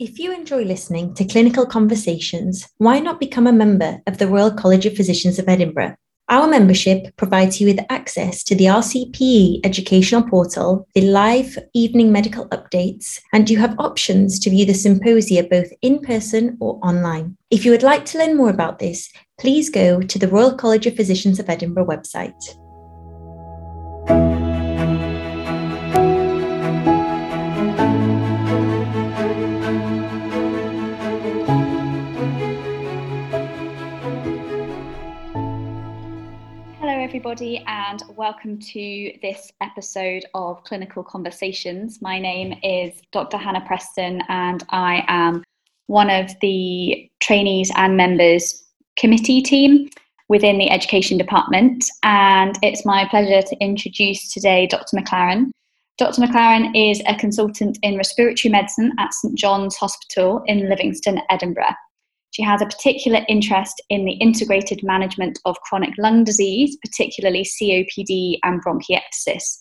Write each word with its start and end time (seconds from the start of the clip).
If 0.00 0.20
you 0.20 0.32
enjoy 0.32 0.62
listening 0.62 1.12
to 1.14 1.24
clinical 1.24 1.66
conversations, 1.66 2.68
why 2.76 3.00
not 3.00 3.18
become 3.18 3.48
a 3.48 3.52
member 3.52 4.00
of 4.06 4.18
the 4.18 4.28
Royal 4.28 4.52
College 4.52 4.86
of 4.86 4.94
Physicians 4.94 5.40
of 5.40 5.48
Edinburgh? 5.48 5.96
Our 6.28 6.46
membership 6.46 7.16
provides 7.16 7.60
you 7.60 7.66
with 7.66 7.84
access 7.90 8.44
to 8.44 8.54
the 8.54 8.66
RCPE 8.66 9.58
educational 9.64 10.22
portal, 10.22 10.86
the 10.94 11.00
live 11.00 11.58
evening 11.74 12.12
medical 12.12 12.48
updates, 12.50 13.18
and 13.32 13.50
you 13.50 13.58
have 13.58 13.74
options 13.80 14.38
to 14.38 14.50
view 14.50 14.66
the 14.66 14.72
symposia 14.72 15.42
both 15.42 15.72
in 15.82 15.98
person 15.98 16.56
or 16.60 16.78
online. 16.80 17.36
If 17.50 17.64
you 17.64 17.72
would 17.72 17.82
like 17.82 18.04
to 18.04 18.18
learn 18.18 18.36
more 18.36 18.50
about 18.50 18.78
this, 18.78 19.10
please 19.40 19.68
go 19.68 20.00
to 20.00 20.16
the 20.16 20.28
Royal 20.28 20.54
College 20.54 20.86
of 20.86 20.94
Physicians 20.94 21.40
of 21.40 21.50
Edinburgh 21.50 21.86
website. 21.86 22.56
Everybody, 37.18 37.64
and 37.66 38.04
welcome 38.16 38.60
to 38.60 39.12
this 39.22 39.50
episode 39.60 40.24
of 40.34 40.62
Clinical 40.62 41.02
Conversations. 41.02 42.00
My 42.00 42.16
name 42.16 42.56
is 42.62 43.02
Dr. 43.10 43.36
Hannah 43.36 43.64
Preston, 43.66 44.22
and 44.28 44.62
I 44.70 45.02
am 45.08 45.42
one 45.88 46.10
of 46.10 46.30
the 46.40 47.10
trainees 47.18 47.72
and 47.74 47.96
members 47.96 48.62
committee 48.96 49.42
team 49.42 49.88
within 50.28 50.58
the 50.58 50.70
education 50.70 51.18
department. 51.18 51.84
And 52.04 52.56
it's 52.62 52.86
my 52.86 53.04
pleasure 53.08 53.42
to 53.42 53.56
introduce 53.60 54.32
today 54.32 54.68
Dr. 54.68 54.96
McLaren. 54.96 55.50
Dr. 55.98 56.22
McLaren 56.22 56.70
is 56.72 57.02
a 57.08 57.16
consultant 57.16 57.80
in 57.82 57.96
respiratory 57.96 58.52
medicine 58.52 58.92
at 59.00 59.12
St 59.12 59.36
John's 59.36 59.74
Hospital 59.74 60.44
in 60.46 60.68
Livingston, 60.68 61.20
Edinburgh. 61.30 61.74
She 62.30 62.42
has 62.42 62.60
a 62.62 62.66
particular 62.66 63.20
interest 63.28 63.82
in 63.88 64.04
the 64.04 64.12
integrated 64.12 64.82
management 64.82 65.38
of 65.44 65.60
chronic 65.62 65.94
lung 65.98 66.24
disease, 66.24 66.76
particularly 66.84 67.44
COPD 67.44 68.38
and 68.42 68.62
bronchiectasis. 68.64 69.56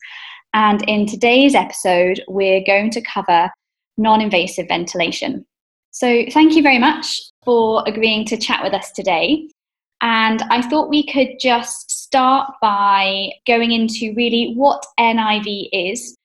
And 0.54 0.84
in 0.88 1.06
today's 1.06 1.56
episode, 1.56 2.24
we're 2.28 2.64
going 2.66 2.92
to 2.92 3.02
cover 3.02 3.50
non 3.98 4.22
invasive 4.22 4.68
ventilation. 4.68 5.46
So, 5.92 6.26
thank 6.32 6.56
you 6.56 6.62
very 6.62 6.80
much 6.80 7.22
for 7.44 7.84
agreeing 7.88 8.26
to 8.26 8.38
chat 8.38 8.64
with 8.64 8.74
us 8.74 8.92
today. 8.92 9.48
And 10.02 10.44
I 10.52 10.62
thought 10.62 10.90
we 10.90 11.08
could 11.08 11.40
just 11.42 11.90
start 11.90 12.52
by 12.62 13.32
going 13.48 13.72
into 13.72 14.14
really 14.16 14.54
what 14.56 14.86
NIV 15.00 15.70
is, 15.72 16.16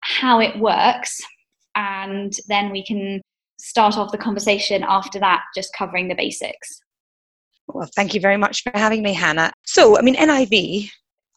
how 0.00 0.38
it 0.40 0.58
works, 0.58 1.18
and 1.74 2.32
then 2.48 2.70
we 2.70 2.84
can 2.84 3.22
start 3.62 3.96
off 3.96 4.10
the 4.10 4.18
conversation 4.18 4.84
after 4.86 5.20
that, 5.20 5.42
just 5.54 5.72
covering 5.72 6.08
the 6.08 6.14
basics. 6.14 6.80
Well, 7.68 7.88
thank 7.94 8.12
you 8.12 8.20
very 8.20 8.36
much 8.36 8.62
for 8.62 8.72
having 8.74 9.02
me, 9.02 9.12
Hannah. 9.12 9.52
So, 9.64 9.96
I 9.96 10.02
mean, 10.02 10.16
NIV 10.16 10.90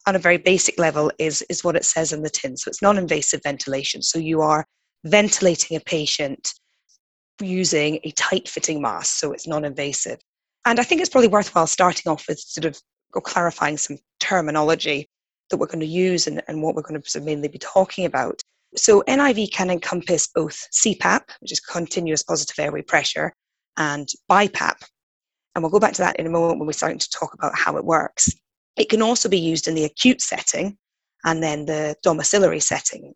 on 0.06 0.16
a 0.16 0.18
very 0.18 0.36
basic 0.36 0.78
level 0.78 1.10
is, 1.18 1.42
is 1.48 1.62
what 1.62 1.76
it 1.76 1.84
says 1.84 2.12
in 2.12 2.22
the 2.22 2.30
tin. 2.30 2.56
So, 2.56 2.68
it's 2.68 2.82
non 2.82 2.98
invasive 2.98 3.40
ventilation. 3.44 4.02
So, 4.02 4.18
you 4.18 4.42
are 4.42 4.66
ventilating 5.04 5.76
a 5.76 5.80
patient 5.80 6.52
using 7.40 8.00
a 8.02 8.10
tight 8.12 8.48
fitting 8.48 8.82
mask. 8.82 9.18
So, 9.18 9.32
it's 9.32 9.46
non 9.46 9.64
invasive. 9.64 10.18
And 10.66 10.80
I 10.80 10.82
think 10.82 11.00
it's 11.00 11.10
probably 11.10 11.28
worthwhile 11.28 11.68
starting 11.68 12.10
off 12.10 12.26
with 12.28 12.40
sort 12.40 12.64
of 12.64 12.78
clarifying 13.22 13.78
some 13.78 13.98
terminology 14.18 15.08
that 15.50 15.58
we're 15.58 15.66
going 15.66 15.80
to 15.80 15.86
use 15.86 16.26
and, 16.26 16.42
and 16.48 16.60
what 16.60 16.74
we're 16.74 16.82
going 16.82 17.00
to 17.00 17.20
mainly 17.20 17.48
be 17.48 17.58
talking 17.58 18.04
about. 18.04 18.42
So 18.74 19.02
NIV 19.08 19.52
can 19.52 19.70
encompass 19.70 20.28
both 20.34 20.58
CPAP, 20.72 21.22
which 21.40 21.52
is 21.52 21.60
continuous 21.60 22.22
positive 22.22 22.58
airway 22.58 22.82
pressure, 22.82 23.32
and 23.76 24.08
BiPAP. 24.30 24.76
And 25.54 25.62
we'll 25.62 25.70
go 25.70 25.80
back 25.80 25.94
to 25.94 26.02
that 26.02 26.16
in 26.16 26.26
a 26.26 26.30
moment 26.30 26.58
when 26.58 26.66
we're 26.66 26.72
starting 26.72 26.98
to 26.98 27.10
talk 27.10 27.32
about 27.32 27.56
how 27.56 27.76
it 27.76 27.84
works. 27.84 28.28
It 28.76 28.90
can 28.90 29.00
also 29.00 29.28
be 29.28 29.38
used 29.38 29.68
in 29.68 29.74
the 29.74 29.84
acute 29.84 30.20
setting 30.20 30.76
and 31.24 31.42
then 31.42 31.64
the 31.64 31.96
domiciliary 32.02 32.60
setting. 32.60 33.14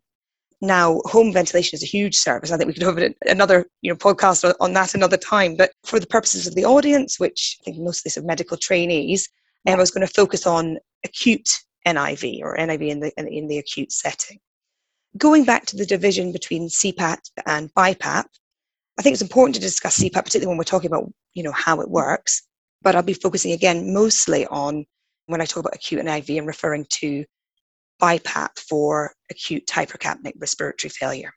Now, 0.59 1.01
home 1.05 1.33
ventilation 1.33 1.75
is 1.75 1.83
a 1.83 1.87
huge 1.87 2.15
service. 2.15 2.51
I 2.51 2.57
think 2.57 2.67
we 2.67 2.73
could 2.73 2.83
have 2.83 3.13
another 3.27 3.65
you 3.81 3.91
know, 3.91 3.97
podcast 3.97 4.53
on 4.59 4.73
that 4.73 4.95
another 4.95 5.17
time. 5.17 5.55
But 5.55 5.71
for 5.83 5.99
the 5.99 6.07
purposes 6.07 6.47
of 6.47 6.55
the 6.55 6.65
audience, 6.65 7.19
which 7.19 7.57
I 7.61 7.65
think 7.65 7.77
mostly 7.77 8.09
of 8.09 8.13
these 8.15 8.17
are 8.17 8.25
medical 8.25 8.57
trainees, 8.57 9.27
I 9.67 9.75
was 9.75 9.91
going 9.91 10.05
to 10.05 10.13
focus 10.13 10.47
on 10.47 10.77
acute 11.03 11.49
NIV 11.87 12.41
or 12.41 12.57
NIV 12.57 12.89
in 12.89 12.99
the, 12.99 13.11
in 13.17 13.47
the 13.47 13.59
acute 13.59 13.91
setting 13.91 14.39
going 15.17 15.43
back 15.43 15.65
to 15.67 15.77
the 15.77 15.85
division 15.85 16.31
between 16.31 16.69
CPAP 16.69 17.19
and 17.45 17.73
BiPAP, 17.73 18.25
I 18.97 19.01
think 19.01 19.13
it's 19.13 19.21
important 19.21 19.55
to 19.55 19.61
discuss 19.61 19.99
CPAP, 19.99 20.13
particularly 20.13 20.47
when 20.47 20.57
we're 20.57 20.63
talking 20.63 20.91
about 20.91 21.11
you 21.33 21.43
know 21.43 21.51
how 21.51 21.81
it 21.81 21.89
works. 21.89 22.43
But 22.81 22.95
I'll 22.95 23.03
be 23.03 23.13
focusing 23.13 23.51
again 23.51 23.93
mostly 23.93 24.45
on 24.47 24.85
when 25.27 25.41
I 25.41 25.45
talk 25.45 25.61
about 25.61 25.75
acute 25.75 26.03
NIV 26.03 26.39
and 26.39 26.47
referring 26.47 26.85
to 26.89 27.25
BiPAP 28.01 28.59
for 28.59 29.13
acute 29.29 29.67
hypercapnic 29.67 30.33
respiratory 30.39 30.89
failure. 30.89 31.31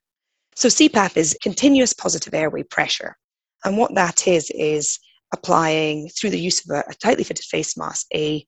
So 0.57 0.69
CPAP 0.69 1.17
is 1.17 1.37
continuous 1.43 1.93
positive 1.93 2.35
airway 2.35 2.63
pressure, 2.63 3.17
and 3.65 3.77
what 3.77 3.95
that 3.95 4.27
is 4.27 4.51
is 4.51 4.99
applying 5.33 6.09
through 6.09 6.31
the 6.31 6.41
use 6.41 6.65
of 6.65 6.77
a, 6.77 6.85
a 6.91 6.95
tightly 6.95 7.25
fitted 7.25 7.45
face 7.45 7.77
mask 7.77 8.07
a 8.15 8.47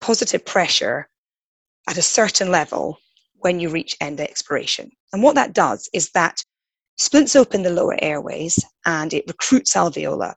positive 0.00 0.44
pressure 0.44 1.08
at 1.88 1.96
a 1.96 2.02
certain 2.02 2.50
level 2.50 2.98
when 3.40 3.60
you 3.60 3.68
reach 3.68 3.96
end 4.00 4.20
expiration. 4.20 4.90
And 5.12 5.22
what 5.22 5.34
that 5.36 5.54
does 5.54 5.88
is 5.92 6.10
that 6.10 6.42
splints 6.96 7.36
open 7.36 7.62
the 7.62 7.70
lower 7.70 7.96
airways 8.02 8.62
and 8.84 9.12
it 9.14 9.24
recruits 9.26 9.74
alveola. 9.74 10.34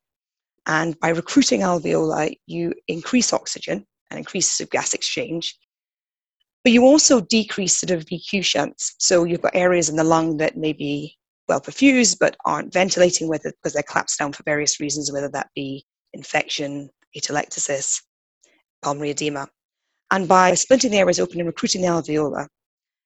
And 0.67 0.99
by 0.99 1.09
recruiting 1.09 1.61
alveola, 1.61 2.35
you 2.45 2.73
increase 2.87 3.33
oxygen 3.33 3.85
and 4.09 4.17
increase 4.17 4.61
gas 4.71 4.93
exchange. 4.93 5.57
But 6.63 6.73
you 6.73 6.83
also 6.85 7.21
decrease 7.21 7.79
sort 7.79 7.91
of 7.91 8.05
VQ 8.05 8.45
shunts. 8.45 8.93
So 8.99 9.23
you've 9.23 9.41
got 9.41 9.55
areas 9.55 9.89
in 9.89 9.95
the 9.95 10.03
lung 10.03 10.37
that 10.37 10.57
may 10.57 10.73
be 10.73 11.17
well 11.47 11.59
perfused 11.59 12.17
but 12.19 12.37
aren't 12.45 12.71
ventilating 12.71 13.27
it 13.33 13.41
because 13.43 13.73
they're 13.73 13.83
collapsed 13.83 14.19
down 14.19 14.31
for 14.31 14.43
various 14.43 14.79
reasons, 14.79 15.11
whether 15.11 15.29
that 15.29 15.49
be 15.55 15.83
infection, 16.13 16.89
atelectasis, 17.17 18.01
pulmonary 18.83 19.09
edema. 19.09 19.47
And 20.11 20.27
by 20.27 20.51
splinting 20.51 20.91
the 20.91 20.99
airways 20.99 21.19
open 21.19 21.39
and 21.39 21.47
recruiting 21.47 21.81
the 21.81 21.87
alveola, 21.87 22.47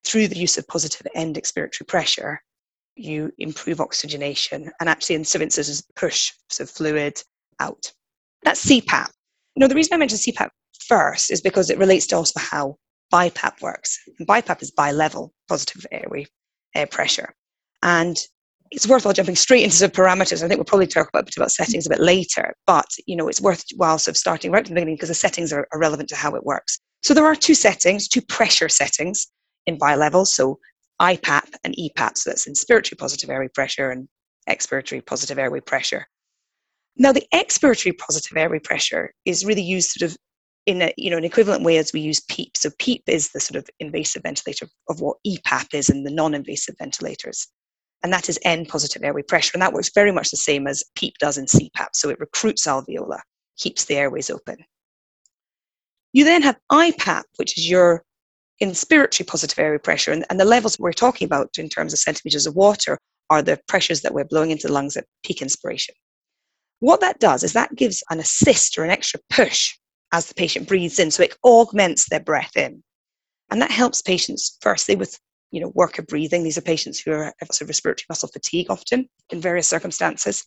through 0.06 0.28
the 0.28 0.38
use 0.38 0.58
of 0.58 0.68
positive 0.68 1.08
end 1.16 1.36
expiratory 1.36 1.88
pressure, 1.88 2.42
you 2.96 3.32
improve 3.40 3.82
oxygenation 3.82 4.72
and 4.80 4.88
actually 4.88 5.16
in 5.16 5.26
some 5.26 5.42
instances 5.42 5.84
push 5.96 6.32
the 6.58 6.66
fluid 6.66 7.22
out. 7.60 7.92
That's 8.44 8.66
CPAP. 8.66 9.10
Now, 9.58 9.68
the 9.68 9.76
reason 9.76 9.94
I 9.94 9.98
mentioned 9.98 10.22
CPAP 10.22 10.50
first 10.88 11.32
is 11.32 11.42
because 11.42 11.70
it 11.70 11.78
relates 11.78 12.08
to 12.08 12.16
also 12.16 12.40
how 12.40 12.78
BiPAP 13.12 13.62
works. 13.62 13.98
And 14.20 14.28
BiPAP 14.28 14.62
is 14.62 14.72
bi-level 14.72 15.34
positive 15.48 15.86
airway 15.92 16.28
air 16.76 16.88
pressure. 16.88 17.34
And 17.84 18.18
it's 18.72 18.88
worthwhile 18.88 19.14
jumping 19.14 19.36
straight 19.36 19.64
into 19.64 19.80
the 19.80 19.90
parameters. 19.90 20.44
I 20.44 20.48
think 20.48 20.58
we'll 20.58 20.66
probably 20.66 20.88
talk 20.88 21.10
about, 21.10 21.36
about 21.36 21.52
settings 21.52 21.86
a 21.86 21.90
bit 21.90 22.00
later, 22.00 22.54
but 22.66 22.88
you 23.06 23.16
know, 23.16 23.28
it's 23.28 23.42
worthwhile 23.42 24.00
sort 24.00 24.14
of 24.14 24.18
starting 24.18 24.52
right 24.52 24.66
from 24.66 24.74
the 24.74 24.82
beginning 24.82 24.96
because 24.96 25.10
the 25.10 25.16
settings 25.16 25.54
are, 25.54 25.68
are 25.72 25.80
relevant 25.80 26.10
to 26.10 26.16
how 26.16 26.36
it 26.36 26.44
works. 26.44 26.80
So 27.04 27.14
there 27.14 27.26
are 27.26 27.36
two 27.36 27.54
settings, 27.54 28.08
two 28.08 28.22
pressure 28.22 28.68
settings 28.68 29.28
in 29.68 29.78
bi-level, 29.78 30.26
so 30.26 30.60
IPAP 31.02 31.56
and 31.64 31.76
EPAP, 31.76 32.18
so 32.18 32.30
that's 32.30 32.48
inspiratory 32.48 32.98
positive 32.98 33.30
airway 33.30 33.50
pressure 33.50 33.92
and 33.92 34.08
expiratory 34.50 35.06
positive 35.06 35.38
airway 35.38 35.60
pressure. 35.60 36.06
Now, 36.98 37.12
the 37.12 37.26
expiratory 37.34 37.98
positive 37.98 38.38
airway 38.38 38.60
pressure 38.60 39.14
is 39.26 39.46
really 39.46 39.62
used 39.62 39.92
sort 39.92 40.10
of 40.10 40.18
in 40.66 40.82
a, 40.82 40.94
you 40.98 41.12
know, 41.12 41.18
an 41.18 41.26
equivalent 41.26 41.64
way 41.64 41.78
as 41.78 41.94
we 41.94 42.00
use 42.00 42.22
PEEP. 42.22 42.58
So 42.58 42.70
PEEP 42.80 43.04
is 43.08 43.32
the 43.32 43.40
sort 43.40 43.58
of 43.58 43.70
invasive 43.80 44.24
ventilator 44.24 44.68
of 44.90 45.02
what 45.02 45.18
EPAP 45.28 45.74
is 45.74 45.90
in 45.90 46.04
the 46.04 46.12
non-invasive 46.12 46.76
ventilators. 46.80 47.48
And 48.04 48.12
that 48.14 48.30
is 48.30 48.40
N 48.44 48.66
positive 48.66 49.04
airway 49.04 49.24
pressure. 49.24 49.52
And 49.54 49.62
that 49.62 49.74
works 49.74 49.92
very 49.94 50.12
much 50.12 50.32
the 50.32 50.38
same 50.38 50.68
as 50.68 50.84
PEEP 50.96 51.18
does 51.20 51.38
in 51.38 51.46
CPAP. 51.46 51.90
So 51.94 52.10
it 52.10 52.20
recruits 52.20 52.66
alveola, 52.66 53.20
keeps 53.58 53.86
the 53.86 53.96
airways 53.96 54.30
open. 54.30 54.58
You 56.14 56.24
then 56.24 56.42
have 56.44 56.58
IPAP, 56.72 57.24
which 57.38 57.58
is 57.58 57.70
your 57.70 58.04
inspiratory 58.62 59.28
positive 59.28 59.60
airway 59.60 59.78
pressure. 59.78 60.12
And, 60.12 60.26
and 60.30 60.40
the 60.40 60.46
levels 60.46 60.80
we're 60.80 60.94
talking 60.94 61.26
about 61.26 61.58
in 61.58 61.70
terms 61.70 61.94
of 61.94 62.00
centimeters 62.00 62.46
of 62.46 62.56
water 62.56 62.98
are 63.30 63.42
the 63.42 63.60
pressures 63.68 64.02
that 64.02 64.14
we're 64.14 64.26
blowing 64.26 64.52
into 64.52 64.68
the 64.68 64.74
lungs 64.74 64.96
at 64.96 65.06
peak 65.24 65.42
inspiration. 65.42 65.96
What 66.80 67.02
that 67.02 67.20
does 67.20 67.44
is 67.44 67.54
that 67.54 67.76
gives 67.76 68.04
an 68.10 68.20
assist 68.20 68.78
or 68.78 68.84
an 68.84 68.92
extra 68.92 69.20
push 69.30 69.74
as 70.12 70.28
the 70.28 70.36
patient 70.36 70.68
breathes 70.68 71.00
in, 71.00 71.12
so 71.12 71.24
it 71.24 71.36
augments 71.44 72.08
their 72.10 72.20
breath 72.20 72.56
in. 72.56 72.84
And 73.50 73.62
that 73.62 73.72
helps 73.72 74.02
patients, 74.02 74.58
firstly, 74.62 74.96
with 74.96 75.20
you 75.52 75.62
know, 75.62 75.72
worker 75.74 76.02
breathing. 76.02 76.44
These 76.44 76.58
are 76.58 76.62
patients 76.62 77.00
who 77.00 77.12
are 77.12 77.34
have 77.40 77.50
sort 77.52 77.62
of 77.62 77.70
respiratory 77.70 78.06
muscle 78.10 78.30
fatigue 78.30 78.70
often 78.70 79.08
in 79.30 79.40
various 79.40 79.70
circumstances. 79.70 80.44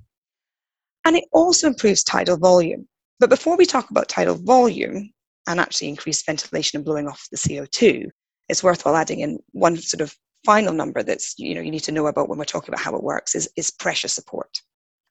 And 1.04 1.16
it 1.16 1.24
also 1.32 1.68
improves 1.68 2.04
tidal 2.04 2.36
volume. 2.36 2.86
But 3.18 3.30
before 3.30 3.56
we 3.56 3.64
talk 3.64 3.90
about 3.90 4.08
tidal 4.08 4.34
volume, 4.34 5.10
and 5.48 5.58
actually 5.58 5.88
increase 5.88 6.22
ventilation 6.22 6.76
and 6.76 6.84
blowing 6.84 7.08
off 7.08 7.26
the 7.32 7.36
CO2, 7.36 8.08
it's 8.48 8.62
worthwhile 8.62 8.96
adding 8.96 9.20
in 9.20 9.38
one 9.52 9.76
sort 9.76 10.00
of 10.00 10.14
final 10.46 10.72
number 10.72 11.02
that's 11.02 11.34
you 11.36 11.54
know 11.54 11.60
you 11.60 11.70
need 11.70 11.80
to 11.80 11.90
know 11.90 12.06
about 12.06 12.28
when 12.28 12.38
we're 12.38 12.44
talking 12.44 12.70
about 12.72 12.84
how 12.84 12.94
it 12.94 13.02
works 13.02 13.34
is, 13.34 13.48
is 13.56 13.70
pressure 13.70 14.08
support. 14.08 14.60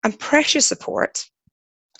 And 0.03 0.17
pressure 0.17 0.61
support 0.61 1.25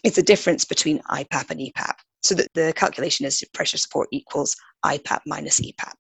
is 0.04 0.16
the 0.16 0.24
difference 0.24 0.64
between 0.64 1.02
IPAP 1.10 1.50
and 1.50 1.60
EPAP. 1.60 1.96
So 2.24 2.36
that 2.36 2.48
the 2.54 2.74
calculation 2.76 3.26
is 3.26 3.44
pressure 3.54 3.78
support 3.78 4.08
equals 4.12 4.56
IPAP 4.86 5.20
minus 5.26 5.60
EPAP. 5.60 5.96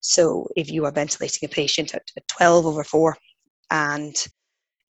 So 0.00 0.48
if 0.56 0.70
you 0.70 0.84
are 0.84 0.92
ventilating 0.92 1.46
a 1.46 1.48
patient 1.48 1.94
at, 1.94 2.02
12 2.28 2.66
over 2.66 2.84
4 2.84 3.16
and 3.70 4.26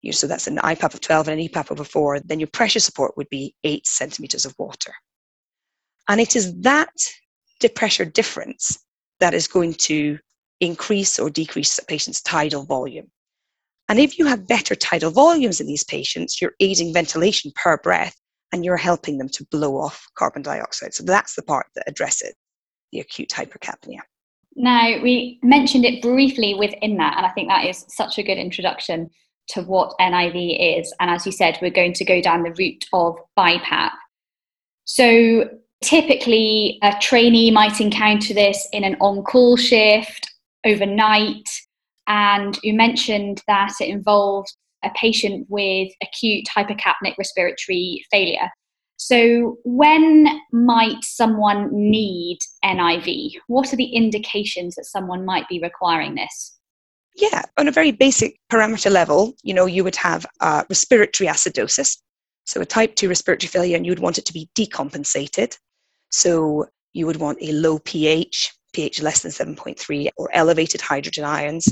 you, 0.01 0.13
so 0.13 0.27
that's 0.27 0.47
an 0.47 0.57
IPAP 0.57 0.93
of 0.93 1.01
12 1.01 1.27
and 1.27 1.39
an 1.39 1.47
EPAP 1.47 1.71
over 1.71 1.83
4, 1.83 2.21
then 2.21 2.39
your 2.39 2.49
pressure 2.53 2.79
support 2.79 3.15
would 3.17 3.29
be 3.29 3.55
8 3.63 3.85
centimeters 3.85 4.45
of 4.45 4.55
water. 4.57 4.93
And 6.11 6.19
it 6.19 6.35
is 6.35 6.53
that 6.59 6.91
pressure 7.69 8.03
difference 8.03 8.77
that 9.21 9.33
is 9.33 9.47
going 9.47 9.75
to 9.75 10.19
increase 10.59 11.17
or 11.17 11.29
decrease 11.29 11.77
a 11.77 11.85
patient's 11.85 12.21
tidal 12.21 12.65
volume. 12.65 13.07
And 13.87 13.97
if 13.97 14.19
you 14.19 14.25
have 14.25 14.45
better 14.45 14.75
tidal 14.75 15.11
volumes 15.11 15.61
in 15.61 15.67
these 15.67 15.85
patients, 15.85 16.41
you're 16.41 16.55
aiding 16.59 16.93
ventilation 16.93 17.53
per 17.55 17.77
breath 17.77 18.15
and 18.51 18.65
you're 18.65 18.75
helping 18.75 19.19
them 19.19 19.29
to 19.29 19.45
blow 19.51 19.77
off 19.77 20.05
carbon 20.15 20.41
dioxide. 20.41 20.93
So 20.93 21.03
that's 21.03 21.35
the 21.35 21.43
part 21.43 21.67
that 21.75 21.85
addresses 21.87 22.33
the 22.91 22.99
acute 22.99 23.29
hypercapnia. 23.29 23.99
Now, 24.57 25.01
we 25.01 25.39
mentioned 25.41 25.85
it 25.85 26.01
briefly 26.01 26.55
within 26.55 26.97
that, 26.97 27.15
and 27.15 27.25
I 27.25 27.29
think 27.29 27.47
that 27.47 27.63
is 27.63 27.85
such 27.87 28.17
a 28.17 28.23
good 28.23 28.37
introduction 28.37 29.09
to 29.51 29.61
what 29.61 29.95
NIV 30.01 30.79
is. 30.79 30.93
And 30.99 31.09
as 31.09 31.25
you 31.25 31.31
said, 31.31 31.57
we're 31.61 31.71
going 31.71 31.93
to 31.93 32.03
go 32.03 32.21
down 32.21 32.43
the 32.43 32.51
route 32.51 32.83
of 32.91 33.15
BiPAP. 33.39 33.91
So, 34.83 35.49
typically, 35.83 36.79
a 36.83 36.93
trainee 37.01 37.51
might 37.51 37.81
encounter 37.81 38.33
this 38.33 38.67
in 38.71 38.83
an 38.83 38.95
on 39.01 39.23
call 39.23 39.57
shift 39.57 40.29
overnight. 40.65 41.49
And 42.07 42.57
you 42.63 42.73
mentioned 42.73 43.41
that 43.47 43.73
it 43.79 43.89
involved 43.89 44.53
a 44.83 44.89
patient 44.95 45.45
with 45.49 45.91
acute 46.01 46.47
hypercapnic 46.55 47.17
respiratory 47.17 48.03
failure. 48.11 48.49
So, 48.97 49.57
when 49.63 50.27
might 50.51 51.03
someone 51.03 51.69
need 51.71 52.37
NIV? 52.63 53.33
What 53.47 53.73
are 53.73 53.75
the 53.75 53.85
indications 53.85 54.75
that 54.75 54.85
someone 54.85 55.25
might 55.25 55.47
be 55.49 55.59
requiring 55.59 56.15
this? 56.15 56.57
Yeah, 57.15 57.43
on 57.57 57.67
a 57.67 57.71
very 57.71 57.91
basic 57.91 58.37
parameter 58.51 58.91
level, 58.91 59.33
you 59.43 59.53
know, 59.53 59.65
you 59.65 59.83
would 59.83 59.95
have 59.95 60.25
respiratory 60.69 61.27
acidosis, 61.27 61.97
so 62.45 62.61
a 62.61 62.65
type 62.65 62.95
2 62.95 63.09
respiratory 63.09 63.47
failure, 63.49 63.75
and 63.75 63.85
you 63.85 63.91
would 63.91 63.99
want 63.99 64.17
it 64.17 64.25
to 64.25 64.33
be 64.33 64.49
decompensated. 64.57 65.57
So, 66.11 66.67
you 66.93 67.05
would 67.05 67.17
want 67.17 67.37
a 67.41 67.51
low 67.53 67.79
pH, 67.79 68.53
pH 68.73 69.01
less 69.01 69.21
than 69.21 69.31
7.3, 69.31 70.09
or 70.17 70.29
elevated 70.33 70.81
hydrogen 70.81 71.23
ions. 71.23 71.67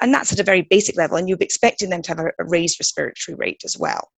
And 0.00 0.12
that's 0.12 0.32
at 0.32 0.40
a 0.40 0.44
very 0.44 0.62
basic 0.62 0.96
level, 0.96 1.16
and 1.16 1.28
you'd 1.28 1.38
be 1.38 1.44
expecting 1.44 1.90
them 1.90 2.02
to 2.02 2.10
have 2.10 2.18
a, 2.18 2.30
a 2.38 2.44
raised 2.44 2.80
respiratory 2.80 3.36
rate 3.36 3.62
as 3.64 3.78
well. 3.78 4.08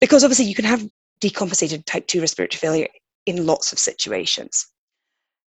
Because 0.00 0.24
obviously, 0.24 0.46
you 0.46 0.54
can 0.54 0.64
have 0.64 0.88
decompensated 1.20 1.84
type 1.84 2.06
2 2.06 2.20
respiratory 2.20 2.58
failure 2.58 2.88
in 3.26 3.46
lots 3.46 3.72
of 3.72 3.78
situations. 3.78 4.66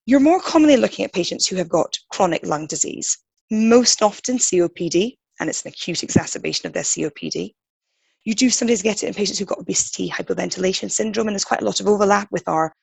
You're 0.06 0.20
more 0.20 0.42
commonly 0.42 0.78
looking 0.78 1.06
at 1.06 1.14
patients 1.14 1.48
who 1.48 1.56
have 1.56 1.70
got 1.70 1.98
chronic 2.12 2.46
lung 2.46 2.68
disease, 2.68 3.18
most 3.50 4.02
often 4.02 4.38
COPD, 4.38 5.16
and 5.40 5.50
it's 5.50 5.64
an 5.64 5.70
acute 5.70 6.04
exacerbation 6.04 6.68
of 6.68 6.74
their 6.74 6.84
COPD. 6.84 7.54
You 8.26 8.36
do 8.36 8.50
sometimes 8.50 8.82
get 8.82 9.04
it 9.04 9.08
in 9.08 9.14
patients 9.14 9.40
who've 9.40 9.48
got 9.48 9.60
obesity, 9.60 10.10
hypoventilation 10.10 10.92
syndrome, 10.92 11.28
and 11.28 11.36
there's 11.36 11.46
quite 11.46 11.62
a 11.62 11.66
lot 11.66 11.80
of 11.80 11.88
overlap 11.88 12.28
with 12.32 12.48
our 12.48 12.74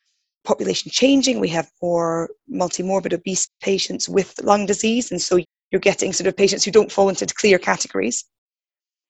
population 0.45 0.91
changing. 0.91 1.41
We 1.41 1.49
have 1.49 1.71
more 1.83 2.31
multimorbid 2.53 3.13
obese 3.13 3.49
patients 3.63 4.09
with 4.09 4.35
lung 4.43 4.67
disease, 4.67 5.11
and 5.11 5.21
so 5.21 5.39
you're 5.71 5.81
getting 5.81 6.13
sort 6.13 6.27
of 6.27 6.37
patients 6.37 6.65
who 6.65 6.71
don't 6.71 6.93
fall 6.93 7.09
into 7.09 7.27
clear 7.27 7.59
categories. 7.59 8.25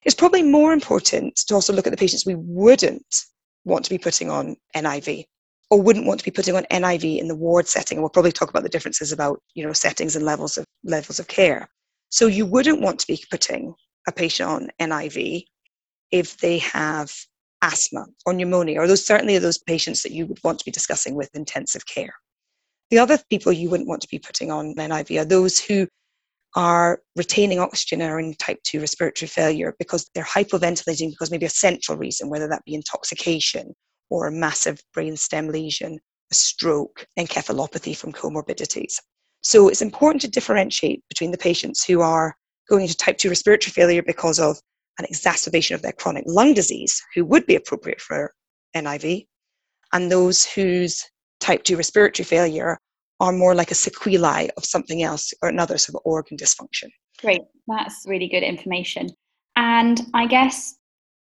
It's 0.05 0.15
probably 0.15 0.43
more 0.43 0.73
important 0.73 1.37
to 1.37 1.55
also 1.55 1.73
look 1.73 1.87
at 1.87 1.91
the 1.91 1.97
patients 1.97 2.27
we 2.27 2.35
wouldn't 2.37 3.05
want 3.65 3.85
to 3.85 3.91
be 3.91 3.99
putting 3.99 4.31
on 4.31 4.57
NIV 4.75 5.25
or 5.71 5.81
wouldn't 5.81 6.07
want 6.07 6.21
to 6.21 6.25
be 6.25 6.31
putting 6.31 6.57
on 6.57 6.65
NIV 6.71 7.19
in 7.19 7.29
the 7.29 7.37
ward 7.37 7.69
setting. 7.69 7.97
And 7.97 8.03
we'll 8.03 8.11
probably 8.11 8.33
talk 8.33 8.51
about 8.51 8.63
the 8.63 8.69
differences 8.69 9.13
about, 9.13 9.41
you 9.55 9.65
know, 9.65 9.73
settings 9.73 10.17
and 10.17 10.25
levels 10.25 10.59
of 10.59 10.65
levels 10.85 11.21
of 11.21 11.29
care. 11.29 11.69
So 12.09 12.27
you 12.27 12.45
wouldn't 12.47 12.81
want 12.81 12.99
to 13.01 13.07
be 13.07 13.23
putting 13.31 13.75
a 14.09 14.13
patient 14.13 14.49
on 14.49 14.71
NIV 14.81 15.45
if 16.11 16.39
they 16.39 16.59
have 16.59 17.15
asthma 17.63 18.07
or 18.27 18.33
pneumonia, 18.33 18.81
or 18.81 18.87
those 18.87 19.07
certainly 19.07 19.37
are 19.37 19.41
those 19.41 19.59
patients 19.59 20.03
that 20.03 20.13
you 20.13 20.27
would 20.27 20.39
want 20.43 20.59
to 20.59 20.65
be 20.65 20.71
discussing 20.71 21.15
with 21.15 21.31
intensive 21.35 21.87
care. 21.87 22.15
The 22.91 22.99
other 22.99 23.19
people 23.31 23.53
you 23.53 23.71
wouldn't 23.71 23.89
want 23.89 24.03
to 24.03 24.09
be 24.09 24.19
putting 24.19 24.51
on 24.51 24.75
NIV 24.75 25.21
are 25.21 25.25
those 25.25 25.59
who 25.59 25.87
are 26.57 27.01
retaining 27.17 27.61
oxygen 27.61 28.03
or 28.03 28.19
in 28.19 28.35
type 28.35 28.59
2 28.65 28.81
respiratory 28.81 29.29
failure 29.29 29.75
because 29.79 30.11
they're 30.15 30.25
hypoventilating 30.25 31.11
because 31.11 31.31
maybe 31.31 31.47
a 31.47 31.51
central 31.51 31.97
reason, 31.97 32.29
whether 32.29 32.49
that 32.49 32.65
be 32.65 32.75
intoxication 32.75 33.73
or 34.09 34.27
a 34.27 34.33
massive 34.33 34.81
brainstem 34.97 35.53
lesion, 35.53 35.99
a 36.33 36.35
stroke, 36.35 37.07
encephalopathy 37.19 37.97
from 37.97 38.13
comorbidities. 38.13 38.95
So 39.43 39.69
it's 39.69 39.83
important 39.83 40.23
to 40.23 40.29
differentiate 40.29 41.03
between 41.09 41.31
the 41.31 41.39
patients 41.39 41.85
who 41.85 42.01
are 42.01 42.35
going 42.69 42.83
into 42.83 42.97
type 42.97 43.19
2 43.19 43.29
respiratory 43.29 43.71
failure 43.71 44.03
because 44.03 44.41
of 44.41 44.59
an 45.01 45.07
exacerbation 45.07 45.75
of 45.75 45.83
their 45.83 45.93
chronic 45.93 46.25
lung 46.27 46.55
disease, 46.55 47.03
who 47.15 47.25
would 47.25 47.47
be 47.47 47.57
appropriate 47.57 48.01
for 48.01 48.33
NIV, 48.77 49.27
and 49.93 50.11
those 50.11 50.47
whose 50.47 51.05
type 51.41 51.65
2 51.65 51.77
respiratory 51.77 52.25
failure 52.25 52.79
are 53.19 53.33
more 53.33 53.55
like 53.55 53.71
a 53.71 53.75
sequelae 53.75 54.51
of 54.57 54.65
something 54.65 55.03
else 55.03 55.33
or 55.43 55.49
another 55.49 55.77
sort 55.79 55.97
of 55.97 56.03
organ 56.05 56.37
dysfunction. 56.37 56.89
Great, 57.21 57.43
that's 57.67 58.05
really 58.07 58.29
good 58.29 58.43
information. 58.43 59.11
And 59.57 60.01
I 60.15 60.27
guess 60.27 60.77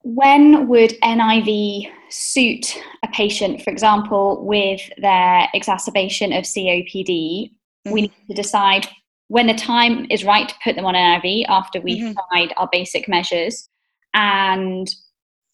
when 0.02 0.68
would 0.68 0.90
NIV 1.02 1.90
suit 2.10 2.76
a 3.02 3.08
patient, 3.08 3.62
for 3.62 3.70
example, 3.70 4.44
with 4.44 4.80
their 4.98 5.48
exacerbation 5.54 6.32
of 6.32 6.44
COPD? 6.44 7.50
Mm-hmm. 7.86 7.92
We 7.92 8.00
need 8.02 8.12
to 8.28 8.34
decide 8.34 8.88
when 9.28 9.46
the 9.46 9.54
time 9.54 10.06
is 10.10 10.24
right 10.24 10.48
to 10.48 10.54
put 10.62 10.76
them 10.76 10.84
on 10.84 10.94
NIV 10.94 11.46
after 11.48 11.80
we've 11.80 12.02
mm-hmm. 12.04 12.18
tried 12.30 12.54
our 12.56 12.68
basic 12.70 13.08
measures. 13.08 13.68
And 14.12 14.88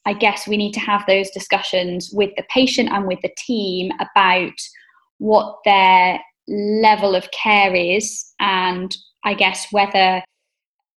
I 0.07 0.13
guess 0.15 0.49
we 0.49 0.57
need 0.57 0.73
to 0.73 0.81
have 0.81 1.05
those 1.07 1.31
discussions 1.31 2.11
with 2.13 2.31
the 2.37 2.45
patient 2.49 2.91
and 2.91 3.07
with 3.07 3.21
the 3.23 3.33
team 3.39 3.93
about 4.01 4.53
what 5.19 5.59
their 5.65 6.21
level 6.49 7.15
of 7.15 7.31
care 7.31 7.75
is 7.75 8.33
and 8.41 8.97
I 9.25 9.35
guess 9.35 9.67
whether 9.71 10.23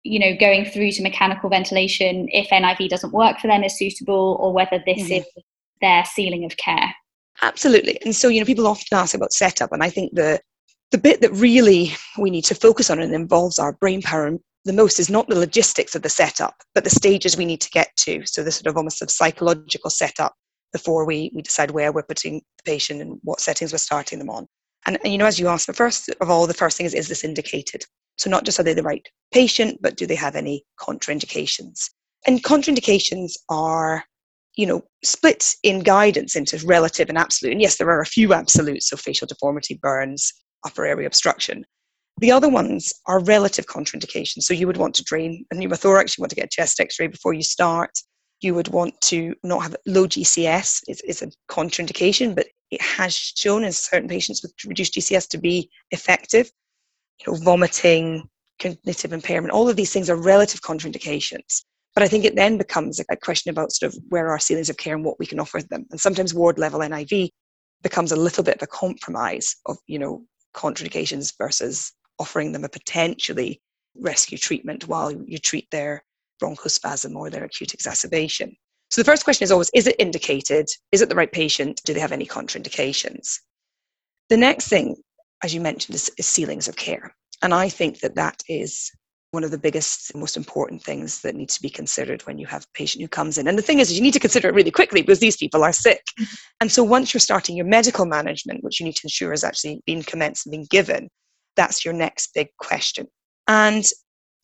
you 0.04 0.18
know 0.18 0.36
going 0.38 0.64
through 0.64 0.92
to 0.92 1.02
mechanical 1.02 1.50
ventilation 1.50 2.28
if 2.30 2.48
NIV 2.48 2.88
doesn't 2.88 3.12
work 3.12 3.38
for 3.38 3.48
them 3.48 3.62
is 3.62 3.76
suitable 3.76 4.38
or 4.40 4.52
whether 4.52 4.82
this 4.86 5.02
mm-hmm. 5.02 5.12
is 5.12 5.26
their 5.80 6.04
ceiling 6.04 6.44
of 6.44 6.56
care. 6.56 6.94
Absolutely. 7.42 8.00
And 8.04 8.14
so 8.14 8.28
you 8.28 8.40
know 8.40 8.46
people 8.46 8.66
often 8.66 8.96
ask 8.96 9.14
about 9.14 9.32
setup 9.32 9.72
and 9.72 9.82
I 9.82 9.90
think 9.90 10.14
the 10.14 10.40
the 10.92 10.98
bit 10.98 11.20
that 11.22 11.32
really 11.32 11.94
we 12.18 12.30
need 12.30 12.44
to 12.44 12.54
focus 12.54 12.90
on 12.90 13.00
and 13.00 13.14
involves 13.14 13.58
our 13.58 13.72
brain 13.72 14.02
power 14.02 14.38
the 14.64 14.72
most 14.72 15.00
is 15.00 15.10
not 15.10 15.28
the 15.28 15.38
logistics 15.38 15.94
of 15.94 16.02
the 16.02 16.08
setup, 16.08 16.54
but 16.74 16.84
the 16.84 16.90
stages 16.90 17.36
we 17.36 17.44
need 17.44 17.60
to 17.62 17.70
get 17.70 17.88
to. 17.96 18.24
So 18.26 18.44
the 18.44 18.52
sort 18.52 18.68
of 18.68 18.76
almost 18.76 19.02
a 19.02 19.08
psychological 19.08 19.90
setup 19.90 20.34
before 20.72 21.04
we, 21.04 21.32
we 21.34 21.42
decide 21.42 21.72
where 21.72 21.92
we're 21.92 22.04
putting 22.04 22.42
the 22.58 22.62
patient 22.64 23.00
and 23.00 23.18
what 23.24 23.40
settings 23.40 23.72
we're 23.72 23.78
starting 23.78 24.18
them 24.20 24.30
on. 24.30 24.46
And, 24.86 24.98
and 25.02 25.12
you 25.12 25.18
know, 25.18 25.26
as 25.26 25.38
you 25.38 25.48
asked, 25.48 25.66
the 25.66 25.72
first 25.72 26.10
of 26.20 26.30
all, 26.30 26.46
the 26.46 26.54
first 26.54 26.76
thing 26.76 26.86
is, 26.86 26.94
is 26.94 27.08
this 27.08 27.24
indicated? 27.24 27.84
So 28.18 28.30
not 28.30 28.44
just 28.44 28.60
are 28.60 28.62
they 28.62 28.74
the 28.74 28.82
right 28.82 29.06
patient, 29.32 29.78
but 29.82 29.96
do 29.96 30.06
they 30.06 30.14
have 30.14 30.36
any 30.36 30.64
contraindications? 30.78 31.90
And 32.26 32.42
contraindications 32.44 33.32
are, 33.48 34.04
you 34.54 34.66
know, 34.66 34.82
split 35.02 35.56
in 35.64 35.80
guidance 35.80 36.36
into 36.36 36.64
relative 36.64 37.08
and 37.08 37.18
absolute. 37.18 37.52
And 37.52 37.60
yes, 37.60 37.78
there 37.78 37.90
are 37.90 38.00
a 38.00 38.06
few 38.06 38.32
absolutes, 38.32 38.88
so 38.88 38.96
facial 38.96 39.26
deformity, 39.26 39.78
burns, 39.82 40.32
upper 40.64 40.84
airway 40.84 41.04
obstruction. 41.04 41.64
The 42.18 42.30
other 42.30 42.48
ones 42.48 42.92
are 43.06 43.20
relative 43.20 43.66
contraindications. 43.66 44.42
So 44.42 44.54
you 44.54 44.66
would 44.66 44.76
want 44.76 44.94
to 44.96 45.04
drain 45.04 45.44
a 45.52 45.56
pneumothorax, 45.56 46.16
you 46.16 46.22
want 46.22 46.30
to 46.30 46.36
get 46.36 46.46
a 46.46 46.48
chest 46.48 46.78
x-ray 46.78 47.08
before 47.08 47.32
you 47.32 47.42
start. 47.42 47.90
You 48.40 48.54
would 48.54 48.68
want 48.68 49.00
to 49.02 49.34
not 49.42 49.62
have 49.62 49.76
low 49.86 50.06
GCS 50.06 50.82
it's, 50.88 51.00
is 51.02 51.22
a 51.22 51.30
contraindication, 51.50 52.34
but 52.34 52.46
it 52.70 52.82
has 52.82 53.14
shown 53.14 53.64
in 53.64 53.72
certain 53.72 54.08
patients 54.08 54.42
with 54.42 54.52
reduced 54.66 54.94
GCS 54.94 55.28
to 55.28 55.38
be 55.38 55.70
effective. 55.90 56.50
You 57.24 57.32
know, 57.32 57.38
vomiting, 57.38 58.28
cognitive 58.60 59.12
impairment, 59.12 59.52
all 59.52 59.68
of 59.68 59.76
these 59.76 59.92
things 59.92 60.10
are 60.10 60.16
relative 60.16 60.60
contraindications. 60.62 61.62
But 61.94 62.02
I 62.02 62.08
think 62.08 62.24
it 62.24 62.36
then 62.36 62.56
becomes 62.56 63.00
a 63.10 63.16
question 63.16 63.50
about 63.50 63.72
sort 63.72 63.92
of 63.92 63.98
where 64.08 64.30
our 64.30 64.38
ceilings 64.38 64.70
of 64.70 64.78
care 64.78 64.94
and 64.94 65.04
what 65.04 65.18
we 65.18 65.26
can 65.26 65.38
offer 65.38 65.60
them. 65.60 65.86
And 65.90 66.00
sometimes 66.00 66.32
ward 66.32 66.58
level 66.58 66.80
NIV 66.80 67.28
becomes 67.82 68.12
a 68.12 68.16
little 68.16 68.42
bit 68.42 68.56
of 68.56 68.62
a 68.62 68.66
compromise 68.66 69.56
of, 69.66 69.76
you 69.86 69.98
know, 69.98 70.24
contraindications 70.54 71.32
versus 71.38 71.92
offering 72.18 72.52
them 72.52 72.64
a 72.64 72.68
potentially 72.68 73.60
rescue 73.96 74.38
treatment 74.38 74.88
while 74.88 75.12
you 75.12 75.38
treat 75.38 75.70
their 75.70 76.04
bronchospasm 76.42 77.14
or 77.14 77.30
their 77.30 77.44
acute 77.44 77.74
exacerbation. 77.74 78.54
So 78.90 79.00
the 79.00 79.06
first 79.06 79.24
question 79.24 79.44
is 79.44 79.50
always 79.50 79.70
is 79.74 79.86
it 79.86 79.96
indicated? 79.98 80.68
Is 80.92 81.00
it 81.00 81.08
the 81.08 81.14
right 81.14 81.32
patient? 81.32 81.80
Do 81.84 81.94
they 81.94 82.00
have 82.00 82.12
any 82.12 82.26
contraindications? 82.26 83.38
The 84.28 84.36
next 84.36 84.68
thing, 84.68 84.96
as 85.42 85.54
you 85.54 85.60
mentioned, 85.60 85.94
is, 85.94 86.10
is 86.18 86.26
ceilings 86.26 86.68
of 86.68 86.76
care. 86.76 87.14
And 87.42 87.52
I 87.54 87.68
think 87.68 88.00
that 88.00 88.14
that 88.16 88.42
is 88.48 88.90
one 89.32 89.44
of 89.44 89.50
the 89.50 89.58
biggest, 89.58 90.14
most 90.14 90.36
important 90.36 90.82
things 90.82 91.22
that 91.22 91.34
needs 91.34 91.54
to 91.54 91.62
be 91.62 91.70
considered 91.70 92.20
when 92.22 92.38
you 92.38 92.46
have 92.46 92.64
a 92.64 92.72
patient 92.74 93.00
who 93.00 93.08
comes 93.08 93.38
in. 93.38 93.48
And 93.48 93.56
the 93.58 93.62
thing 93.62 93.78
is, 93.78 93.90
is 93.90 93.96
you 93.96 94.02
need 94.02 94.12
to 94.12 94.20
consider 94.20 94.48
it 94.48 94.54
really 94.54 94.70
quickly 94.70 95.00
because 95.00 95.20
these 95.20 95.38
people 95.38 95.64
are 95.64 95.72
sick. 95.72 96.02
Mm-hmm. 96.20 96.34
And 96.60 96.70
so 96.70 96.84
once 96.84 97.12
you're 97.12 97.20
starting 97.20 97.56
your 97.56 97.64
medical 97.66 98.04
management, 98.04 98.62
which 98.62 98.78
you 98.78 98.84
need 98.84 98.96
to 98.96 99.06
ensure 99.06 99.30
has 99.30 99.42
actually 99.42 99.82
been 99.86 100.02
commenced 100.02 100.46
and 100.46 100.52
been 100.52 100.66
given, 100.70 101.08
that's 101.56 101.82
your 101.82 101.94
next 101.94 102.34
big 102.34 102.48
question. 102.58 103.06
And 103.48 103.84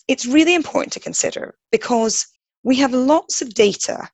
it's 0.08 0.24
really 0.24 0.54
important 0.54 0.94
to 0.94 1.00
consider 1.00 1.54
because 1.70 2.26
we 2.62 2.76
have 2.76 2.94
lots 2.94 3.42
of 3.42 3.52
data 3.52 4.08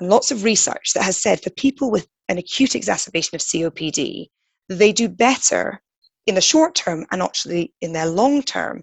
and 0.00 0.10
lots 0.10 0.32
of 0.32 0.42
research 0.42 0.92
that 0.94 1.04
has 1.04 1.16
said 1.16 1.40
for 1.40 1.50
people 1.50 1.88
with 1.88 2.08
an 2.28 2.36
acute 2.36 2.74
exacerbation 2.74 3.36
of 3.36 3.42
COPD, 3.42 4.26
they 4.68 4.92
do 4.92 5.08
better 5.08 5.80
in 6.26 6.34
the 6.34 6.40
short 6.40 6.74
term 6.74 7.06
and 7.12 7.22
actually 7.22 7.72
in 7.80 7.92
their 7.92 8.06
long 8.06 8.42
term 8.42 8.82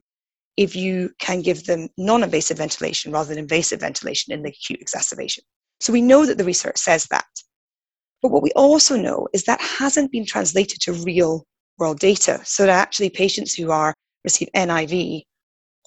if 0.57 0.75
you 0.75 1.11
can 1.19 1.41
give 1.41 1.65
them 1.65 1.87
non 1.97 2.23
invasive 2.23 2.57
ventilation 2.57 3.11
rather 3.11 3.29
than 3.29 3.37
invasive 3.37 3.79
ventilation 3.79 4.33
in 4.33 4.41
the 4.41 4.49
acute 4.49 4.81
exacerbation. 4.81 5.43
So 5.79 5.93
we 5.93 6.01
know 6.01 6.25
that 6.25 6.37
the 6.37 6.43
research 6.43 6.77
says 6.77 7.05
that. 7.11 7.25
But 8.21 8.31
what 8.31 8.41
we 8.41 8.51
also 8.55 8.97
know 8.97 9.27
is 9.33 9.43
that 9.43 9.61
hasn't 9.61 10.11
been 10.11 10.25
translated 10.25 10.81
to 10.81 10.93
real 10.93 11.45
world 11.77 11.99
data. 11.99 12.41
So 12.43 12.65
that 12.65 12.71
actually 12.71 13.11
patients 13.11 13.53
who 13.53 13.71
are 13.71 13.93
receive 14.23 14.49
NIV 14.55 15.21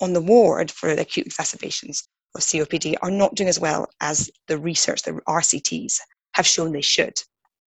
on 0.01 0.13
the 0.13 0.21
ward 0.21 0.71
for 0.71 0.95
the 0.95 1.03
acute 1.03 1.27
exacerbations 1.27 2.09
of 2.37 2.43
COPD 2.43 2.95
are 3.03 3.11
not 3.11 3.35
doing 3.35 3.49
as 3.49 3.59
well 3.59 3.89
as 4.01 4.31
the 4.47 4.57
research, 4.57 5.03
the 5.03 5.21
RCTs 5.29 5.99
have 6.35 6.47
shown 6.47 6.73
they 6.73 6.81
should. 6.81 7.21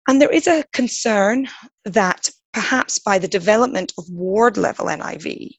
And 0.07 0.21
there 0.21 0.31
is 0.31 0.47
a 0.47 0.63
concern 0.71 1.47
that 1.83 2.29
perhaps 2.53 2.99
by 2.99 3.19
the 3.19 3.27
development 3.27 3.91
of 3.97 4.05
ward 4.09 4.55
level 4.55 4.85
NIV, 4.85 5.51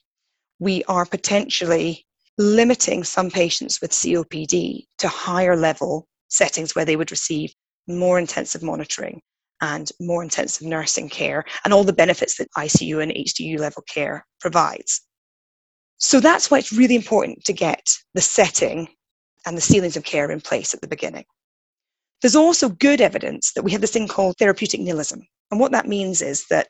we 0.58 0.84
are 0.84 1.04
potentially 1.06 2.04
limiting 2.38 3.04
some 3.04 3.30
patients 3.30 3.80
with 3.80 3.90
COPD 3.90 4.84
to 4.98 5.08
higher 5.08 5.56
level 5.56 6.06
settings 6.28 6.74
where 6.74 6.84
they 6.84 6.96
would 6.96 7.10
receive 7.10 7.52
more 7.86 8.18
intensive 8.18 8.62
monitoring 8.62 9.20
and 9.62 9.90
more 10.00 10.22
intensive 10.22 10.66
nursing 10.66 11.08
care 11.08 11.44
and 11.64 11.72
all 11.72 11.84
the 11.84 11.92
benefits 11.92 12.36
that 12.36 12.48
ICU 12.58 13.02
and 13.02 13.12
HDU 13.12 13.58
level 13.58 13.82
care 13.88 14.26
provides. 14.40 15.00
So 15.98 16.20
that's 16.20 16.50
why 16.50 16.58
it's 16.58 16.72
really 16.72 16.96
important 16.96 17.44
to 17.44 17.52
get 17.52 17.88
the 18.14 18.20
setting 18.20 18.88
and 19.46 19.56
the 19.56 19.62
ceilings 19.62 19.96
of 19.96 20.04
care 20.04 20.30
in 20.30 20.40
place 20.40 20.74
at 20.74 20.82
the 20.82 20.88
beginning. 20.88 21.24
There's 22.20 22.36
also 22.36 22.68
good 22.68 23.00
evidence 23.00 23.52
that 23.54 23.62
we 23.62 23.72
have 23.72 23.80
this 23.80 23.92
thing 23.92 24.08
called 24.08 24.36
therapeutic 24.38 24.80
nihilism. 24.80 25.22
And 25.50 25.60
what 25.60 25.72
that 25.72 25.86
means 25.86 26.22
is 26.22 26.44
that 26.50 26.68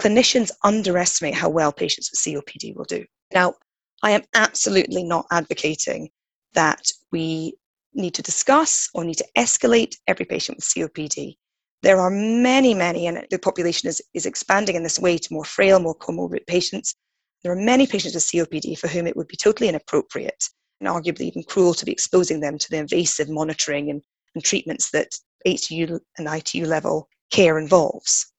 clinicians 0.00 0.50
underestimate 0.64 1.34
how 1.34 1.48
well 1.48 1.72
patients 1.72 2.10
with 2.10 2.20
COPD 2.20 2.76
will 2.76 2.84
do. 2.84 3.04
Now, 3.34 3.54
I 4.02 4.12
am 4.12 4.22
absolutely 4.34 5.02
not 5.02 5.26
advocating 5.30 6.08
that 6.54 6.90
we 7.10 7.54
need 7.94 8.14
to 8.14 8.22
discuss 8.22 8.88
or 8.94 9.04
need 9.04 9.18
to 9.18 9.26
escalate 9.36 9.96
every 10.06 10.24
patient 10.24 10.58
with 10.58 10.64
COPD. 10.64 11.34
There 11.82 12.00
are 12.00 12.10
many, 12.10 12.74
many, 12.74 13.06
and 13.06 13.26
the 13.30 13.38
population 13.38 13.88
is, 13.88 14.00
is 14.14 14.26
expanding 14.26 14.76
in 14.76 14.82
this 14.82 14.98
way 14.98 15.18
to 15.18 15.32
more 15.32 15.44
frail, 15.44 15.80
more 15.80 15.96
comorbid 15.96 16.46
patients. 16.46 16.94
There 17.42 17.52
are 17.52 17.56
many 17.56 17.86
patients 17.86 18.14
with 18.14 18.24
COPD 18.24 18.78
for 18.78 18.88
whom 18.88 19.06
it 19.06 19.16
would 19.16 19.28
be 19.28 19.36
totally 19.36 19.68
inappropriate 19.68 20.44
and 20.80 20.88
arguably 20.88 21.22
even 21.22 21.42
cruel 21.44 21.74
to 21.74 21.84
be 21.84 21.92
exposing 21.92 22.40
them 22.40 22.58
to 22.58 22.70
the 22.70 22.78
invasive 22.78 23.28
monitoring 23.28 23.90
and, 23.90 24.02
and 24.34 24.44
treatments 24.44 24.90
that 24.90 25.08
HDU 25.46 25.98
and 26.18 26.28
ITU 26.28 26.66
level 26.66 27.08
care 27.30 27.58
involves. 27.58 28.32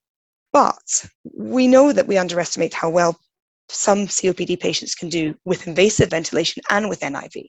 But 0.51 1.06
we 1.24 1.68
know 1.68 1.94
that 1.94 2.08
we 2.08 2.18
underestimate 2.18 2.74
how 2.74 2.89
well 2.89 3.20
some 3.70 4.08
COPD 4.08 4.60
patients 4.60 4.96
can 4.96 5.10
do 5.10 5.36
with 5.46 5.68
invasive 5.68 6.10
ventilation 6.10 6.63
and 6.70 6.89
with 6.89 7.01
NIV. 7.01 7.46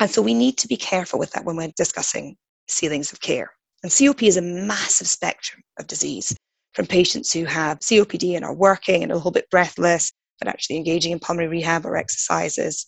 And 0.00 0.10
so 0.10 0.20
we 0.20 0.34
need 0.34 0.58
to 0.58 0.68
be 0.68 0.76
careful 0.76 1.18
with 1.18 1.30
that 1.32 1.44
when 1.44 1.56
we're 1.56 1.72
discussing 1.76 2.36
ceilings 2.66 3.12
of 3.12 3.20
care. 3.20 3.52
And 3.82 3.92
COP 3.92 4.22
is 4.24 4.36
a 4.36 4.42
massive 4.42 5.06
spectrum 5.06 5.62
of 5.78 5.86
disease 5.86 6.36
from 6.72 6.86
patients 6.86 7.32
who 7.32 7.44
have 7.44 7.78
COPD 7.78 8.34
and 8.34 8.44
are 8.44 8.54
working 8.54 9.02
and 9.02 9.12
a 9.12 9.14
little 9.14 9.30
bit 9.30 9.48
breathless, 9.50 10.12
but 10.40 10.48
actually 10.48 10.76
engaging 10.76 11.12
in 11.12 11.20
pulmonary 11.20 11.48
rehab 11.48 11.86
or 11.86 11.96
exercises, 11.96 12.86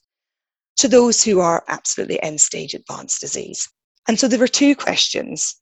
to 0.79 0.88
those 0.88 1.23
who 1.23 1.41
are 1.41 1.65
absolutely 1.69 2.21
end 2.23 2.41
stage 2.41 2.75
advanced 2.75 3.21
disease. 3.21 3.69
And 4.09 4.19
so 4.19 4.26
there 4.26 4.38
were 4.38 4.49
two 4.49 4.75
questions 4.75 5.55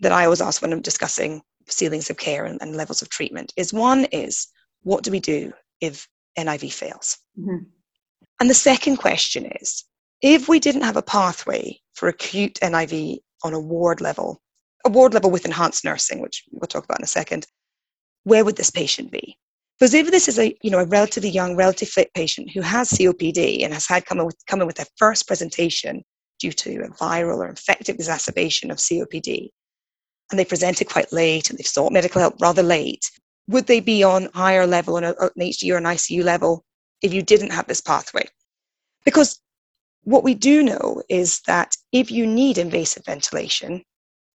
that 0.00 0.12
I 0.12 0.24
always 0.24 0.40
ask 0.40 0.62
when 0.62 0.72
I'm 0.72 0.80
discussing 0.80 1.42
ceilings 1.72 2.10
of 2.10 2.16
care 2.16 2.44
and, 2.44 2.60
and 2.60 2.76
levels 2.76 3.02
of 3.02 3.08
treatment 3.08 3.52
is 3.56 3.72
one 3.72 4.04
is 4.06 4.48
what 4.82 5.02
do 5.02 5.10
we 5.10 5.20
do 5.20 5.52
if 5.80 6.08
NIV 6.38 6.72
fails? 6.72 7.18
Mm-hmm. 7.38 7.64
And 8.40 8.50
the 8.50 8.54
second 8.54 8.96
question 8.96 9.46
is 9.60 9.84
if 10.22 10.48
we 10.48 10.60
didn't 10.60 10.82
have 10.82 10.96
a 10.96 11.02
pathway 11.02 11.78
for 11.94 12.08
acute 12.08 12.58
NIV 12.62 13.18
on 13.44 13.54
a 13.54 13.60
ward 13.60 14.00
level, 14.00 14.40
a 14.84 14.90
ward 14.90 15.14
level 15.14 15.30
with 15.30 15.44
enhanced 15.44 15.84
nursing, 15.84 16.20
which 16.20 16.44
we'll 16.52 16.66
talk 16.66 16.84
about 16.84 16.98
in 17.00 17.04
a 17.04 17.08
second, 17.08 17.46
where 18.24 18.44
would 18.44 18.56
this 18.56 18.70
patient 18.70 19.10
be? 19.10 19.36
Because 19.78 19.94
if 19.94 20.10
this 20.10 20.28
is 20.28 20.38
a 20.38 20.54
you 20.62 20.70
know 20.70 20.80
a 20.80 20.86
relatively 20.86 21.30
young, 21.30 21.56
relatively 21.56 21.90
fit 21.90 22.12
patient 22.14 22.50
who 22.50 22.60
has 22.60 22.90
COPD 22.90 23.64
and 23.64 23.72
has 23.72 23.86
had 23.86 24.04
come 24.04 24.20
in 24.20 24.26
with, 24.26 24.36
come 24.46 24.60
in 24.60 24.66
with 24.66 24.76
their 24.76 24.86
first 24.96 25.26
presentation 25.26 26.02
due 26.38 26.52
to 26.52 26.82
a 26.82 26.88
viral 26.88 27.38
or 27.38 27.48
infective 27.48 27.94
exacerbation 27.94 28.70
of 28.70 28.78
COPD, 28.78 29.48
and 30.30 30.38
they 30.38 30.44
presented 30.44 30.88
quite 30.88 31.12
late 31.12 31.50
and 31.50 31.58
they've 31.58 31.66
sought 31.66 31.92
medical 31.92 32.20
help 32.20 32.40
rather 32.40 32.62
late, 32.62 33.10
would 33.48 33.66
they 33.66 33.80
be 33.80 34.02
on 34.02 34.28
higher 34.34 34.66
level 34.66 34.96
on 34.96 35.04
an 35.04 35.14
HDU 35.14 35.74
or 35.74 35.78
an 35.78 35.84
ICU 35.84 36.22
level 36.22 36.64
if 37.02 37.12
you 37.12 37.22
didn't 37.22 37.50
have 37.50 37.66
this 37.66 37.80
pathway? 37.80 38.24
Because 39.04 39.40
what 40.04 40.24
we 40.24 40.34
do 40.34 40.62
know 40.62 41.02
is 41.08 41.40
that 41.46 41.76
if 41.92 42.10
you 42.10 42.26
need 42.26 42.58
invasive 42.58 43.04
ventilation, 43.04 43.82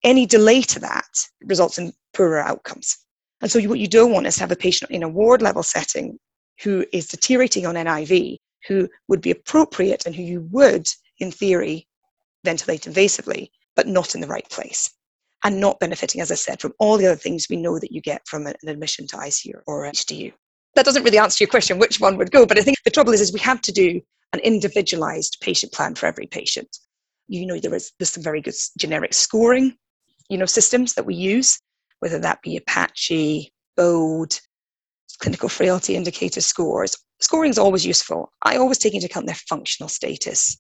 any 0.04 0.26
delay 0.26 0.62
to 0.62 0.80
that 0.80 1.28
results 1.46 1.78
in 1.78 1.94
poorer 2.14 2.40
outcomes. 2.40 2.98
And 3.42 3.50
so 3.50 3.62
what 3.62 3.80
you 3.80 3.88
don't 3.88 4.12
want 4.12 4.28
is 4.28 4.36
to 4.36 4.42
have 4.42 4.52
a 4.52 4.56
patient 4.56 4.92
in 4.92 5.04
a 5.04 5.10
ward 5.10 5.42
level 5.42 5.64
setting 5.64 6.20
who 6.62 6.86
is 6.92 7.08
deteriorating 7.08 7.66
on 7.66 7.76
NIV, 7.76 8.38
who 8.68 8.90
would 9.08 9.22
be 9.22 9.32
appropriate 9.32 10.06
and 10.06 10.16
who 10.16 10.24
you 10.24 10.48
would, 10.52 10.88
in 11.20 11.32
theory, 11.32 11.88
ventilate 12.44 12.84
invasively, 12.84 13.50
but 13.76 13.88
not 13.88 14.16
in 14.16 14.22
the 14.22 14.28
right 14.28 14.48
place 14.50 14.95
and 15.46 15.60
not 15.62 15.80
benefiting, 15.80 16.22
as 16.22 16.32
I 16.32 16.36
said, 16.36 16.60
from 16.60 16.74
all 16.80 16.98
the 16.98 17.06
other 17.06 17.16
things 17.16 17.46
we 17.48 17.56
know 17.56 17.78
that 17.78 17.92
you 17.92 18.02
get 18.02 18.28
from 18.28 18.48
an 18.48 18.56
admission 18.68 19.06
to 19.08 19.18
ICU 19.18 19.54
or 19.68 19.84
HDU. 19.84 20.34
That 20.74 20.86
doesn't 20.86 21.04
really 21.04 21.20
answer 21.20 21.44
your 21.44 21.50
question 21.50 21.78
which 21.78 22.00
one 22.00 22.18
would 22.18 22.32
go, 22.32 22.48
but 22.48 22.58
I 22.58 22.62
think 22.62 22.78
the 22.84 22.90
trouble 22.90 23.14
is, 23.14 23.22
is 23.22 23.32
we 23.32 23.40
have 23.42 23.62
to 23.62 23.72
do 23.72 24.02
an 24.34 24.40
individualized 24.40 25.38
patient 25.42 25.72
plan 25.72 25.94
for 25.94 26.08
every 26.08 26.26
patient. 26.26 26.76
You 27.28 27.46
know, 27.46 27.60
there 27.60 27.76
is 27.76 27.92
there's 28.00 28.10
some 28.10 28.24
very 28.24 28.42
good 28.42 28.56
generic 28.80 29.14
scoring, 29.14 29.78
you 30.30 30.38
know, 30.40 30.48
systems 30.48 30.96
that 30.96 31.06
we 31.06 31.14
use, 31.14 31.60
whether 32.00 32.18
that 32.20 32.42
be 32.42 32.58
Apache, 32.58 33.54
BODE, 33.78 34.40
clinical 35.20 35.48
frailty 35.48 35.96
indicator 35.96 36.42
scores. 36.42 36.98
Scoring 37.22 37.52
is 37.52 37.60
always 37.60 37.86
useful. 37.86 38.32
I 38.42 38.58
always 38.58 38.80
take 38.80 38.96
into 38.96 39.06
account 39.06 39.28
their 39.28 39.36
functional 39.36 39.90
status, 39.90 40.58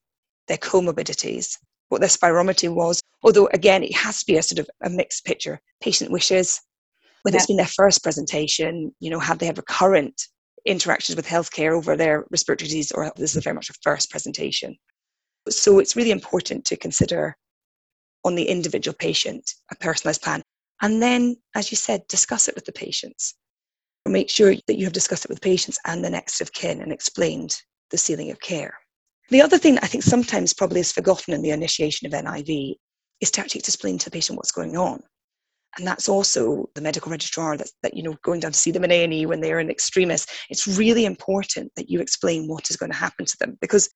their 0.47 0.57
comorbidities, 0.57 1.57
what 1.89 2.01
their 2.01 2.09
spirometry 2.09 2.73
was. 2.73 3.01
Although, 3.23 3.47
again, 3.47 3.83
it 3.83 3.95
has 3.95 4.19
to 4.19 4.25
be 4.25 4.37
a 4.37 4.43
sort 4.43 4.59
of 4.59 4.69
a 4.83 4.89
mixed 4.89 5.25
picture. 5.25 5.59
Patient 5.81 6.11
wishes, 6.11 6.61
whether 7.23 7.35
yeah. 7.35 7.39
it's 7.39 7.47
been 7.47 7.57
their 7.57 7.65
first 7.65 8.03
presentation, 8.03 8.93
you 8.99 9.09
know, 9.09 9.19
have 9.19 9.39
they 9.39 9.47
had 9.47 9.57
recurrent 9.57 10.27
interactions 10.65 11.15
with 11.15 11.27
healthcare 11.27 11.71
over 11.71 11.95
their 11.95 12.25
respiratory 12.31 12.67
disease, 12.67 12.91
or 12.91 13.11
this 13.15 13.35
is 13.35 13.41
mm. 13.41 13.45
very 13.45 13.55
much 13.55 13.69
a 13.69 13.73
first 13.81 14.09
presentation. 14.09 14.75
So 15.49 15.79
it's 15.79 15.95
really 15.95 16.11
important 16.11 16.65
to 16.65 16.77
consider 16.77 17.35
on 18.23 18.35
the 18.35 18.47
individual 18.47 18.95
patient 18.99 19.53
a 19.71 19.75
personalized 19.75 20.23
plan. 20.23 20.41
And 20.81 21.01
then, 21.01 21.35
as 21.55 21.71
you 21.71 21.77
said, 21.77 22.07
discuss 22.07 22.47
it 22.47 22.55
with 22.55 22.65
the 22.65 22.71
patients. 22.71 23.35
Make 24.07 24.29
sure 24.29 24.53
that 24.67 24.77
you 24.77 24.85
have 24.85 24.93
discussed 24.93 25.25
it 25.25 25.29
with 25.29 25.41
patients 25.41 25.79
and 25.85 26.03
the 26.03 26.09
next 26.09 26.41
of 26.41 26.51
kin 26.51 26.81
and 26.81 26.91
explained 26.91 27.59
the 27.91 27.97
ceiling 27.97 28.29
of 28.31 28.39
care. 28.39 28.77
The 29.29 29.41
other 29.41 29.57
thing 29.57 29.75
that 29.75 29.83
I 29.83 29.87
think 29.87 30.03
sometimes 30.03 30.53
probably 30.53 30.79
is 30.79 30.91
forgotten 30.91 31.33
in 31.33 31.41
the 31.41 31.49
initiation 31.49 32.05
of 32.05 32.13
NIV 32.13 32.75
is 33.21 33.31
to 33.31 33.41
actually 33.41 33.59
explain 33.59 33.97
to 33.97 34.05
the 34.05 34.11
patient 34.11 34.37
what's 34.37 34.51
going 34.51 34.77
on. 34.77 35.01
And 35.77 35.85
that's 35.85 36.07
also 36.07 36.69
the 36.75 36.81
medical 36.81 37.11
registrar 37.11 37.57
that's, 37.57 37.73
that, 37.83 37.95
you 37.95 38.03
know, 38.03 38.15
going 38.23 38.39
down 38.39 38.51
to 38.51 38.59
see 38.59 38.71
them 38.71 38.85
in 38.85 38.91
A&E 38.91 39.25
when 39.25 39.41
they're 39.41 39.59
an 39.59 39.69
extremis. 39.69 40.25
It's 40.49 40.67
really 40.67 41.05
important 41.05 41.71
that 41.75 41.89
you 41.89 41.99
explain 41.99 42.47
what 42.47 42.69
is 42.69 42.77
going 42.77 42.91
to 42.91 42.97
happen 42.97 43.25
to 43.25 43.37
them 43.39 43.57
because 43.59 43.89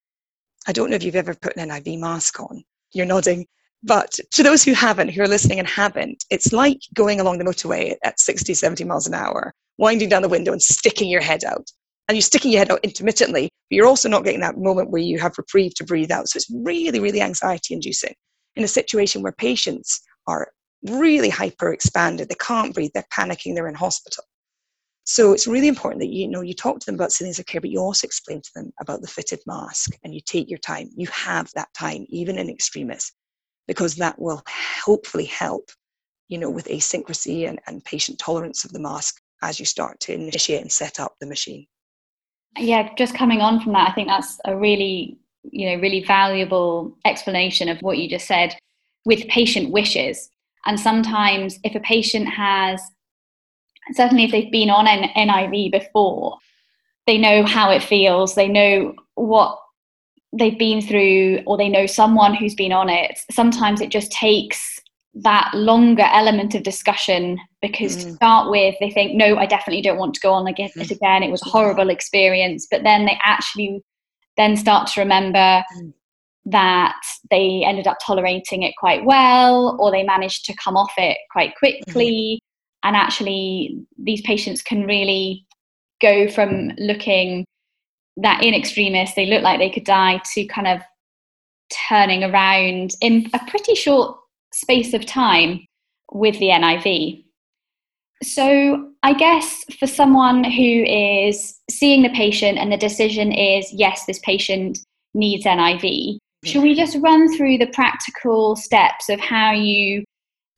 I 0.67 0.73
don't 0.73 0.89
know 0.89 0.95
if 0.95 1.03
you've 1.03 1.15
ever 1.15 1.35
put 1.35 1.55
an 1.55 1.69
NIV 1.69 1.99
mask 1.99 2.39
on. 2.39 2.63
You're 2.93 3.05
nodding. 3.05 3.45
But 3.81 4.19
to 4.33 4.43
those 4.43 4.63
who 4.63 4.73
haven't, 4.73 5.09
who 5.09 5.21
are 5.21 5.27
listening 5.27 5.59
and 5.59 5.67
haven't, 5.67 6.25
it's 6.29 6.51
like 6.51 6.79
going 6.93 7.21
along 7.21 7.37
the 7.37 7.45
motorway 7.45 7.95
at 8.03 8.19
60, 8.19 8.53
70 8.53 8.83
miles 8.83 9.07
an 9.07 9.13
hour, 9.13 9.53
winding 9.77 10.09
down 10.09 10.21
the 10.21 10.27
window 10.27 10.51
and 10.51 10.61
sticking 10.61 11.09
your 11.09 11.21
head 11.21 11.45
out 11.45 11.71
and 12.09 12.17
you're 12.17 12.23
sticking 12.23 12.51
your 12.51 12.59
head 12.59 12.71
out 12.71 12.79
intermittently, 12.83 13.51
but 13.69 13.75
you're 13.75 13.85
also 13.85 14.09
not 14.09 14.23
getting 14.23 14.39
that 14.39 14.57
moment 14.57 14.89
where 14.89 15.01
you 15.01 15.19
have 15.19 15.37
reprieve 15.37 15.75
to 15.75 15.83
breathe 15.83 16.11
out. 16.11 16.27
So 16.27 16.37
it's 16.37 16.51
really, 16.51 16.99
really 16.99 17.21
anxiety 17.21 17.75
inducing 17.75 18.15
in 18.55 18.63
a 18.63 18.67
situation 18.67 19.21
where 19.21 19.31
patients 19.31 20.01
are 20.25 20.51
really 20.87 21.29
hyper 21.29 21.71
expanded, 21.71 22.27
they 22.27 22.35
can't 22.35 22.73
breathe, 22.73 22.89
they're 22.95 23.05
panicking, 23.13 23.53
they're 23.53 23.67
in 23.67 23.75
hospital. 23.75 24.23
So 25.03 25.33
it's 25.33 25.45
really 25.45 25.67
important 25.67 26.01
that 26.01 26.09
you 26.09 26.27
know 26.27 26.41
you 26.41 26.55
talk 26.55 26.79
to 26.79 26.85
them 26.87 26.95
about 26.95 27.11
settings 27.11 27.37
of 27.37 27.45
care, 27.45 27.61
but 27.61 27.69
you 27.69 27.79
also 27.79 28.05
explain 28.05 28.41
to 28.41 28.51
them 28.55 28.71
about 28.81 29.01
the 29.01 29.07
fitted 29.07 29.39
mask 29.45 29.91
and 30.03 30.13
you 30.13 30.21
take 30.25 30.49
your 30.49 30.59
time. 30.59 30.89
You 30.95 31.07
have 31.07 31.51
that 31.53 31.69
time, 31.77 32.07
even 32.09 32.39
in 32.39 32.49
extremis, 32.49 33.11
because 33.67 33.95
that 33.95 34.19
will 34.19 34.41
hopefully 34.83 35.25
help, 35.25 35.69
you 36.27 36.39
know, 36.39 36.49
with 36.49 36.67
asyncrasy 36.69 37.47
and, 37.47 37.59
and 37.67 37.85
patient 37.85 38.17
tolerance 38.17 38.65
of 38.65 38.71
the 38.71 38.79
mask 38.79 39.21
as 39.43 39.59
you 39.59 39.65
start 39.65 39.99
to 40.01 40.13
initiate 40.13 40.61
and 40.61 40.71
set 40.71 40.99
up 40.99 41.13
the 41.19 41.27
machine. 41.27 41.67
Yeah, 42.57 42.89
just 42.97 43.15
coming 43.15 43.41
on 43.41 43.59
from 43.61 43.73
that, 43.73 43.89
I 43.89 43.93
think 43.93 44.07
that's 44.07 44.39
a 44.45 44.55
really, 44.55 45.17
you 45.43 45.69
know, 45.69 45.81
really 45.81 46.03
valuable 46.03 46.97
explanation 47.05 47.69
of 47.69 47.79
what 47.81 47.97
you 47.97 48.09
just 48.09 48.27
said 48.27 48.55
with 49.05 49.27
patient 49.27 49.71
wishes. 49.71 50.29
And 50.65 50.79
sometimes 50.79 51.59
if 51.63 51.75
a 51.75 51.79
patient 51.79 52.27
has 52.27 52.81
certainly 53.93 54.23
if 54.25 54.31
they've 54.31 54.51
been 54.51 54.69
on 54.69 54.87
an 54.87 55.09
NIV 55.15 55.71
before, 55.71 56.37
they 57.07 57.17
know 57.17 57.43
how 57.45 57.71
it 57.71 57.83
feels, 57.83 58.35
they 58.35 58.47
know 58.47 58.93
what 59.15 59.57
they've 60.37 60.59
been 60.59 60.81
through, 60.81 61.39
or 61.47 61.57
they 61.57 61.69
know 61.69 61.87
someone 61.87 62.35
who's 62.35 62.53
been 62.53 62.71
on 62.71 62.89
it. 62.89 63.19
Sometimes 63.31 63.81
it 63.81 63.89
just 63.89 64.11
takes 64.11 64.78
that 65.15 65.51
longer 65.53 66.07
element 66.11 66.53
of 66.53 66.63
discussion 66.63 67.39
because 67.61 67.97
mm. 67.97 68.03
to 68.03 68.13
start 68.13 68.49
with 68.49 68.75
they 68.79 68.91
think 68.91 69.15
no 69.15 69.37
i 69.37 69.45
definitely 69.45 69.81
don't 69.81 69.97
want 69.97 70.13
to 70.13 70.21
go 70.21 70.31
on 70.31 70.45
again 70.47 70.69
it 70.75 70.91
again 70.91 71.23
it 71.23 71.31
was 71.31 71.41
a 71.41 71.49
horrible 71.49 71.89
experience 71.89 72.67
but 72.69 72.83
then 72.83 73.05
they 73.05 73.17
actually 73.23 73.81
then 74.37 74.55
start 74.55 74.87
to 74.87 75.01
remember 75.01 75.63
mm. 75.75 75.93
that 76.45 77.01
they 77.31 77.63
ended 77.65 77.87
up 77.87 77.97
tolerating 78.05 78.61
it 78.61 78.73
quite 78.77 79.03
well 79.03 79.75
or 79.79 79.89
they 79.89 80.03
managed 80.03 80.45
to 80.45 80.55
come 80.63 80.77
off 80.77 80.93
it 80.97 81.17
quite 81.31 81.55
quickly 81.57 82.39
mm. 82.39 82.87
and 82.87 82.95
actually 82.95 83.83
these 83.97 84.21
patients 84.21 84.61
can 84.61 84.85
really 84.85 85.43
go 86.01 86.29
from 86.29 86.71
looking 86.77 87.45
that 88.15 88.43
in 88.43 88.53
extremis 88.53 89.15
they 89.15 89.25
look 89.25 89.41
like 89.41 89.59
they 89.59 89.71
could 89.71 89.85
die 89.85 90.21
to 90.33 90.45
kind 90.45 90.67
of 90.67 90.81
turning 91.89 92.23
around 92.23 92.91
in 93.01 93.27
a 93.33 93.39
pretty 93.47 93.73
short 93.73 94.19
space 94.53 94.93
of 94.93 95.05
time 95.05 95.65
with 96.11 96.37
the 96.39 96.49
NIV. 96.49 97.23
So, 98.21 98.91
I 99.01 99.13
guess 99.13 99.63
for 99.79 99.87
someone 99.87 100.43
who 100.43 100.83
is 100.83 101.57
seeing 101.69 102.01
the 102.03 102.09
patient 102.09 102.57
and 102.57 102.71
the 102.71 102.77
decision 102.77 103.31
is, 103.31 103.71
yes, 103.71 104.05
this 104.05 104.19
patient 104.19 104.79
needs 105.13 105.45
NIV, 105.45 106.13
hmm. 106.13 106.47
should 106.47 106.63
we 106.63 106.75
just 106.75 106.97
run 106.99 107.35
through 107.35 107.59
the 107.59 107.67
practical 107.67 108.55
steps 108.57 109.07
of 109.07 109.19
how 109.19 109.51
you 109.51 110.03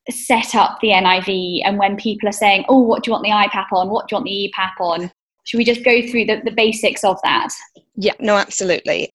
set 0.09 0.55
up 0.55 0.79
the 0.81 0.89
NIV 0.89 1.61
and 1.63 1.77
when 1.77 1.95
people 1.97 2.27
are 2.27 2.33
saying, 2.33 2.65
oh, 2.67 2.79
what 2.79 3.03
do 3.03 3.09
you 3.09 3.13
want 3.13 3.23
the 3.23 3.29
IPAP 3.29 3.67
on? 3.71 3.89
What 3.89 4.07
do 4.07 4.15
you 4.15 4.17
want 4.17 4.25
the 4.25 4.53
EPAP 4.57 4.83
on? 4.83 5.11
Should 5.43 5.57
we 5.57 5.63
just 5.63 5.83
go 5.83 6.01
through 6.07 6.25
the, 6.25 6.41
the 6.43 6.51
basics 6.51 7.03
of 7.03 7.17
that? 7.23 7.49
Yeah, 7.95 8.13
no, 8.19 8.35
absolutely. 8.37 9.11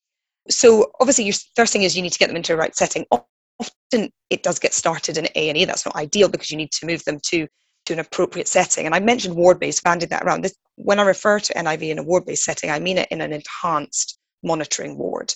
So 0.48 0.92
obviously, 1.00 1.24
your 1.24 1.34
first 1.56 1.72
thing 1.72 1.82
is 1.82 1.96
you 1.96 2.02
need 2.02 2.12
to 2.12 2.18
get 2.18 2.28
them 2.28 2.36
into 2.36 2.52
a 2.52 2.56
right 2.56 2.76
setting 2.76 3.04
often 3.92 4.10
it 4.30 4.42
does 4.42 4.58
get 4.58 4.74
started 4.74 5.18
in 5.18 5.28
A&E. 5.34 5.64
That's 5.64 5.84
not 5.84 5.96
ideal 5.96 6.28
because 6.28 6.50
you 6.50 6.56
need 6.56 6.72
to 6.72 6.86
move 6.86 7.04
them 7.04 7.18
to, 7.28 7.46
to 7.86 7.92
an 7.92 7.98
appropriate 7.98 8.48
setting. 8.48 8.86
And 8.86 8.94
I 8.94 9.00
mentioned 9.00 9.36
ward-based, 9.36 9.84
banded 9.84 10.10
that 10.10 10.24
around. 10.24 10.42
This, 10.42 10.54
when 10.76 10.98
I 10.98 11.02
refer 11.02 11.40
to 11.40 11.54
NIV 11.54 11.90
in 11.90 11.98
a 11.98 12.02
ward-based 12.02 12.44
setting, 12.44 12.70
I 12.70 12.78
mean 12.78 12.98
it 12.98 13.08
in 13.10 13.20
an 13.20 13.32
enhanced 13.32 14.18
monitoring 14.42 14.98
ward. 14.98 15.32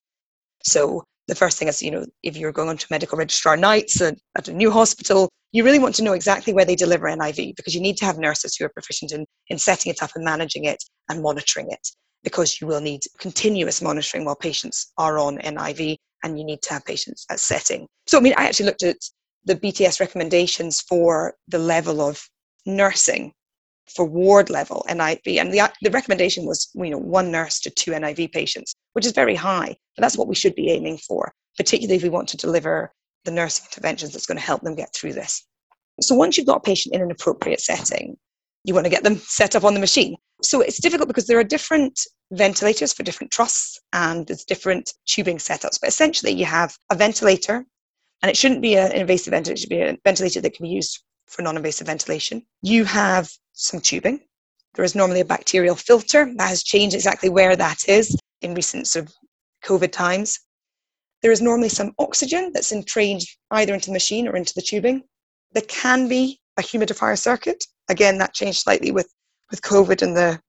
So 0.65 1.05
the 1.29 1.35
first 1.35 1.59
thing 1.59 1.69
is, 1.69 1.83
you 1.83 1.91
know, 1.91 2.05
if 2.23 2.37
you're 2.37 2.53
going 2.53 2.69
on 2.69 2.77
to 2.77 2.87
medical 2.91 3.17
registrar 3.17 3.57
nights 3.57 4.01
at, 4.01 4.19
at 4.37 4.49
a 4.49 4.53
new 4.53 4.71
hospital, 4.71 5.29
you 5.53 5.65
really 5.65 5.79
want 5.79 5.95
to 5.97 6.05
know 6.05 6.13
exactly 6.13 6.53
where 6.53 6.65
they 6.65 6.77
deliver 6.77 7.07
NIV 7.07 7.57
because 7.57 7.75
you 7.75 7.81
need 7.81 7.97
to 7.99 8.05
have 8.05 8.19
nurses 8.19 8.57
who 8.57 8.65
are 8.65 8.71
proficient 8.71 9.13
in, 9.13 9.25
in 9.49 9.59
setting 9.59 9.91
it 9.91 10.03
up 10.03 10.11
and 10.15 10.25
managing 10.25 10.65
it 10.65 10.83
and 11.09 11.23
monitoring 11.23 11.69
it 11.71 11.89
because 12.23 12.61
you 12.61 12.67
will 12.67 12.81
need 12.81 13.01
continuous 13.19 13.81
monitoring 13.81 14.25
while 14.25 14.37
patients 14.37 14.93
are 14.99 15.19
on 15.19 15.39
NIV 15.39 15.97
and 16.23 16.39
you 16.39 16.45
need 16.45 16.63
to 16.63 16.73
have 16.73 16.85
patients 16.85 17.27
at 17.31 17.41
setting. 17.41 17.87
So, 18.07 18.19
I 18.19 18.21
mean, 18.21 18.35
I 18.37 18.45
actually 18.47 18.67
looked 18.67 18.83
at 18.83 18.97
the 19.45 19.57
BTS 19.57 20.01
recommendations 20.01 20.81
for 20.81 21.35
the 21.49 21.59
level 21.59 22.01
of 22.01 22.23
nursing 22.67 23.33
for 23.95 24.05
ward 24.05 24.51
level 24.51 24.85
NIV, 24.89 25.41
and 25.41 25.53
the, 25.53 25.73
the 25.83 25.91
recommendation 25.91 26.47
was, 26.47 26.71
you 26.75 26.91
know, 26.91 26.99
one 26.99 27.31
nurse 27.31 27.59
to 27.61 27.71
two 27.71 27.91
NIV 27.91 28.33
patients, 28.33 28.75
which 28.93 29.07
is 29.07 29.13
very 29.13 29.35
high, 29.35 29.77
but 29.97 30.03
that's 30.03 30.17
what 30.17 30.29
we 30.29 30.35
should 30.35 30.55
be 30.55 30.71
aiming 30.71 30.99
for, 30.99 31.33
particularly 31.57 31.97
if 31.97 32.03
we 32.03 32.09
want 32.09 32.29
to 32.29 32.37
deliver 32.37 32.93
the 33.25 33.31
nursing 33.31 33.67
interventions 33.71 34.13
that's 34.13 34.27
going 34.27 34.39
to 34.39 34.45
help 34.45 34.63
them 34.63 34.77
get 34.77 34.95
through 34.95 35.13
this. 35.13 35.45
So 36.01 36.15
once 36.15 36.37
you've 36.37 36.47
got 36.47 36.59
a 36.59 36.61
patient 36.61 36.95
in 36.95 37.03
an 37.03 37.11
appropriate 37.11 37.61
setting, 37.61 38.17
you 38.65 38.75
want 38.75 38.85
to 38.85 38.91
get 38.91 39.05
them 39.05 39.17
set 39.17 39.57
up 39.57 39.65
on 39.65 39.75
the 39.75 39.81
machine. 39.81 40.17
So 40.43 40.61
it's 40.61 40.81
difficult 40.81 41.09
because 41.09 41.27
there 41.27 41.39
are 41.39 41.45
different 41.45 42.01
ventilators 42.33 42.93
for 42.93 43.03
different 43.03 43.33
trusts 43.33 43.81
and 43.93 44.27
there's 44.27 44.45
different 44.45 44.93
tubing 45.07 45.39
setups. 45.39 45.81
But 45.81 45.89
essentially, 45.89 46.33
you 46.33 46.45
have 46.45 46.77
a 46.91 46.95
ventilator, 46.95 47.65
and 48.23 48.31
it 48.31 48.37
shouldn't 48.37 48.63
be 48.63 48.77
an 48.77 48.93
invasive 48.93 49.33
ventilator, 49.33 49.55
it 49.55 49.59
should 49.59 49.69
be 49.69 49.81
a 49.81 49.99
ventilator 50.05 50.41
that 50.41 50.55
can 50.55 50.65
be 50.65 50.71
used 50.71 51.03
for 51.27 51.43
non 51.43 51.57
invasive 51.57 51.87
ventilation. 51.87 52.43
You 52.63 52.85
have 52.85 53.31
some 53.53 53.81
tubing. 53.81 54.21
There 54.75 54.85
is 54.85 54.95
normally 54.95 55.21
a 55.21 55.25
bacterial 55.25 55.75
filter 55.75 56.33
that 56.37 56.49
has 56.49 56.63
changed 56.63 56.95
exactly 56.95 57.29
where 57.29 57.57
that 57.57 57.89
is 57.89 58.17
in 58.43 58.55
recent 58.55 58.87
sort 58.87 59.07
of 59.07 59.15
COVID 59.65 59.91
times. 59.91 60.39
There 61.23 61.33
is 61.33 61.43
normally 61.43 61.69
some 61.69 61.93
oxygen 61.99 62.51
that's 62.55 62.73
entrained 62.73 63.23
either 63.51 63.75
into 63.75 63.87
the 63.87 63.93
machine 63.93 64.27
or 64.27 64.37
into 64.37 64.55
the 64.55 64.63
tubing. 64.63 65.03
There 65.53 65.63
can 65.63 66.09
be 66.09 66.41
a 66.57 66.63
humidifier 66.63 67.19
circuit. 67.19 67.65
Again, 67.89 68.19
that 68.19 68.33
changed 68.33 68.61
slightly 68.61 68.91
with, 68.93 69.13
with 69.51 69.61
COVID 69.63 70.03
and 70.03 70.17
the 70.17 70.41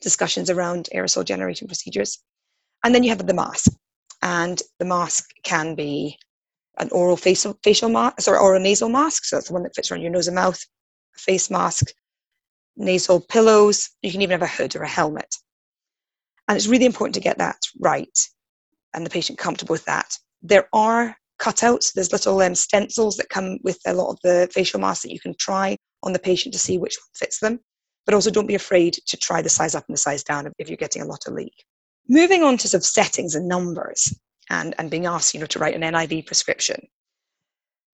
discussions 0.00 0.50
around 0.50 0.88
aerosol 0.94 1.24
generating 1.24 1.68
procedures. 1.68 2.18
And 2.84 2.94
then 2.94 3.02
you 3.02 3.10
have 3.10 3.26
the 3.26 3.34
mask. 3.34 3.72
And 4.22 4.60
the 4.78 4.84
mask 4.84 5.30
can 5.44 5.74
be 5.74 6.18
an 6.78 6.88
oral 6.92 7.16
facial, 7.16 7.58
facial 7.62 7.88
mask, 7.88 8.20
sorry, 8.20 8.38
oral 8.38 8.60
nasal 8.60 8.88
mask. 8.88 9.24
So 9.24 9.36
that's 9.36 9.48
the 9.48 9.54
one 9.54 9.62
that 9.62 9.74
fits 9.74 9.90
around 9.90 10.02
your 10.02 10.10
nose 10.10 10.28
and 10.28 10.34
mouth, 10.34 10.60
a 11.16 11.18
face 11.18 11.50
mask, 11.50 11.92
nasal 12.76 13.20
pillows. 13.20 13.90
You 14.02 14.12
can 14.12 14.22
even 14.22 14.38
have 14.38 14.42
a 14.42 14.46
hood 14.46 14.76
or 14.76 14.82
a 14.82 14.88
helmet. 14.88 15.34
And 16.48 16.56
it's 16.56 16.66
really 16.66 16.86
important 16.86 17.14
to 17.14 17.20
get 17.20 17.38
that 17.38 17.58
right 17.78 18.18
and 18.94 19.06
the 19.06 19.10
patient 19.10 19.38
comfortable 19.38 19.72
with 19.72 19.84
that. 19.84 20.16
There 20.42 20.68
are 20.72 21.16
cutouts. 21.40 21.92
There's 21.92 22.12
little 22.12 22.40
um, 22.40 22.54
stencils 22.54 23.16
that 23.16 23.28
come 23.28 23.58
with 23.62 23.78
a 23.86 23.94
lot 23.94 24.10
of 24.10 24.18
the 24.22 24.48
facial 24.52 24.80
masks 24.80 25.04
that 25.04 25.12
you 25.12 25.20
can 25.20 25.34
try 25.38 25.76
on 26.02 26.12
the 26.12 26.18
patient 26.18 26.52
to 26.54 26.58
see 26.58 26.76
which 26.78 26.96
one 26.96 27.10
fits 27.14 27.38
them 27.40 27.60
but 28.10 28.16
also 28.16 28.28
don't 28.28 28.48
be 28.48 28.56
afraid 28.56 28.94
to 29.06 29.16
try 29.16 29.40
the 29.40 29.48
size 29.48 29.76
up 29.76 29.84
and 29.86 29.94
the 29.94 29.98
size 30.00 30.24
down 30.24 30.52
if 30.58 30.68
you're 30.68 30.76
getting 30.76 31.00
a 31.00 31.06
lot 31.06 31.28
of 31.28 31.32
leak. 31.32 31.64
Moving 32.08 32.42
on 32.42 32.56
to 32.56 32.66
sort 32.66 32.80
of 32.80 32.84
settings 32.84 33.36
and 33.36 33.46
numbers 33.46 34.12
and, 34.50 34.74
and 34.78 34.90
being 34.90 35.06
asked, 35.06 35.32
you 35.32 35.38
know, 35.38 35.46
to 35.46 35.60
write 35.60 35.76
an 35.76 35.82
NIV 35.82 36.26
prescription. 36.26 36.88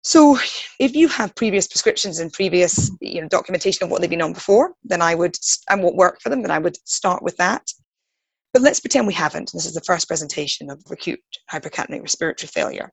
So 0.03 0.37
if 0.81 0.97
you 0.97 1.07
have 1.07 1.37
previous 1.37 1.69
prescriptions 1.69 2.19
and 2.19 2.33
previous 2.33 2.91
you 3.01 3.21
know, 3.21 3.29
documentation 3.29 3.85
of 3.85 3.91
what 3.93 4.01
they've 4.01 4.11
been 4.11 4.21
on 4.21 4.33
before, 4.33 4.73
then 4.83 5.01
I 5.01 5.15
would, 5.15 5.37
and 5.69 5.81
what 5.81 5.95
worked 5.95 6.23
for 6.23 6.29
them, 6.29 6.43
then 6.43 6.51
I 6.51 6.59
would 6.59 6.77
start 6.89 7.23
with 7.23 7.37
that. 7.37 7.71
But 8.53 8.63
let's 8.63 8.81
pretend 8.81 9.07
we 9.07 9.15
haven't. 9.15 9.53
This 9.53 9.65
is 9.65 9.75
the 9.75 9.81
first 9.83 10.09
presentation 10.09 10.73
of 10.73 10.83
acute 10.91 11.21
hypercapnic 11.53 12.03
respiratory 12.03 12.49
failure. 12.49 12.91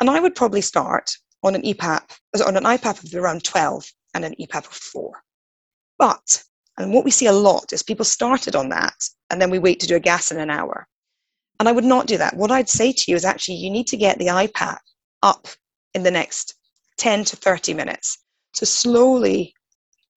And 0.00 0.08
I 0.08 0.18
would 0.18 0.34
probably 0.34 0.62
start 0.62 1.10
on 1.44 1.54
an 1.54 1.60
EPAP, 1.60 2.16
on 2.46 2.56
an 2.56 2.64
IPAP 2.64 3.04
of 3.04 3.14
around 3.22 3.44
12 3.44 3.84
and 4.14 4.24
an 4.24 4.34
EPAP 4.40 4.64
of 4.64 4.72
4. 4.72 5.12
But, 5.98 6.42
and 6.78 6.92
what 6.92 7.04
we 7.04 7.10
see 7.10 7.26
a 7.26 7.32
lot 7.32 7.72
is 7.72 7.82
people 7.82 8.04
started 8.04 8.54
on 8.54 8.68
that 8.68 8.94
and 9.30 9.40
then 9.40 9.50
we 9.50 9.58
wait 9.58 9.80
to 9.80 9.86
do 9.86 9.96
a 9.96 10.00
gas 10.00 10.30
in 10.30 10.38
an 10.38 10.50
hour. 10.50 10.86
And 11.58 11.68
I 11.68 11.72
would 11.72 11.84
not 11.84 12.06
do 12.06 12.16
that. 12.18 12.36
What 12.36 12.52
I'd 12.52 12.68
say 12.68 12.92
to 12.92 13.04
you 13.08 13.16
is 13.16 13.24
actually 13.24 13.56
you 13.56 13.70
need 13.70 13.88
to 13.88 13.96
get 13.96 14.18
the 14.18 14.26
IPAP 14.26 14.78
up 15.22 15.48
in 15.94 16.04
the 16.04 16.10
next 16.10 16.54
10 16.98 17.24
to 17.24 17.36
30 17.36 17.74
minutes. 17.74 18.18
So 18.54 18.64
slowly, 18.64 19.54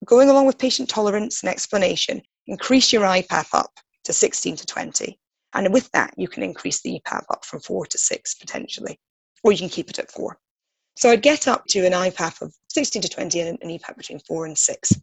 going 0.06 0.30
along 0.30 0.46
with 0.46 0.60
patient 0.60 0.90
tolerance 0.90 1.42
and 1.42 1.50
explanation, 1.50 2.22
increase 2.48 2.94
your 2.94 3.04
IPAP 3.04 3.48
up 3.54 3.72
to 4.04 4.14
16 4.14 4.56
to 4.58 4.66
20. 4.66 5.20
And 5.54 5.74
with 5.74 5.92
that, 5.92 6.14
you 6.18 6.28
can 6.28 6.44
increase 6.44 6.82
the 6.82 7.02
EPAP 7.02 7.24
up 7.30 7.44
from 7.44 7.60
four 7.60 7.86
to 7.88 7.98
six 7.98 8.36
potentially, 8.36 9.00
or 9.44 9.52
you 9.52 9.58
can 9.58 9.70
keep 9.70 9.90
it 9.90 10.00
at 10.00 10.12
four. 10.12 10.38
So 10.96 11.10
I'd 11.10 11.22
get 11.22 11.48
up 11.48 11.66
to 11.70 11.86
an 11.86 11.94
IPAP 11.94 12.42
of 12.42 12.54
16 12.70 13.02
to 13.02 13.10
20 13.10 13.40
and 13.42 13.58
an 13.62 13.70
EPAP 13.70 13.98
between 13.98 14.20
four 14.20 14.46
and 14.46 14.58
six. 14.58 14.94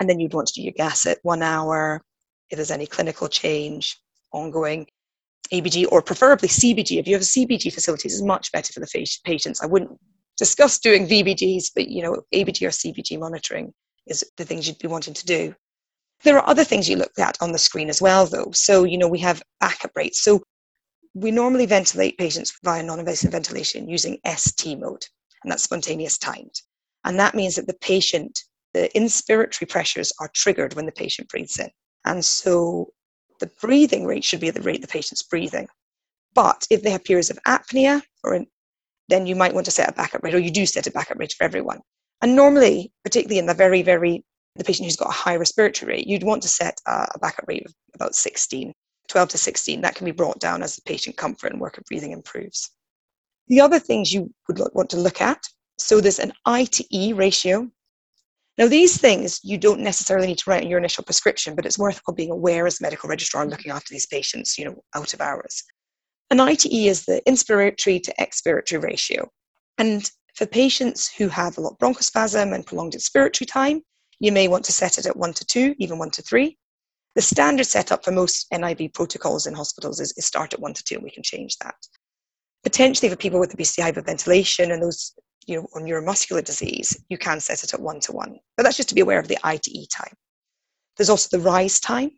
And 0.00 0.08
then 0.08 0.18
you'd 0.18 0.34
want 0.34 0.48
to 0.48 0.54
do 0.54 0.62
your 0.62 0.72
gas 0.72 1.06
at 1.06 1.18
one 1.22 1.42
hour, 1.42 2.02
if 2.48 2.56
there's 2.56 2.70
any 2.70 2.86
clinical 2.86 3.28
change, 3.28 4.00
ongoing 4.32 4.86
ABG, 5.52 5.86
or 5.92 6.00
preferably 6.02 6.48
CBG. 6.48 6.98
If 6.98 7.06
you 7.06 7.14
have 7.14 7.22
a 7.22 7.24
CBG 7.24 7.72
facilities, 7.72 8.14
is 8.14 8.22
much 8.22 8.50
better 8.50 8.72
for 8.72 8.80
the 8.80 9.06
patients. 9.24 9.60
I 9.62 9.66
wouldn't 9.66 9.90
discuss 10.38 10.78
doing 10.78 11.06
VBGs, 11.06 11.72
but 11.74 11.88
you 11.88 12.02
know, 12.02 12.22
ABG 12.34 12.66
or 12.66 12.70
CBG 12.70 13.18
monitoring 13.18 13.72
is 14.06 14.24
the 14.36 14.44
things 14.44 14.66
you'd 14.66 14.78
be 14.78 14.88
wanting 14.88 15.14
to 15.14 15.26
do. 15.26 15.54
There 16.22 16.38
are 16.38 16.48
other 16.48 16.64
things 16.64 16.88
you 16.88 16.96
look 16.96 17.18
at 17.18 17.36
on 17.40 17.52
the 17.52 17.58
screen 17.58 17.88
as 17.88 18.02
well, 18.02 18.26
though. 18.26 18.50
So, 18.52 18.84
you 18.84 18.98
know, 18.98 19.08
we 19.08 19.18
have 19.20 19.42
backup 19.60 19.92
rates. 19.94 20.22
So, 20.22 20.42
we 21.14 21.30
normally 21.30 21.66
ventilate 21.66 22.18
patients 22.18 22.56
via 22.62 22.82
non 22.82 23.00
invasive 23.00 23.32
ventilation 23.32 23.88
using 23.88 24.18
ST 24.36 24.78
mode, 24.78 25.04
and 25.42 25.50
that's 25.50 25.64
spontaneous 25.64 26.18
timed. 26.18 26.54
And 27.04 27.18
that 27.18 27.34
means 27.34 27.56
that 27.56 27.66
the 27.66 27.74
patient 27.80 28.44
the 28.74 28.90
inspiratory 28.94 29.68
pressures 29.68 30.12
are 30.20 30.30
triggered 30.34 30.74
when 30.74 30.86
the 30.86 30.92
patient 30.92 31.28
breathes 31.28 31.58
in. 31.58 31.70
And 32.04 32.24
so 32.24 32.92
the 33.40 33.50
breathing 33.60 34.06
rate 34.06 34.24
should 34.24 34.40
be 34.40 34.48
at 34.48 34.54
the 34.54 34.62
rate 34.62 34.80
the 34.80 34.88
patient's 34.88 35.22
breathing. 35.22 35.68
But 36.34 36.66
if 36.70 36.82
they 36.82 36.90
have 36.90 37.04
periods 37.04 37.30
of 37.30 37.38
apnea, 37.46 38.02
or 38.22 38.34
in, 38.34 38.46
then 39.08 39.26
you 39.26 39.34
might 39.34 39.54
want 39.54 39.64
to 39.64 39.72
set 39.72 39.88
a 39.88 39.92
backup 39.92 40.22
rate, 40.22 40.34
or 40.34 40.38
you 40.38 40.50
do 40.50 40.66
set 40.66 40.86
a 40.86 40.92
backup 40.92 41.18
rate 41.18 41.34
for 41.36 41.44
everyone. 41.44 41.80
And 42.22 42.36
normally, 42.36 42.92
particularly 43.04 43.38
in 43.38 43.46
the 43.46 43.54
very, 43.54 43.82
very 43.82 44.24
the 44.56 44.64
patient 44.64 44.86
who's 44.86 44.96
got 44.96 45.08
a 45.08 45.12
high 45.12 45.36
respiratory 45.36 45.92
rate, 45.92 46.06
you'd 46.06 46.24
want 46.24 46.42
to 46.42 46.48
set 46.48 46.78
a 46.86 47.18
backup 47.20 47.46
rate 47.48 47.64
of 47.64 47.72
about 47.94 48.14
16, 48.14 48.72
12 49.08 49.28
to 49.28 49.38
16. 49.38 49.80
That 49.80 49.94
can 49.94 50.04
be 50.04 50.10
brought 50.10 50.40
down 50.40 50.62
as 50.62 50.76
the 50.76 50.82
patient 50.82 51.16
comfort 51.16 51.52
and 51.52 51.60
work 51.60 51.78
of 51.78 51.84
breathing 51.84 52.12
improves. 52.12 52.70
The 53.48 53.60
other 53.60 53.78
things 53.78 54.12
you 54.12 54.32
would 54.48 54.60
want 54.74 54.90
to 54.90 54.96
look 54.96 55.20
at 55.20 55.42
so 55.80 56.00
there's 56.00 56.18
an 56.18 56.32
I 56.44 56.66
to 56.66 56.84
E 56.94 57.14
ratio. 57.14 57.70
Now, 58.58 58.68
these 58.68 58.98
things 58.98 59.40
you 59.42 59.56
don't 59.56 59.80
necessarily 59.80 60.26
need 60.26 60.38
to 60.38 60.50
write 60.50 60.62
in 60.62 60.68
your 60.68 60.78
initial 60.78 61.04
prescription, 61.04 61.54
but 61.54 61.64
it's 61.64 61.78
worthwhile 61.78 62.14
being 62.14 62.30
aware 62.30 62.66
as 62.66 62.80
a 62.80 62.82
medical 62.82 63.08
registrar 63.08 63.42
and 63.42 63.50
looking 63.50 63.72
after 63.72 63.92
these 63.94 64.06
patients, 64.06 64.58
you 64.58 64.66
know, 64.66 64.82
out 64.94 65.14
of 65.14 65.20
hours. 65.20 65.62
An 66.30 66.40
ITE 66.40 66.66
is 66.66 67.06
the 67.06 67.22
inspiratory 67.26 68.02
to 68.02 68.14
expiratory 68.20 68.82
ratio. 68.82 69.28
And 69.78 70.10
for 70.34 70.46
patients 70.46 71.10
who 71.12 71.28
have 71.28 71.56
a 71.56 71.60
lot 71.60 71.72
of 71.72 71.78
bronchospasm 71.78 72.54
and 72.54 72.66
prolonged 72.66 72.92
expiratory 72.92 73.46
time, 73.46 73.82
you 74.20 74.30
may 74.30 74.46
want 74.46 74.64
to 74.66 74.72
set 74.72 74.98
it 74.98 75.06
at 75.06 75.16
one 75.16 75.32
to 75.34 75.44
two, 75.44 75.74
even 75.78 75.98
one 75.98 76.10
to 76.10 76.22
three. 76.22 76.58
The 77.16 77.22
standard 77.22 77.66
setup 77.66 78.04
for 78.04 78.12
most 78.12 78.46
NIV 78.52 78.94
protocols 78.94 79.46
in 79.46 79.54
hospitals 79.54 79.98
is, 79.98 80.12
is 80.16 80.26
start 80.26 80.52
at 80.52 80.60
one 80.60 80.74
to 80.74 80.84
two, 80.84 80.96
and 80.96 81.04
we 81.04 81.10
can 81.10 81.22
change 81.22 81.56
that. 81.58 81.74
Potentially 82.62 83.08
for 83.08 83.16
people 83.16 83.40
with 83.40 83.54
obesity 83.54 83.82
hyperventilation 83.82 84.72
and 84.72 84.82
those 84.82 85.14
you 85.50 85.56
know, 85.56 85.66
on 85.74 85.82
neuromuscular 85.82 86.44
disease, 86.44 86.96
you 87.08 87.18
can 87.18 87.40
set 87.40 87.64
it 87.64 87.74
at 87.74 87.80
one 87.80 88.00
to 88.00 88.12
one. 88.12 88.38
But 88.56 88.62
that's 88.62 88.76
just 88.76 88.88
to 88.90 88.94
be 88.94 89.00
aware 89.00 89.18
of 89.18 89.28
the 89.28 89.38
I 89.42 89.56
to 89.56 89.70
E 89.70 89.86
time. 89.86 90.14
There's 90.96 91.10
also 91.10 91.36
the 91.36 91.42
rise 91.42 91.80
time, 91.80 92.12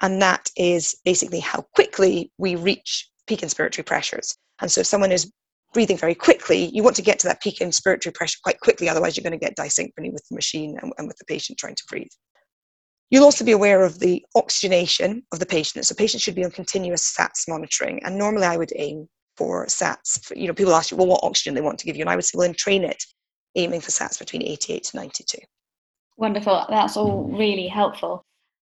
and 0.00 0.20
that 0.22 0.50
is 0.56 0.96
basically 1.04 1.40
how 1.40 1.66
quickly 1.74 2.32
we 2.38 2.56
reach 2.56 3.10
peak 3.26 3.40
inspiratory 3.40 3.84
pressures. 3.84 4.34
And 4.60 4.70
so 4.70 4.80
if 4.80 4.86
someone 4.86 5.12
is 5.12 5.30
breathing 5.74 5.98
very 5.98 6.14
quickly, 6.14 6.70
you 6.72 6.82
want 6.82 6.96
to 6.96 7.02
get 7.02 7.18
to 7.18 7.26
that 7.26 7.42
peak 7.42 7.58
inspiratory 7.58 8.14
pressure 8.14 8.38
quite 8.42 8.60
quickly, 8.60 8.88
otherwise 8.88 9.16
you're 9.16 9.28
going 9.28 9.38
to 9.38 9.44
get 9.44 9.56
dyssynchrony 9.56 10.12
with 10.12 10.24
the 10.30 10.34
machine 10.34 10.78
and, 10.80 10.92
and 10.96 11.06
with 11.06 11.18
the 11.18 11.24
patient 11.26 11.58
trying 11.58 11.74
to 11.74 11.84
breathe. 11.88 12.08
You'll 13.10 13.24
also 13.24 13.44
be 13.44 13.52
aware 13.52 13.84
of 13.84 13.98
the 13.98 14.24
oxygenation 14.34 15.22
of 15.32 15.38
the 15.38 15.46
patient. 15.46 15.84
So 15.84 15.94
patients 15.94 16.22
should 16.22 16.34
be 16.34 16.44
on 16.44 16.50
continuous 16.50 17.14
SATs 17.14 17.46
monitoring. 17.48 18.02
And 18.04 18.16
normally 18.16 18.46
I 18.46 18.56
would 18.56 18.72
aim 18.76 19.08
for 19.36 19.66
SATs. 19.66 20.34
You 20.36 20.48
know, 20.48 20.54
people 20.54 20.74
ask 20.74 20.90
you, 20.90 20.96
well, 20.96 21.06
what 21.06 21.24
oxygen 21.24 21.54
they 21.54 21.60
want 21.60 21.78
to 21.78 21.86
give 21.86 21.96
you. 21.96 22.02
And 22.02 22.10
I 22.10 22.16
would 22.16 22.24
say, 22.24 22.36
well, 22.36 22.52
train 22.54 22.84
it, 22.84 23.02
aiming 23.56 23.80
for 23.80 23.90
SATs 23.90 24.18
between 24.18 24.42
88 24.42 24.84
to 24.84 24.96
92. 24.96 25.38
Wonderful. 26.16 26.66
That's 26.68 26.96
all 26.96 27.24
really 27.24 27.66
helpful. 27.66 28.22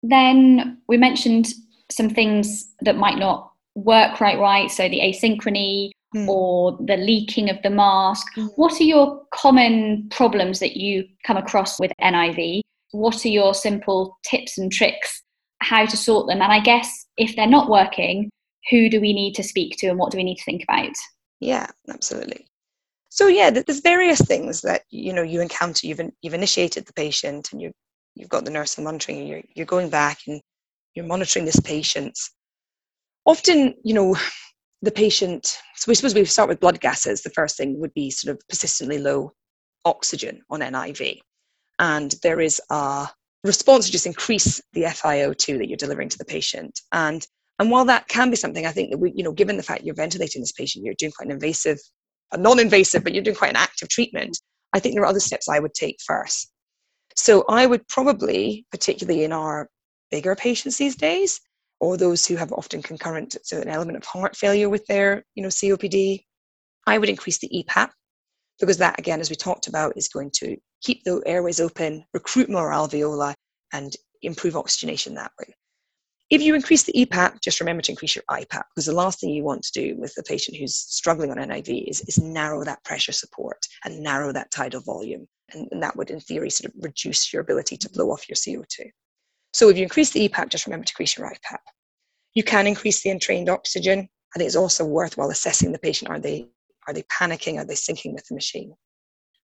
Then 0.02 0.78
we 0.88 0.96
mentioned 0.96 1.48
some 1.90 2.10
things 2.10 2.72
that 2.80 2.96
might 2.96 3.18
not 3.18 3.52
work 3.74 4.16
quite 4.16 4.38
right. 4.38 4.70
So 4.70 4.88
the 4.88 5.00
asynchrony, 5.00 5.90
mm. 6.14 6.28
or 6.28 6.76
the 6.80 6.96
leaking 6.96 7.50
of 7.50 7.60
the 7.62 7.70
mask. 7.70 8.26
Mm. 8.36 8.50
What 8.56 8.80
are 8.80 8.84
your 8.84 9.22
common 9.32 10.08
problems 10.10 10.60
that 10.60 10.76
you 10.76 11.04
come 11.24 11.36
across 11.36 11.78
with 11.78 11.92
NIV? 12.00 12.60
What 12.92 13.24
are 13.24 13.28
your 13.28 13.54
simple 13.54 14.18
tips 14.24 14.58
and 14.58 14.72
tricks 14.72 15.22
how 15.60 15.86
to 15.86 15.96
sort 15.96 16.28
them? 16.28 16.40
And 16.40 16.52
I 16.52 16.60
guess 16.60 17.06
if 17.16 17.36
they're 17.36 17.46
not 17.46 17.68
working, 17.68 18.30
who 18.70 18.88
do 18.88 19.00
we 19.00 19.12
need 19.12 19.34
to 19.34 19.42
speak 19.42 19.76
to 19.78 19.88
and 19.88 19.98
what 19.98 20.10
do 20.10 20.18
we 20.18 20.24
need 20.24 20.36
to 20.36 20.44
think 20.44 20.62
about? 20.62 20.94
Yeah, 21.40 21.66
absolutely. 21.88 22.46
So 23.10 23.26
yeah, 23.26 23.50
there's 23.50 23.80
various 23.80 24.20
things 24.20 24.60
that 24.62 24.82
you 24.90 25.12
know 25.12 25.22
you 25.22 25.40
encounter. 25.40 25.86
You've 25.86 26.00
you've 26.20 26.34
initiated 26.34 26.86
the 26.86 26.92
patient 26.92 27.52
and 27.52 27.60
you 27.60 27.72
you've 28.14 28.28
got 28.28 28.44
the 28.44 28.50
nurse 28.50 28.76
and 28.76 28.84
monitoring. 28.84 29.20
And 29.20 29.28
you're 29.28 29.42
you're 29.54 29.66
going 29.66 29.88
back 29.88 30.18
and 30.26 30.40
you're 30.94 31.06
monitoring 31.06 31.44
this 31.44 31.60
patient. 31.60 32.18
Often, 33.24 33.74
you 33.84 33.94
know, 33.94 34.16
the 34.82 34.90
patient, 34.90 35.58
so 35.76 35.84
we 35.88 35.94
suppose 35.94 36.14
we 36.14 36.24
start 36.24 36.48
with 36.48 36.60
blood 36.60 36.80
gases. 36.80 37.22
The 37.22 37.30
first 37.30 37.56
thing 37.56 37.78
would 37.80 37.92
be 37.94 38.10
sort 38.10 38.34
of 38.34 38.40
persistently 38.48 38.98
low 38.98 39.32
oxygen 39.84 40.42
on 40.50 40.60
NIV. 40.60 41.20
And 41.78 42.14
there 42.22 42.40
is 42.40 42.60
a 42.70 43.08
response 43.44 43.86
to 43.86 43.92
just 43.92 44.06
increase 44.06 44.60
the 44.72 44.82
FiO2 44.82 45.58
that 45.58 45.68
you're 45.68 45.76
delivering 45.76 46.08
to 46.08 46.18
the 46.18 46.24
patient. 46.24 46.80
And 46.92 47.26
and 47.58 47.70
while 47.70 47.84
that 47.86 48.08
can 48.08 48.30
be 48.30 48.36
something, 48.36 48.66
I 48.66 48.72
think 48.72 48.90
that 48.90 48.98
we, 48.98 49.12
you 49.14 49.24
know, 49.24 49.32
given 49.32 49.56
the 49.56 49.62
fact 49.62 49.82
you're 49.82 49.94
ventilating 49.94 50.42
this 50.42 50.52
patient, 50.52 50.84
you're 50.84 50.94
doing 50.94 51.12
quite 51.12 51.26
an 51.26 51.32
invasive, 51.32 51.78
a 52.32 52.38
non-invasive, 52.38 53.02
but 53.02 53.12
you're 53.12 53.22
doing 53.22 53.36
quite 53.36 53.50
an 53.50 53.56
active 53.56 53.88
treatment. 53.88 54.38
I 54.72 54.78
think 54.78 54.94
there 54.94 55.02
are 55.02 55.06
other 55.06 55.20
steps 55.20 55.48
I 55.48 55.58
would 55.58 55.74
take 55.74 55.96
first. 56.06 56.52
So 57.16 57.44
I 57.48 57.66
would 57.66 57.86
probably, 57.88 58.64
particularly 58.70 59.24
in 59.24 59.32
our 59.32 59.68
bigger 60.10 60.36
patients 60.36 60.76
these 60.76 60.94
days, 60.94 61.40
or 61.80 61.96
those 61.96 62.26
who 62.26 62.36
have 62.36 62.52
often 62.52 62.82
concurrent 62.82 63.36
so 63.42 63.60
an 63.60 63.68
element 63.68 63.96
of 63.96 64.04
heart 64.04 64.36
failure 64.36 64.68
with 64.68 64.84
their 64.86 65.24
you 65.34 65.42
know 65.42 65.48
COPD, 65.48 66.22
I 66.86 66.98
would 66.98 67.08
increase 67.08 67.38
the 67.38 67.48
EPAP 67.48 67.90
because 68.60 68.78
that 68.78 68.98
again, 68.98 69.20
as 69.20 69.30
we 69.30 69.36
talked 69.36 69.66
about, 69.66 69.96
is 69.96 70.08
going 70.08 70.30
to 70.34 70.56
keep 70.82 71.02
the 71.04 71.22
airways 71.26 71.60
open, 71.60 72.04
recruit 72.14 72.48
more 72.48 72.70
alveoli, 72.70 73.34
and 73.72 73.92
improve 74.22 74.56
oxygenation 74.56 75.14
that 75.14 75.32
way. 75.38 75.54
If 76.30 76.42
you 76.42 76.54
increase 76.54 76.82
the 76.82 76.92
EPAP, 76.92 77.40
just 77.40 77.58
remember 77.58 77.80
to 77.82 77.92
increase 77.92 78.14
your 78.14 78.24
IPAP 78.30 78.62
because 78.74 78.84
the 78.84 78.92
last 78.92 79.18
thing 79.18 79.30
you 79.30 79.44
want 79.44 79.62
to 79.62 79.72
do 79.72 79.96
with 79.96 80.14
a 80.18 80.22
patient 80.22 80.58
who's 80.58 80.76
struggling 80.76 81.30
on 81.30 81.38
NIV 81.38 81.88
is, 81.88 82.02
is 82.02 82.18
narrow 82.18 82.64
that 82.64 82.84
pressure 82.84 83.12
support 83.12 83.66
and 83.84 84.02
narrow 84.02 84.30
that 84.32 84.50
tidal 84.50 84.82
volume. 84.82 85.26
And, 85.54 85.68
and 85.70 85.82
that 85.82 85.96
would, 85.96 86.10
in 86.10 86.20
theory, 86.20 86.50
sort 86.50 86.74
of 86.74 86.84
reduce 86.84 87.32
your 87.32 87.40
ability 87.40 87.78
to 87.78 87.90
blow 87.90 88.10
off 88.10 88.28
your 88.28 88.36
CO2. 88.36 88.90
So 89.54 89.70
if 89.70 89.78
you 89.78 89.84
increase 89.84 90.10
the 90.10 90.28
EPAP, 90.28 90.50
just 90.50 90.66
remember 90.66 90.84
to 90.84 90.92
increase 90.92 91.16
your 91.16 91.30
IPAP. 91.30 91.58
You 92.34 92.42
can 92.42 92.66
increase 92.66 93.02
the 93.02 93.10
entrained 93.10 93.48
oxygen. 93.48 94.08
I 94.34 94.38
think 94.38 94.48
it's 94.48 94.56
also 94.56 94.84
worthwhile 94.84 95.30
assessing 95.30 95.72
the 95.72 95.78
patient. 95.78 96.10
Are 96.10 96.20
they 96.20 96.46
are 96.86 96.94
they 96.94 97.02
panicking? 97.04 97.58
Are 97.58 97.64
they 97.64 97.74
syncing 97.74 98.14
with 98.14 98.26
the 98.26 98.34
machine? 98.34 98.74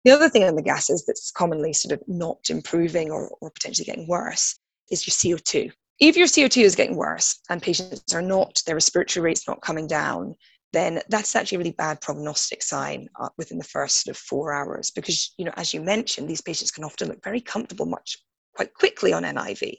The 0.05 0.11
other 0.13 0.31
thing 0.31 0.45
on 0.45 0.57
the 0.57 0.63
gases 0.63 1.05
that's 1.07 1.31
commonly 1.31 1.75
sort 1.75 1.93
of 1.93 2.03
not 2.09 2.49
improving 2.49 3.11
or, 3.11 3.31
or 3.41 3.51
potentially 3.51 3.85
getting 3.85 4.09
worse 4.09 4.59
is 4.91 5.07
your 5.07 5.37
CO2. 5.37 5.73
If 6.01 6.17
your 6.17 6.27
CO2 6.27 6.63
is 6.63 6.75
getting 6.75 6.97
worse 6.97 7.39
and 7.51 7.63
patients 7.63 8.15
are 8.15 8.23
not, 8.23 8.63
their 8.67 8.75
respiratory 8.75 9.23
rate's 9.23 9.47
not 9.47 9.61
coming 9.61 9.87
down, 9.87 10.35
then 10.73 11.03
that's 11.09 11.37
actually 11.37 11.57
a 11.57 11.59
really 11.59 11.73
bad 11.73 12.01
prognostic 12.01 12.63
sign 12.63 13.09
uh, 13.21 13.29
within 13.37 13.59
the 13.59 13.65
first 13.65 14.05
sort 14.05 14.17
of 14.17 14.21
four 14.21 14.53
hours 14.53 14.91
because 14.93 15.35
you 15.37 15.45
know 15.45 15.53
as 15.57 15.75
you 15.75 15.81
mentioned 15.81 16.29
these 16.29 16.41
patients 16.41 16.71
can 16.71 16.85
often 16.85 17.09
look 17.09 17.19
very 17.25 17.41
comfortable 17.41 17.87
much 17.87 18.19
quite 18.55 18.73
quickly 18.75 19.13
on 19.13 19.25
niv 19.25 19.75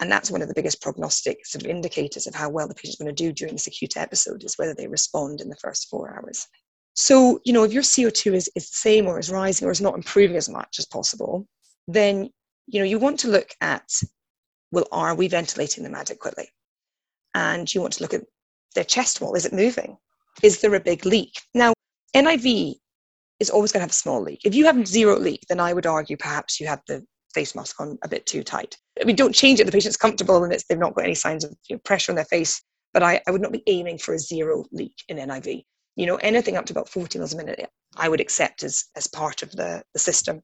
and 0.00 0.10
that's 0.10 0.30
one 0.30 0.40
of 0.40 0.48
the 0.48 0.54
biggest 0.54 0.80
prognostic 0.80 1.44
sort 1.46 1.62
of 1.62 1.70
indicators 1.70 2.26
of 2.26 2.34
how 2.34 2.48
well 2.48 2.66
the 2.66 2.74
patient's 2.74 2.96
going 2.96 3.14
to 3.14 3.24
do 3.24 3.32
during 3.32 3.54
this 3.54 3.66
acute 3.66 3.96
episode 3.98 4.42
is 4.42 4.56
whether 4.56 4.74
they 4.74 4.88
respond 4.88 5.40
in 5.40 5.50
the 5.50 5.56
first 5.56 5.88
four 5.90 6.16
hours. 6.16 6.46
So, 6.94 7.38
you 7.44 7.52
know, 7.52 7.64
if 7.64 7.72
your 7.72 7.82
CO2 7.82 8.32
is, 8.32 8.50
is 8.56 8.70
the 8.70 8.76
same 8.76 9.06
or 9.06 9.18
is 9.18 9.30
rising 9.30 9.68
or 9.68 9.70
is 9.70 9.80
not 9.80 9.94
improving 9.94 10.36
as 10.36 10.48
much 10.48 10.78
as 10.78 10.86
possible, 10.86 11.46
then, 11.86 12.30
you 12.66 12.80
know, 12.80 12.86
you 12.86 12.98
want 12.98 13.20
to 13.20 13.28
look 13.28 13.50
at, 13.60 13.90
well, 14.72 14.86
are 14.92 15.14
we 15.14 15.28
ventilating 15.28 15.84
them 15.84 15.94
adequately? 15.94 16.48
And 17.34 17.72
you 17.72 17.80
want 17.80 17.94
to 17.94 18.02
look 18.02 18.14
at 18.14 18.24
their 18.74 18.84
chest 18.84 19.20
wall. 19.20 19.34
Is 19.34 19.46
it 19.46 19.52
moving? 19.52 19.96
Is 20.42 20.60
there 20.60 20.74
a 20.74 20.80
big 20.80 21.04
leak? 21.04 21.40
Now, 21.54 21.72
NIV 22.14 22.74
is 23.40 23.50
always 23.50 23.72
going 23.72 23.80
to 23.80 23.84
have 23.84 23.90
a 23.90 23.94
small 23.94 24.22
leak. 24.22 24.40
If 24.44 24.54
you 24.54 24.66
have 24.66 24.86
zero 24.86 25.18
leak, 25.18 25.44
then 25.48 25.60
I 25.60 25.72
would 25.72 25.86
argue 25.86 26.16
perhaps 26.16 26.60
you 26.60 26.66
have 26.66 26.82
the 26.86 27.04
face 27.34 27.54
mask 27.54 27.80
on 27.80 27.98
a 28.02 28.08
bit 28.08 28.26
too 28.26 28.42
tight. 28.42 28.76
I 29.00 29.04
mean, 29.04 29.16
don't 29.16 29.34
change 29.34 29.60
it. 29.60 29.64
The 29.64 29.72
patient's 29.72 29.96
comfortable 29.96 30.42
and 30.42 30.52
they've 30.52 30.78
not 30.78 30.94
got 30.94 31.04
any 31.04 31.14
signs 31.14 31.44
of 31.44 31.54
you 31.68 31.76
know, 31.76 31.80
pressure 31.84 32.12
on 32.12 32.16
their 32.16 32.24
face. 32.24 32.62
But 32.92 33.02
I, 33.02 33.20
I 33.26 33.30
would 33.30 33.40
not 33.40 33.52
be 33.52 33.62
aiming 33.66 33.98
for 33.98 34.14
a 34.14 34.18
zero 34.18 34.64
leak 34.72 34.94
in 35.08 35.16
NIV. 35.16 35.64
You 35.96 36.06
know, 36.06 36.16
anything 36.16 36.56
up 36.56 36.66
to 36.66 36.72
about 36.72 36.88
40 36.88 37.18
mils 37.18 37.34
a 37.34 37.36
minute, 37.36 37.68
I 37.96 38.08
would 38.08 38.20
accept 38.20 38.62
as, 38.62 38.84
as 38.96 39.06
part 39.06 39.42
of 39.42 39.52
the, 39.52 39.82
the 39.92 39.98
system. 39.98 40.42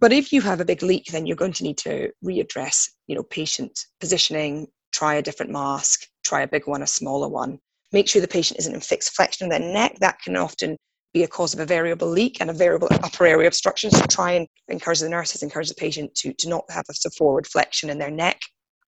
But 0.00 0.12
if 0.12 0.32
you 0.32 0.42
have 0.42 0.60
a 0.60 0.64
big 0.64 0.82
leak, 0.82 1.06
then 1.06 1.26
you're 1.26 1.36
going 1.36 1.54
to 1.54 1.62
need 1.62 1.78
to 1.78 2.10
readdress, 2.24 2.88
you 3.06 3.14
know, 3.14 3.22
patient 3.22 3.78
positioning, 4.00 4.66
try 4.92 5.14
a 5.14 5.22
different 5.22 5.52
mask, 5.52 6.06
try 6.24 6.42
a 6.42 6.48
big 6.48 6.66
one, 6.66 6.82
a 6.82 6.86
smaller 6.86 7.28
one. 7.28 7.58
Make 7.92 8.08
sure 8.08 8.20
the 8.20 8.28
patient 8.28 8.58
isn't 8.60 8.74
in 8.74 8.80
fixed 8.80 9.14
flexion 9.14 9.46
of 9.46 9.50
their 9.50 9.72
neck. 9.72 9.96
That 10.00 10.20
can 10.20 10.36
often 10.36 10.76
be 11.14 11.22
a 11.22 11.28
cause 11.28 11.54
of 11.54 11.60
a 11.60 11.66
variable 11.66 12.08
leak 12.08 12.38
and 12.40 12.50
a 12.50 12.52
variable 12.52 12.88
upper 12.90 13.26
airway 13.26 13.46
obstruction. 13.46 13.90
So 13.90 14.02
try 14.02 14.32
and 14.32 14.46
encourage 14.68 15.00
the 15.00 15.08
nurses, 15.08 15.42
encourage 15.42 15.68
the 15.68 15.74
patient 15.74 16.14
to, 16.16 16.34
to 16.34 16.48
not 16.48 16.64
have 16.68 16.84
a 16.90 17.10
forward 17.10 17.46
flexion 17.46 17.88
in 17.88 17.98
their 17.98 18.10
neck. 18.10 18.38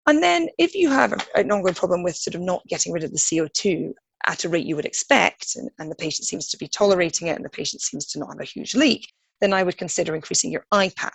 And 0.08 0.22
then 0.22 0.50
if 0.58 0.76
you 0.76 0.90
have 0.90 1.14
a, 1.14 1.38
an 1.38 1.52
ongoing 1.52 1.74
problem 1.74 2.04
with 2.04 2.18
sort 2.18 2.36
of 2.36 2.42
not 2.42 2.64
getting 2.68 2.92
rid 2.92 3.04
of 3.04 3.12
the 3.12 3.18
CO2 3.18 3.94
at 4.26 4.44
a 4.44 4.50
rate 4.50 4.66
you 4.66 4.76
would 4.76 4.86
expect, 4.86 5.56
and, 5.56 5.70
and 5.80 5.90
the 5.90 5.96
patient 5.96 6.28
seems 6.28 6.50
to 6.50 6.58
be 6.58 6.68
tolerating 6.68 7.28
it 7.28 7.36
and 7.38 7.46
the 7.46 7.50
patient 7.50 7.82
seems 7.82 8.06
to 8.08 8.20
not 8.20 8.30
have 8.30 8.42
a 8.42 8.46
huge 8.46 8.76
leak, 8.76 9.08
then 9.42 9.54
I 9.54 9.64
would 9.64 9.78
consider 9.78 10.16
increasing 10.16 10.52
your 10.52 10.66
IPAP. 10.74 11.12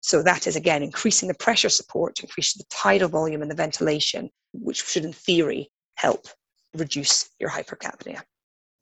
So 0.00 0.22
that 0.22 0.46
is 0.46 0.56
again 0.56 0.82
increasing 0.82 1.28
the 1.28 1.34
pressure 1.34 1.68
support 1.68 2.14
to 2.16 2.22
increase 2.22 2.54
the 2.54 2.64
tidal 2.70 3.08
volume 3.08 3.42
and 3.42 3.50
the 3.50 3.56
ventilation, 3.56 4.30
which 4.52 4.84
should 4.84 5.04
in 5.04 5.12
theory 5.12 5.70
help 5.96 6.26
reduce 6.74 7.28
your 7.40 7.50
hypercapnia. 7.50 8.22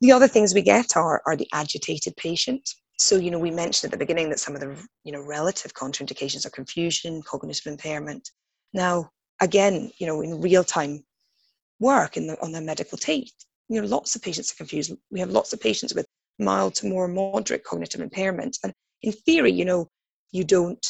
The 0.01 0.11
other 0.11 0.27
things 0.27 0.53
we 0.53 0.61
get 0.61 0.95
are, 0.95 1.21
are 1.25 1.35
the 1.35 1.47
agitated 1.53 2.15
patient. 2.17 2.69
So, 2.99 3.15
you 3.15 3.31
know, 3.31 3.39
we 3.39 3.51
mentioned 3.51 3.91
at 3.91 3.97
the 3.97 4.05
beginning 4.05 4.29
that 4.29 4.39
some 4.39 4.55
of 4.55 4.61
the, 4.61 4.75
you 5.03 5.11
know, 5.11 5.21
relative 5.21 5.73
contraindications 5.73 6.45
are 6.45 6.51
confusion, 6.51 7.21
cognitive 7.23 7.65
impairment. 7.65 8.29
Now, 8.73 9.09
again, 9.41 9.91
you 9.97 10.07
know, 10.07 10.21
in 10.21 10.41
real 10.41 10.63
time 10.63 11.03
work 11.79 12.17
in 12.17 12.27
the, 12.27 12.41
on 12.41 12.51
their 12.51 12.61
medical 12.61 12.97
tape, 12.97 13.27
you 13.67 13.81
know, 13.81 13.87
lots 13.87 14.15
of 14.15 14.21
patients 14.21 14.51
are 14.51 14.55
confused. 14.55 14.93
We 15.11 15.19
have 15.19 15.31
lots 15.31 15.53
of 15.53 15.59
patients 15.59 15.95
with 15.95 16.05
mild 16.39 16.75
to 16.75 16.87
more 16.87 17.07
moderate 17.07 17.63
cognitive 17.63 18.01
impairment. 18.01 18.57
And 18.63 18.73
in 19.01 19.11
theory, 19.11 19.51
you 19.51 19.65
know, 19.65 19.89
you 20.31 20.43
don't, 20.43 20.85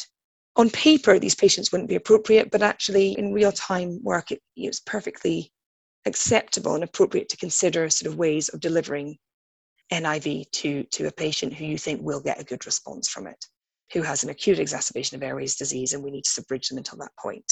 on 0.56 0.70
paper, 0.70 1.18
these 1.18 1.34
patients 1.34 1.70
wouldn't 1.70 1.88
be 1.88 1.96
appropriate, 1.96 2.50
but 2.50 2.62
actually 2.62 3.12
in 3.12 3.32
real 3.32 3.52
time 3.52 4.02
work, 4.02 4.30
it, 4.30 4.40
it's 4.56 4.80
perfectly 4.80 5.52
acceptable 6.06 6.74
and 6.74 6.84
appropriate 6.84 7.28
to 7.28 7.36
consider 7.36 7.88
sort 7.90 8.10
of 8.10 8.18
ways 8.18 8.48
of 8.48 8.60
delivering 8.60 9.16
NIV 9.92 10.50
to, 10.52 10.82
to 10.84 11.06
a 11.06 11.12
patient 11.12 11.52
who 11.52 11.64
you 11.64 11.78
think 11.78 12.00
will 12.02 12.20
get 12.20 12.40
a 12.40 12.44
good 12.44 12.64
response 12.66 13.08
from 13.08 13.26
it, 13.26 13.44
who 13.92 14.02
has 14.02 14.24
an 14.24 14.30
acute 14.30 14.58
exacerbation 14.58 15.16
of 15.16 15.22
airways 15.22 15.56
disease, 15.56 15.92
and 15.92 16.02
we 16.02 16.10
need 16.10 16.24
to 16.24 16.42
bridge 16.42 16.68
them 16.68 16.78
until 16.78 16.98
that 16.98 17.12
point. 17.20 17.44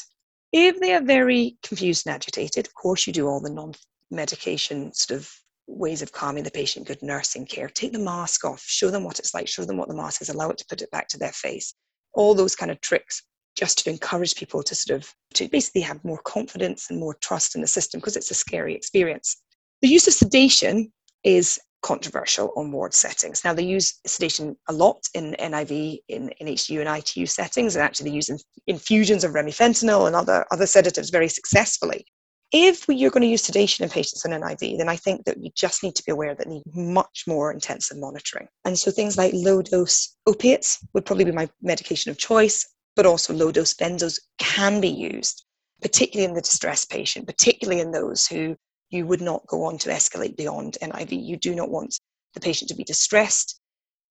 If 0.52 0.80
they 0.80 0.94
are 0.94 1.02
very 1.02 1.56
confused 1.62 2.06
and 2.06 2.14
agitated, 2.14 2.66
of 2.66 2.74
course, 2.74 3.06
you 3.06 3.12
do 3.12 3.26
all 3.26 3.40
the 3.40 3.50
non 3.50 3.72
medication 4.10 4.92
sort 4.94 5.20
of 5.20 5.30
ways 5.66 6.02
of 6.02 6.12
calming 6.12 6.44
the 6.44 6.50
patient, 6.50 6.86
good 6.86 7.02
nursing 7.02 7.46
care. 7.46 7.68
Take 7.68 7.92
the 7.92 7.98
mask 7.98 8.44
off, 8.44 8.62
show 8.66 8.90
them 8.90 9.04
what 9.04 9.18
it's 9.18 9.34
like, 9.34 9.48
show 9.48 9.64
them 9.64 9.76
what 9.76 9.88
the 9.88 9.94
mask 9.94 10.22
is, 10.22 10.28
allow 10.28 10.50
it 10.50 10.58
to 10.58 10.66
put 10.68 10.82
it 10.82 10.90
back 10.90 11.08
to 11.08 11.18
their 11.18 11.32
face. 11.32 11.74
All 12.12 12.34
those 12.34 12.54
kind 12.54 12.70
of 12.70 12.80
tricks 12.80 13.22
just 13.56 13.78
to 13.78 13.90
encourage 13.90 14.34
people 14.34 14.62
to 14.62 14.74
sort 14.74 15.00
of 15.00 15.12
to 15.34 15.48
basically 15.48 15.80
have 15.80 16.04
more 16.04 16.20
confidence 16.24 16.90
and 16.90 16.98
more 16.98 17.14
trust 17.14 17.54
in 17.54 17.60
the 17.60 17.66
system 17.66 18.00
because 18.00 18.16
it's 18.16 18.30
a 18.30 18.34
scary 18.34 18.74
experience. 18.74 19.36
The 19.82 19.88
use 19.88 20.06
of 20.06 20.14
sedation 20.14 20.92
is 21.22 21.58
controversial 21.82 22.52
on 22.56 22.72
ward 22.72 22.94
settings. 22.94 23.44
Now, 23.44 23.52
they 23.52 23.62
use 23.62 24.00
sedation 24.06 24.56
a 24.68 24.72
lot 24.72 25.02
in 25.14 25.36
NIV, 25.38 25.98
in, 26.08 26.30
in 26.40 26.46
HDU 26.46 26.80
and 26.80 26.98
ITU 26.98 27.26
settings, 27.26 27.76
and 27.76 27.84
actually 27.84 28.10
they 28.10 28.16
use 28.16 28.30
infusions 28.66 29.22
of 29.22 29.32
remifentanil 29.32 30.06
and 30.06 30.16
other, 30.16 30.46
other 30.50 30.66
sedatives 30.66 31.10
very 31.10 31.28
successfully. 31.28 32.06
If 32.52 32.84
you're 32.88 33.10
going 33.10 33.22
to 33.22 33.28
use 33.28 33.42
sedation 33.42 33.84
in 33.84 33.90
patients 33.90 34.24
on 34.24 34.32
NIV, 34.32 34.78
then 34.78 34.88
I 34.88 34.96
think 34.96 35.24
that 35.24 35.42
you 35.42 35.50
just 35.56 35.82
need 35.82 35.96
to 35.96 36.04
be 36.04 36.12
aware 36.12 36.34
that 36.34 36.46
need 36.46 36.62
much 36.74 37.24
more 37.26 37.52
intensive 37.52 37.98
monitoring. 37.98 38.46
And 38.64 38.78
so 38.78 38.90
things 38.90 39.18
like 39.18 39.32
low 39.34 39.62
dose 39.62 40.16
opiates 40.26 40.78
would 40.92 41.04
probably 41.04 41.24
be 41.24 41.32
my 41.32 41.48
medication 41.62 42.10
of 42.10 42.18
choice, 42.18 42.66
but 42.94 43.06
also 43.06 43.32
low 43.32 43.50
dose 43.50 43.74
benzos 43.74 44.20
can 44.38 44.80
be 44.80 44.88
used, 44.88 45.44
particularly 45.82 46.28
in 46.28 46.34
the 46.34 46.40
distressed 46.40 46.90
patient, 46.90 47.26
particularly 47.26 47.80
in 47.80 47.90
those 47.90 48.26
who 48.26 48.56
you 48.90 49.06
would 49.06 49.20
not 49.20 49.46
go 49.48 49.64
on 49.64 49.78
to 49.78 49.90
escalate 49.90 50.36
beyond 50.36 50.78
NIV. 50.80 51.24
You 51.24 51.36
do 51.36 51.54
not 51.54 51.70
want 51.70 51.98
the 52.34 52.40
patient 52.40 52.68
to 52.68 52.76
be 52.76 52.84
distressed, 52.84 53.60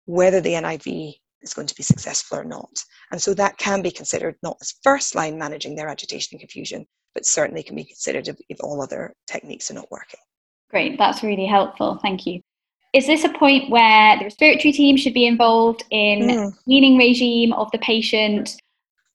whether 0.06 0.40
the 0.40 0.54
NIV 0.54 1.14
is 1.42 1.54
going 1.54 1.66
to 1.66 1.74
be 1.74 1.82
successful 1.82 2.38
or 2.38 2.44
not. 2.44 2.82
And 3.10 3.20
so 3.20 3.34
that 3.34 3.58
can 3.58 3.82
be 3.82 3.90
considered 3.90 4.36
not 4.42 4.56
as 4.60 4.74
first 4.82 5.14
line 5.14 5.38
managing 5.38 5.74
their 5.74 5.88
agitation 5.88 6.30
and 6.32 6.40
confusion, 6.40 6.86
but 7.14 7.26
certainly 7.26 7.62
can 7.62 7.76
be 7.76 7.84
considered 7.84 8.28
if, 8.28 8.36
if 8.48 8.58
all 8.60 8.82
other 8.82 9.14
techniques 9.26 9.70
are 9.70 9.74
not 9.74 9.90
working. 9.90 10.20
Great, 10.70 10.98
that's 10.98 11.22
really 11.22 11.46
helpful. 11.46 11.98
Thank 12.02 12.26
you. 12.26 12.40
Is 12.92 13.06
this 13.06 13.24
a 13.24 13.28
point 13.30 13.70
where 13.70 14.18
the 14.18 14.24
respiratory 14.24 14.72
team 14.72 14.96
should 14.96 15.14
be 15.14 15.26
involved 15.26 15.84
in 15.90 16.20
mm. 16.20 16.52
weaning 16.66 16.98
regime 16.98 17.52
of 17.54 17.70
the 17.70 17.78
patient, 17.78 18.56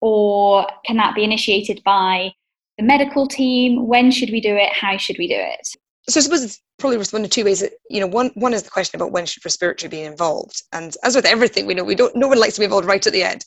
or 0.02 0.68
can 0.86 0.98
that 0.98 1.16
be 1.16 1.24
initiated 1.24 1.82
by 1.84 2.32
the 2.78 2.84
medical 2.84 3.28
team? 3.28 3.88
When 3.88 4.10
should 4.10 4.32
we 4.32 4.42
do 4.42 4.56
it? 4.56 4.72
How 4.74 4.98
should 4.98 5.18
we 5.20 5.28
do 5.28 5.36
it? 5.38 5.68
So 6.10 6.20
I 6.20 6.24
suppose 6.24 6.44
it's 6.44 6.62
probably 6.80 6.98
respond 6.98 7.26
in 7.26 7.30
two 7.30 7.46
ways. 7.46 7.64
You 7.90 8.00
know, 8.00 8.08
one 8.08 8.32
one 8.36 8.54
is 8.54 8.64
the 8.64 8.70
question 8.70 9.00
about 9.00 9.12
when 9.12 9.26
should 9.26 9.46
respiratory 9.46 9.90
be 9.90 10.02
involved, 10.02 10.64
and 10.72 10.96
as 11.04 11.16
with 11.16 11.26
everything, 11.26 11.68
we 11.68 11.76
know 11.76 11.84
we 11.84 11.96
don't. 11.96 12.16
No 12.16 12.28
one 12.28 12.40
likes 12.40 12.56
to 12.56 12.62
be 12.62 12.66
involved 12.66 12.88
right 12.88 13.06
at 13.06 13.14
the 13.14 13.24
end. 13.24 13.46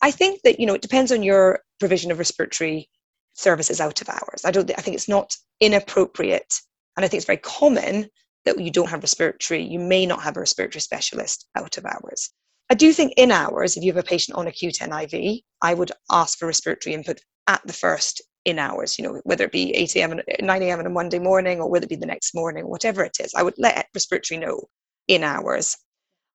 I 0.00 0.10
think 0.10 0.42
that 0.42 0.60
you 0.60 0.66
know 0.66 0.74
it 0.74 0.82
depends 0.82 1.10
on 1.10 1.22
your 1.22 1.60
provision 1.80 2.12
of 2.12 2.18
respiratory 2.18 2.88
services 3.34 3.80
out 3.80 4.00
of 4.00 4.08
hours. 4.08 4.42
I 4.44 4.50
don't. 4.50 4.70
I 4.76 4.82
think 4.82 4.94
it's 4.94 5.08
not 5.08 5.36
inappropriate, 5.60 6.60
and 6.96 7.04
I 7.04 7.08
think 7.08 7.18
it's 7.18 7.26
very 7.26 7.38
common 7.38 8.08
that 8.44 8.58
you 8.60 8.70
don't 8.70 8.90
have 8.90 9.02
respiratory. 9.02 9.62
You 9.62 9.78
may 9.78 10.06
not 10.06 10.22
have 10.22 10.36
a 10.36 10.40
respiratory 10.40 10.80
specialist 10.80 11.46
out 11.56 11.78
of 11.78 11.86
hours. 11.86 12.30
I 12.70 12.74
do 12.74 12.92
think 12.92 13.12
in 13.16 13.30
hours, 13.30 13.76
if 13.76 13.84
you 13.84 13.92
have 13.92 14.02
a 14.02 14.08
patient 14.08 14.36
on 14.36 14.46
acute 14.46 14.78
NIV, 14.80 15.42
I 15.60 15.74
would 15.74 15.92
ask 16.10 16.38
for 16.38 16.46
respiratory 16.46 16.94
input 16.94 17.20
at 17.46 17.60
the 17.66 17.72
first 17.72 18.22
in 18.44 18.58
hours, 18.58 18.98
you 18.98 19.04
know, 19.04 19.20
whether 19.24 19.44
it 19.44 19.52
be 19.52 19.72
8 19.74 19.96
a.m. 19.96 20.12
and 20.12 20.22
9 20.40 20.62
a.m. 20.62 20.80
on 20.80 20.86
a 20.86 20.90
Monday 20.90 21.18
morning 21.18 21.60
or 21.60 21.68
whether 21.68 21.84
it 21.84 21.90
be 21.90 21.96
the 21.96 22.06
next 22.06 22.34
morning, 22.34 22.68
whatever 22.68 23.04
it 23.04 23.18
is, 23.20 23.32
I 23.34 23.42
would 23.42 23.54
let 23.58 23.88
respiratory 23.94 24.38
know 24.38 24.68
in 25.06 25.22
hours. 25.22 25.76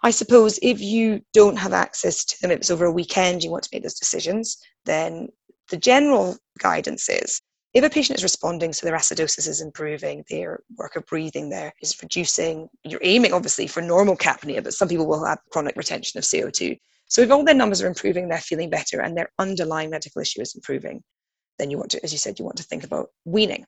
I 0.03 0.11
suppose 0.11 0.59
if 0.61 0.79
you 0.79 1.21
don't 1.33 1.57
have 1.57 1.73
access 1.73 2.23
to 2.23 2.37
them, 2.41 2.51
if 2.51 2.59
it's 2.59 2.71
over 2.71 2.85
a 2.85 2.91
weekend, 2.91 3.43
you 3.43 3.49
want 3.49 3.63
to 3.63 3.69
make 3.73 3.83
those 3.83 3.99
decisions, 3.99 4.57
then 4.85 5.29
the 5.69 5.77
general 5.77 6.37
guidance 6.59 7.09
is 7.09 7.41
if 7.73 7.83
a 7.83 7.89
patient 7.89 8.17
is 8.17 8.23
responding, 8.23 8.73
so 8.73 8.87
their 8.87 8.95
acidosis 8.95 9.47
is 9.47 9.61
improving, 9.61 10.23
their 10.29 10.61
work 10.77 10.95
of 10.95 11.05
breathing 11.05 11.49
there 11.49 11.73
is 11.81 11.95
reducing, 12.01 12.67
you're 12.83 12.99
aiming 13.03 13.33
obviously 13.33 13.67
for 13.67 13.81
normal 13.81 14.15
capnia, 14.15 14.61
but 14.61 14.73
some 14.73 14.87
people 14.87 15.05
will 15.05 15.23
have 15.23 15.39
chronic 15.51 15.75
retention 15.75 16.17
of 16.17 16.23
CO2. 16.23 16.75
So 17.07 17.21
if 17.21 17.29
all 17.29 17.43
their 17.43 17.53
numbers 17.53 17.81
are 17.81 17.87
improving, 17.87 18.29
they're 18.29 18.39
feeling 18.39 18.69
better, 18.69 19.01
and 19.01 19.15
their 19.15 19.29
underlying 19.37 19.89
medical 19.89 20.21
issue 20.21 20.41
is 20.41 20.55
improving, 20.55 21.03
then 21.59 21.69
you 21.69 21.77
want 21.77 21.91
to, 21.91 22.03
as 22.03 22.11
you 22.11 22.17
said, 22.17 22.39
you 22.39 22.45
want 22.45 22.57
to 22.57 22.63
think 22.63 22.83
about 22.83 23.09
weaning. 23.25 23.65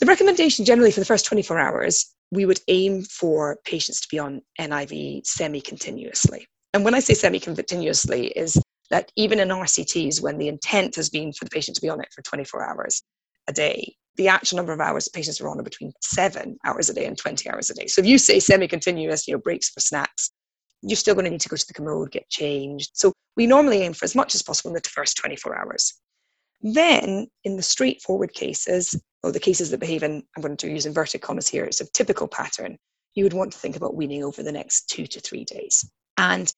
The 0.00 0.06
recommendation 0.06 0.64
generally 0.64 0.90
for 0.90 1.00
the 1.00 1.06
first 1.06 1.26
24 1.26 1.58
hours, 1.58 2.12
we 2.32 2.46
would 2.46 2.60
aim 2.68 3.02
for 3.02 3.58
patients 3.64 4.00
to 4.00 4.08
be 4.10 4.18
on 4.18 4.42
NIV 4.58 5.24
semi 5.24 5.60
continuously. 5.60 6.46
And 6.74 6.84
when 6.84 6.94
I 6.94 7.00
say 7.00 7.14
semi 7.14 7.38
continuously, 7.38 8.28
is 8.28 8.60
that 8.92 9.10
even 9.16 9.40
in 9.40 9.48
RCTs, 9.48 10.22
when 10.22 10.36
the 10.36 10.48
intent 10.48 10.94
has 10.96 11.08
been 11.08 11.32
for 11.32 11.46
the 11.46 11.50
patient 11.50 11.74
to 11.74 11.80
be 11.80 11.88
on 11.88 12.00
it 12.00 12.12
for 12.14 12.20
24 12.22 12.62
hours 12.62 13.02
a 13.48 13.52
day, 13.52 13.96
the 14.16 14.28
actual 14.28 14.56
number 14.56 14.74
of 14.74 14.80
hours 14.80 15.08
patients 15.08 15.40
are 15.40 15.48
on 15.48 15.58
are 15.58 15.62
between 15.64 15.92
seven 16.02 16.58
hours 16.66 16.90
a 16.90 16.94
day 16.94 17.06
and 17.06 17.16
20 17.16 17.48
hours 17.48 17.70
a 17.70 17.74
day. 17.74 17.86
So 17.86 18.02
if 18.02 18.06
you 18.06 18.18
say 18.18 18.38
semi 18.38 18.68
continuous, 18.68 19.26
you 19.26 19.32
know, 19.32 19.40
breaks 19.40 19.70
for 19.70 19.80
snacks, 19.80 20.30
you're 20.82 20.96
still 20.96 21.14
going 21.14 21.24
to 21.24 21.30
need 21.30 21.40
to 21.40 21.48
go 21.48 21.56
to 21.56 21.66
the 21.66 21.72
commode, 21.72 22.10
get 22.10 22.28
changed. 22.28 22.90
So 22.92 23.14
we 23.34 23.46
normally 23.46 23.80
aim 23.80 23.94
for 23.94 24.04
as 24.04 24.14
much 24.14 24.34
as 24.34 24.42
possible 24.42 24.68
in 24.68 24.74
the 24.74 24.88
first 24.88 25.16
24 25.16 25.58
hours. 25.58 25.94
Then, 26.60 27.28
in 27.44 27.56
the 27.56 27.62
straightforward 27.62 28.34
cases, 28.34 28.94
or 29.22 29.32
the 29.32 29.40
cases 29.40 29.70
that 29.70 29.80
behave 29.80 30.02
in, 30.02 30.22
I'm 30.36 30.42
going 30.42 30.58
to 30.58 30.70
use 30.70 30.84
inverted 30.84 31.22
commas 31.22 31.48
here, 31.48 31.64
it's 31.64 31.80
a 31.80 31.90
typical 31.92 32.28
pattern, 32.28 32.76
you 33.14 33.24
would 33.24 33.32
want 33.32 33.52
to 33.52 33.58
think 33.58 33.74
about 33.74 33.96
weaning 33.96 34.22
over 34.22 34.42
the 34.42 34.52
next 34.52 34.90
two 34.90 35.06
to 35.06 35.20
three 35.20 35.44
days. 35.44 35.90
And 36.18 36.52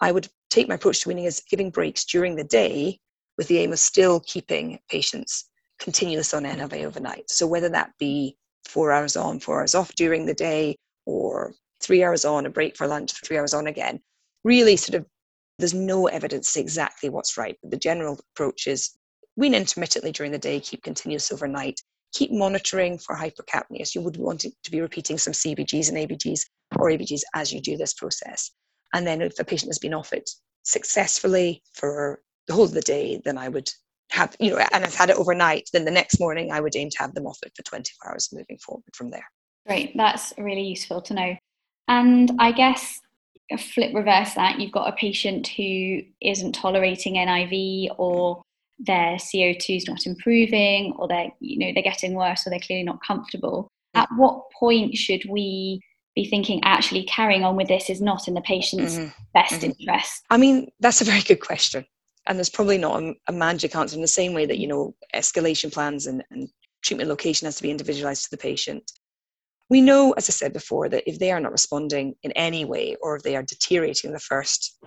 I 0.00 0.12
would 0.12 0.28
take 0.54 0.68
my 0.68 0.76
approach 0.76 1.00
to 1.00 1.08
weaning 1.08 1.26
as 1.26 1.42
giving 1.50 1.70
breaks 1.70 2.04
during 2.04 2.36
the 2.36 2.44
day 2.44 2.98
with 3.36 3.48
the 3.48 3.58
aim 3.58 3.72
of 3.72 3.78
still 3.78 4.20
keeping 4.20 4.78
patients 4.88 5.50
continuous 5.80 6.32
on 6.32 6.44
NIV 6.44 6.84
overnight. 6.84 7.28
So 7.28 7.44
whether 7.44 7.68
that 7.70 7.90
be 7.98 8.36
four 8.68 8.92
hours 8.92 9.16
on, 9.16 9.40
four 9.40 9.58
hours 9.58 9.74
off 9.74 9.92
during 9.96 10.26
the 10.26 10.34
day, 10.34 10.76
or 11.06 11.52
three 11.82 12.04
hours 12.04 12.24
on, 12.24 12.46
a 12.46 12.50
break 12.50 12.76
for 12.76 12.86
lunch, 12.86 13.12
three 13.24 13.36
hours 13.36 13.52
on 13.52 13.66
again, 13.66 14.00
really 14.44 14.76
sort 14.76 14.94
of 14.94 15.06
there's 15.58 15.74
no 15.74 16.06
evidence 16.06 16.56
exactly 16.56 17.08
what's 17.08 17.36
right, 17.36 17.56
but 17.60 17.70
the 17.72 17.76
general 17.76 18.18
approach 18.32 18.68
is 18.68 18.96
wean 19.36 19.54
intermittently 19.54 20.12
during 20.12 20.30
the 20.30 20.38
day, 20.38 20.60
keep 20.60 20.82
continuous 20.84 21.32
overnight, 21.32 21.80
keep 22.12 22.30
monitoring 22.30 22.96
for 22.98 23.16
hypercapnia. 23.16 23.86
So 23.86 23.98
you 23.98 24.04
would 24.04 24.16
want 24.16 24.40
to 24.40 24.70
be 24.70 24.80
repeating 24.80 25.18
some 25.18 25.32
CBGs 25.32 25.88
and 25.88 25.98
ABGs 25.98 26.42
or 26.76 26.90
ABGs 26.90 27.22
as 27.34 27.52
you 27.52 27.60
do 27.60 27.76
this 27.76 27.94
process. 27.94 28.52
And 28.92 29.04
then 29.04 29.20
if 29.20 29.34
the 29.34 29.44
patient 29.44 29.70
has 29.70 29.78
been 29.80 29.94
off 29.94 30.12
it 30.12 30.30
successfully 30.64 31.62
for 31.72 32.20
the 32.46 32.54
whole 32.54 32.64
of 32.64 32.72
the 32.72 32.80
day, 32.80 33.20
then 33.24 33.38
I 33.38 33.48
would 33.48 33.70
have, 34.10 34.36
you 34.38 34.50
know, 34.50 34.58
and 34.72 34.84
I've 34.84 34.94
had 34.94 35.10
it 35.10 35.16
overnight, 35.16 35.68
then 35.72 35.84
the 35.84 35.90
next 35.90 36.20
morning 36.20 36.52
I 36.52 36.60
would 36.60 36.76
aim 36.76 36.90
to 36.90 36.98
have 36.98 37.14
them 37.14 37.26
off 37.26 37.38
it 37.44 37.52
for 37.56 37.62
24 37.62 38.10
hours 38.12 38.28
moving 38.32 38.58
forward 38.58 38.84
from 38.94 39.10
there. 39.10 39.24
Great, 39.66 39.96
that's 39.96 40.34
really 40.36 40.62
useful 40.62 41.00
to 41.02 41.14
know. 41.14 41.36
And 41.88 42.32
I 42.38 42.52
guess 42.52 43.00
flip 43.58 43.94
reverse 43.94 44.34
that, 44.34 44.60
you've 44.60 44.72
got 44.72 44.88
a 44.88 44.96
patient 44.96 45.48
who 45.48 46.00
isn't 46.20 46.52
tolerating 46.54 47.14
NIV 47.14 47.94
or 47.98 48.42
their 48.78 49.16
CO2 49.16 49.76
is 49.76 49.88
not 49.88 50.06
improving 50.06 50.94
or 50.98 51.08
they're, 51.08 51.30
you 51.40 51.58
know, 51.58 51.72
they're 51.72 51.82
getting 51.82 52.14
worse 52.14 52.46
or 52.46 52.50
they're 52.50 52.58
clearly 52.60 52.84
not 52.84 53.00
comfortable. 53.06 53.68
At 53.94 54.08
mm. 54.10 54.18
what 54.18 54.50
point 54.58 54.96
should 54.96 55.22
we 55.28 55.80
be 56.14 56.24
thinking 56.24 56.60
actually 56.64 57.04
carrying 57.04 57.44
on 57.44 57.56
with 57.56 57.68
this 57.68 57.90
is 57.90 58.00
not 58.00 58.28
in 58.28 58.34
the 58.34 58.40
patient's 58.40 58.96
mm-hmm. 58.96 59.08
best 59.32 59.54
mm-hmm. 59.54 59.72
interest? 59.78 60.22
I 60.30 60.36
mean, 60.36 60.70
that's 60.80 61.00
a 61.00 61.04
very 61.04 61.20
good 61.20 61.40
question. 61.40 61.84
And 62.26 62.38
there's 62.38 62.50
probably 62.50 62.78
not 62.78 63.02
a, 63.02 63.14
a, 63.28 63.32
magic 63.32 63.76
answer 63.76 63.96
in 63.96 64.02
the 64.02 64.08
same 64.08 64.32
way 64.32 64.46
that, 64.46 64.58
you 64.58 64.66
know, 64.66 64.94
escalation 65.14 65.72
plans 65.72 66.06
and, 66.06 66.24
and 66.30 66.48
treatment 66.82 67.10
location 67.10 67.46
has 67.46 67.56
to 67.56 67.62
be 67.62 67.70
individualized 67.70 68.24
to 68.24 68.30
the 68.30 68.38
patient. 68.38 68.90
We 69.68 69.80
know, 69.80 70.12
as 70.12 70.28
I 70.28 70.32
said 70.32 70.52
before, 70.52 70.88
that 70.88 71.08
if 71.08 71.18
they 71.18 71.32
are 71.32 71.40
not 71.40 71.52
responding 71.52 72.14
in 72.22 72.32
any 72.32 72.64
way 72.64 72.96
or 73.02 73.16
if 73.16 73.22
they 73.22 73.36
are 73.36 73.42
deteriorating 73.42 74.08
in 74.08 74.14
the 74.14 74.20
first 74.20 74.78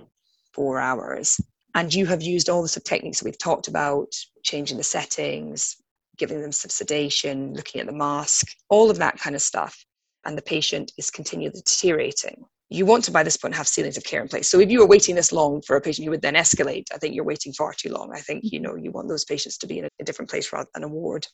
four 0.54 0.80
hours, 0.80 1.40
and 1.76 1.94
you 1.94 2.06
have 2.08 2.24
used 2.24 2.50
all 2.50 2.62
the 2.62 2.68
sort 2.68 2.78
of 2.78 2.84
techniques 2.86 3.20
that 3.20 3.26
we've 3.26 3.38
talked 3.38 3.68
about, 3.68 4.08
changing 4.44 4.78
the 4.78 4.84
settings, 4.84 5.76
giving 6.18 6.42
them 6.42 6.52
some 6.52 6.70
sedation, 6.70 7.54
looking 7.54 7.82
at 7.82 7.88
the 7.88 7.94
mask, 7.94 8.48
all 8.70 8.90
of 8.90 8.98
that 8.98 9.20
kind 9.20 9.36
of 9.36 9.42
stuff, 9.42 9.86
and 10.28 10.38
the 10.38 10.44
patient 10.44 10.92
is 10.98 11.10
continually 11.10 11.52
deteriorating, 11.52 12.46
you 12.70 12.86
want 12.86 13.04
to 13.06 13.12
by 13.12 13.24
this 13.24 13.38
point 13.38 13.56
have 13.56 13.68
ceilings 13.68 13.98
of 13.98 14.04
care 14.04 14.22
in 14.22 14.28
place. 14.28 14.50
So 14.50 14.60
if 14.60 14.70
you 14.70 14.80
were 14.80 14.88
waiting 14.88 15.16
this 15.16 15.32
long 15.32 15.62
for 15.62 15.78
a 15.78 15.82
patient, 15.82 16.04
you 16.04 16.12
would 16.12 16.22
then 16.22 16.36
escalate. 16.36 16.86
I 16.94 16.98
think 16.98 17.16
you're 17.16 17.24
waiting 17.24 17.54
far 17.54 17.74
too 17.74 17.90
long. 17.90 18.12
I 18.14 18.20
think 18.20 18.44
you 18.44 18.60
know 18.60 18.76
you 18.76 18.92
want 18.92 19.08
those 19.08 19.24
patients 19.24 19.58
to 19.60 19.68
be 19.68 19.80
in 19.80 19.86
a, 19.86 19.90
a 20.02 20.04
different 20.04 20.30
place 20.30 20.52
rather 20.52 20.70
than 20.74 20.84
a 20.84 20.88
ward. 20.88 21.26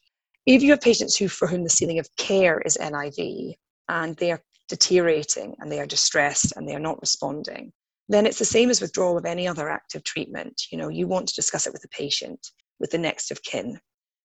If 0.46 0.62
you 0.62 0.72
have 0.72 0.82
patients 0.82 1.18
who 1.18 1.28
for 1.28 1.48
whom 1.48 1.64
the 1.64 1.70
ceiling 1.70 2.00
of 2.00 2.08
care 2.18 2.62
is 2.62 2.78
NIV 2.78 3.56
and 3.90 4.16
they 4.18 4.32
are 4.32 4.42
deteriorating 4.70 5.56
and 5.60 5.72
they 5.72 5.80
are 5.80 5.86
distressed 5.88 6.54
and 6.56 6.70
they 6.70 6.76
are 6.76 6.80
not 6.80 7.02
responding, 7.02 7.72
then 8.10 8.26
it's 8.28 8.40
the 8.40 8.46
same 8.46 8.70
as 8.70 8.82
withdrawal 8.82 9.18
of 9.18 9.26
any 9.26 9.48
other 9.48 9.70
active 9.70 10.04
treatment. 10.04 10.62
You 10.72 10.78
know, 10.78 10.90
you 10.90 11.08
want 11.08 11.28
to 11.30 11.36
discuss 11.36 11.66
it 11.66 11.74
with 11.74 11.82
the 11.82 11.88
patient, 11.88 12.40
with 12.80 12.92
the 12.92 12.98
next 12.98 13.32
of 13.32 13.42
kin. 13.44 13.80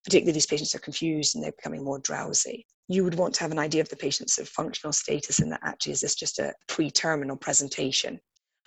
Particularly, 0.09 0.33
these 0.33 0.47
patients 0.47 0.75
are 0.75 0.79
confused 0.79 1.35
and 1.35 1.45
they're 1.45 1.53
becoming 1.53 1.85
more 1.85 1.99
drowsy. 1.99 2.65
You 2.89 3.05
would 3.05 3.17
want 3.17 3.35
to 3.35 3.41
have 3.41 3.53
an 3.53 3.59
idea 3.59 3.83
of 3.83 3.91
the 3.91 3.97
patient's 3.97 4.37
sort 4.37 4.49
of 4.49 4.53
functional 4.55 4.95
status 4.95 5.39
and 5.39 5.53
that 5.53 5.61
actually 5.63 5.93
is 5.93 6.01
this 6.01 6.15
just 6.15 6.39
a 6.39 6.55
pre-terminal 6.67 7.37
presentation. 7.37 8.19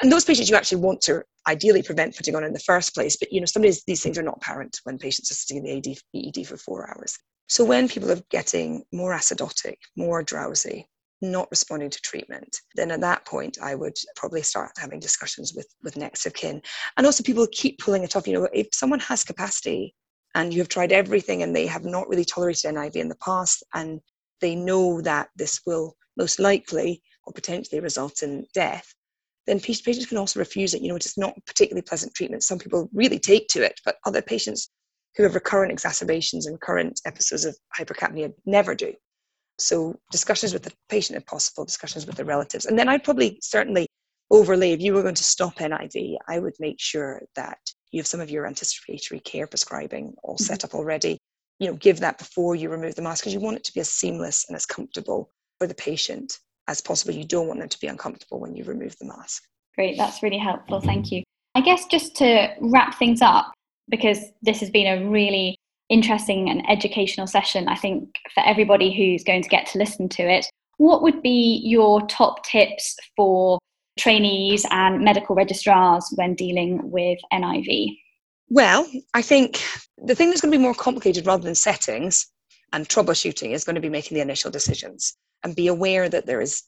And 0.04 0.12
those 0.12 0.24
patients 0.24 0.52
you 0.52 0.56
actually 0.56 0.84
want 0.84 1.02
to 1.02 1.24
ideally 1.48 1.82
prevent 1.82 2.16
putting 2.16 2.36
on 2.36 2.44
in 2.44 2.54
the 2.54 2.60
first 2.60 2.94
place, 2.94 3.18
but 3.18 3.34
you 3.34 3.40
know, 3.40 3.48
some 3.48 3.64
of 3.64 3.66
these, 3.66 3.84
these 3.86 4.04
things 4.04 4.20
are 4.20 4.22
not 4.22 4.38
apparent 4.38 4.82
when 4.84 5.00
patients 5.00 5.32
are 5.32 5.34
sitting 5.34 5.58
in 5.58 5.64
the 5.64 5.78
AD, 5.90 5.98
EED 6.14 6.46
for 6.46 6.58
four 6.58 6.88
hours. 6.92 7.18
So 7.50 7.66
when 7.66 7.90
people 7.90 8.12
are 8.12 8.22
getting 8.30 8.84
more 8.94 9.12
acidotic, 9.12 9.78
more 9.98 10.22
drowsy, 10.22 10.88
not 11.24 11.50
responding 11.50 11.90
to 11.90 12.02
treatment, 12.02 12.56
then 12.76 12.92
at 12.92 13.02
that 13.02 13.26
point 13.26 13.58
I 13.60 13.74
would 13.74 13.98
probably 14.16 14.44
start 14.44 14.74
having 14.78 15.00
discussions 15.00 15.56
with, 15.56 15.68
with 15.82 15.98
next 15.98 16.28
of 16.28 16.36
kin. 16.36 16.62
And 16.98 17.08
also 17.08 17.24
people 17.24 17.48
keep 17.52 17.80
pulling 17.80 18.04
it 18.04 18.16
off. 18.16 18.28
You 18.28 18.34
know, 18.34 18.50
if 18.54 18.68
someone 18.74 19.00
has 19.00 19.24
capacity 19.24 19.96
and 20.36 20.54
you 20.54 20.60
have 20.60 20.70
tried 20.70 20.92
everything 20.92 21.44
and 21.44 21.56
they 21.56 21.68
have 21.68 21.86
not 21.86 22.08
really 22.08 22.26
tolerated 22.26 22.74
NIV 22.74 22.96
in 22.96 23.10
the 23.10 23.16
past 23.16 23.64
and 23.74 24.00
they 24.40 24.56
know 24.56 25.02
that 25.02 25.30
this 25.36 25.62
will 25.66 25.96
most 26.18 26.40
likely 26.40 27.02
or 27.26 27.34
potentially 27.34 27.80
result 27.80 28.24
in 28.24 28.46
death, 28.54 28.94
then 29.48 29.60
patients 29.60 30.06
can 30.06 30.18
also 30.18 30.40
refuse 30.40 30.74
it. 30.74 30.82
You 30.82 30.90
know, 30.90 30.96
it's 30.96 31.18
not 31.18 31.36
particularly 31.46 31.82
pleasant 31.82 32.14
treatment. 32.14 32.44
Some 32.44 32.60
people 32.60 32.90
really 32.94 33.20
take 33.20 33.48
to 33.50 33.64
it, 33.64 33.80
but 33.86 33.98
other 34.06 34.22
patients 34.22 34.70
who 35.16 35.24
have 35.24 35.36
recurrent 35.36 35.72
exacerbations 35.72 36.48
and 36.48 36.60
current 36.62 37.00
episodes 37.06 37.46
of 37.46 37.58
hypercapnia 37.78 38.34
never 38.46 38.74
do. 38.76 38.94
So 39.60 39.96
discussions 40.12 40.54
with 40.54 40.64
the 40.64 40.72
patient 40.90 41.18
if 41.18 41.26
possible, 41.26 41.66
discussions 41.66 42.06
with 42.06 42.16
the 42.16 42.26
relatives. 42.26 42.66
And 42.66 42.80
then 42.80 42.90
I'd 42.90 43.04
probably 43.04 43.38
certainly 43.42 43.88
overlay, 44.32 44.72
if 44.72 44.80
you 44.80 44.94
were 44.94 45.04
going 45.04 45.16
to 45.16 45.24
stop 45.24 45.56
NIV, 45.56 46.16
I 46.28 46.40
would 46.40 46.56
make 46.60 46.80
sure 46.80 47.22
that 47.36 47.60
you 47.92 48.00
have 48.00 48.08
some 48.08 48.22
of 48.22 48.30
your 48.30 48.48
anticipatory 48.48 49.20
care 49.20 49.48
prescribing 49.48 50.14
all 50.24 50.36
mm-hmm. 50.36 50.44
set 50.44 50.64
up 50.64 50.74
already. 50.74 51.18
You 51.60 51.68
know, 51.68 51.76
give 51.76 52.00
that 52.00 52.18
before 52.18 52.56
you 52.56 52.70
remove 52.70 52.96
the 52.96 53.02
mask 53.02 53.24
because 53.24 53.34
you 53.34 53.40
want 53.40 53.58
it 53.58 53.64
to 53.66 53.74
be 53.74 53.82
as 53.82 53.90
seamless 53.90 54.46
and 54.48 54.56
as 54.56 54.66
comfortable 54.66 55.30
for 55.60 55.68
the 55.68 55.76
patient 55.76 56.40
as 56.68 56.82
possible. 56.82 57.14
You 57.14 57.26
don't 57.26 57.48
want 57.48 57.60
them 57.60 57.70
to 57.70 57.80
be 57.80 57.88
uncomfortable 57.88 58.40
when 58.40 58.56
you 58.56 58.64
remove 58.64 58.98
the 58.98 59.06
mask. 59.06 59.44
Great, 59.76 59.98
that's 59.98 60.24
really 60.24 60.40
helpful. 60.40 60.82
Thank 60.82 61.12
you. 61.12 61.24
I 61.54 61.62
guess 61.62 61.86
just 61.86 62.16
to 62.18 62.54
wrap 62.62 62.98
things 62.98 63.22
up, 63.22 63.52
because 63.90 64.20
this 64.42 64.60
has 64.62 64.70
been 64.70 64.88
a 64.88 65.08
really 65.10 65.56
interesting 65.90 66.50
and 66.50 66.68
educational 66.70 67.28
session, 67.28 67.68
I 67.68 67.76
think, 67.76 68.10
for 68.34 68.44
everybody 68.46 68.94
who's 68.94 69.24
going 69.24 69.44
to 69.44 69.50
get 69.50 69.68
to 69.68 69.78
listen 69.78 70.10
to 70.10 70.24
it. 70.24 70.48
What 70.78 71.04
would 71.04 71.22
be 71.22 71.62
your 71.64 72.02
top 72.08 72.44
tips 72.46 72.96
for 73.16 73.60
trainees 74.00 74.66
and 74.72 75.04
medical 75.04 75.36
registrars 75.36 76.12
when 76.16 76.36
dealing 76.36 76.92
with 76.92 77.20
NIV? 77.34 77.98
Well, 78.50 78.86
I 79.14 79.22
think 79.22 79.62
the 79.98 80.16
thing 80.16 80.30
that's 80.30 80.42
going 80.42 80.52
to 80.52 80.58
be 80.58 80.62
more 80.62 80.74
complicated 80.74 81.26
rather 81.26 81.44
than 81.44 81.56
settings 81.56 82.28
and 82.74 82.88
troubleshooting 82.88 83.52
is 83.52 83.64
going 83.64 83.76
to 83.76 83.82
be 83.82 83.90
making 83.90 84.16
the 84.16 84.22
initial 84.22 84.52
decisions 84.52 85.16
and 85.44 85.56
be 85.56 85.68
aware 85.68 86.10
that 86.10 86.26
there 86.26 86.42
is 86.42 86.64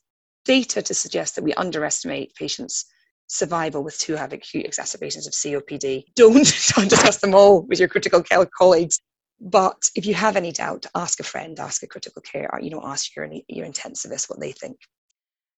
data 0.45 0.81
to 0.81 0.93
suggest 0.93 1.35
that 1.35 1.43
we 1.43 1.53
underestimate 1.53 2.35
patients' 2.35 2.85
survival 3.27 3.83
with 3.83 3.97
two 3.97 4.15
have 4.15 4.33
acute 4.33 4.65
exacerbations 4.65 5.27
of 5.27 5.33
COPD. 5.33 6.03
Don't, 6.15 6.43
discuss 6.43 7.17
them 7.17 7.35
all 7.35 7.63
with 7.63 7.79
your 7.79 7.87
critical 7.87 8.21
care 8.21 8.45
colleagues. 8.57 8.99
But 9.39 9.81
if 9.95 10.05
you 10.05 10.13
have 10.13 10.37
any 10.37 10.51
doubt, 10.51 10.85
ask 10.95 11.19
a 11.19 11.23
friend, 11.23 11.59
ask 11.59 11.83
a 11.83 11.87
critical 11.87 12.21
care, 12.21 12.49
you 12.61 12.69
know, 12.69 12.81
ask 12.83 13.15
your, 13.15 13.27
your 13.47 13.65
intensivist 13.65 14.29
what 14.29 14.39
they 14.39 14.51
think. 14.51 14.77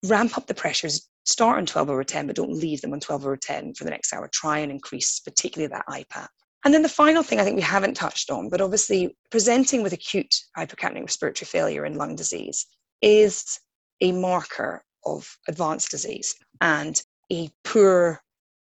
Ramp 0.05 0.37
up 0.37 0.47
the 0.47 0.53
pressures. 0.53 1.07
Start 1.25 1.57
on 1.57 1.65
12 1.65 1.89
over 1.89 2.03
10, 2.03 2.27
but 2.27 2.35
don't 2.35 2.53
leave 2.53 2.81
them 2.81 2.93
on 2.93 2.99
12 2.99 3.25
over 3.25 3.37
10 3.37 3.73
for 3.73 3.83
the 3.83 3.89
next 3.89 4.13
hour. 4.13 4.29
Try 4.31 4.59
and 4.59 4.71
increase, 4.71 5.19
particularly 5.19 5.67
that 5.67 5.85
IPAP. 5.87 6.27
And 6.63 6.73
then 6.73 6.81
the 6.81 6.89
final 6.89 7.21
thing 7.21 7.39
I 7.39 7.43
think 7.43 7.55
we 7.55 7.61
haven't 7.61 7.93
touched 7.93 8.31
on, 8.31 8.49
but 8.49 8.59
obviously 8.59 9.15
presenting 9.29 9.83
with 9.83 9.93
acute 9.93 10.33
hypercapnic 10.57 11.01
respiratory 11.01 11.45
failure 11.45 11.85
in 11.85 11.95
lung 11.95 12.15
disease 12.15 12.65
is 13.01 13.59
a 14.01 14.11
marker 14.11 14.83
of 15.05 15.37
advanced 15.47 15.91
disease 15.91 16.35
and 16.61 17.01
a 17.31 17.49
poor 17.63 18.19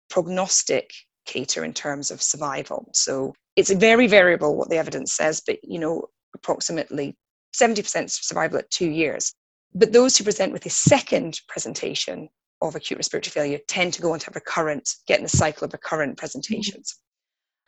prognostic 0.10 0.92
cater 1.26 1.64
in 1.64 1.74
terms 1.74 2.12
of 2.12 2.22
survival. 2.22 2.90
So 2.94 3.34
it's 3.56 3.72
very 3.72 4.08
variable 4.08 4.56
what 4.56 4.70
the 4.70 4.78
evidence 4.78 5.14
says, 5.14 5.42
but 5.46 5.58
you 5.64 5.80
know, 5.80 6.06
approximately 6.36 7.16
70% 7.56 8.10
survival 8.10 8.60
at 8.60 8.70
two 8.70 8.90
years. 8.90 9.34
But 9.74 9.94
those 9.94 10.18
who 10.18 10.24
present 10.24 10.54
with 10.54 10.66
a 10.66 10.70
second 10.70 11.40
presentation 11.48 12.30
of 12.62 12.76
acute 12.76 12.98
respiratory 12.98 13.32
failure 13.32 13.60
tend 13.68 13.94
to 13.94 14.02
go 14.02 14.14
on 14.14 14.20
to 14.20 14.26
have 14.26 14.36
recurrent, 14.36 14.90
get 15.08 15.20
in 15.20 15.24
the 15.24 15.30
cycle 15.30 15.66
of 15.66 15.74
recurrent 15.74 16.18
presentations. 16.18 16.94
Mm-hmm. 16.94 17.04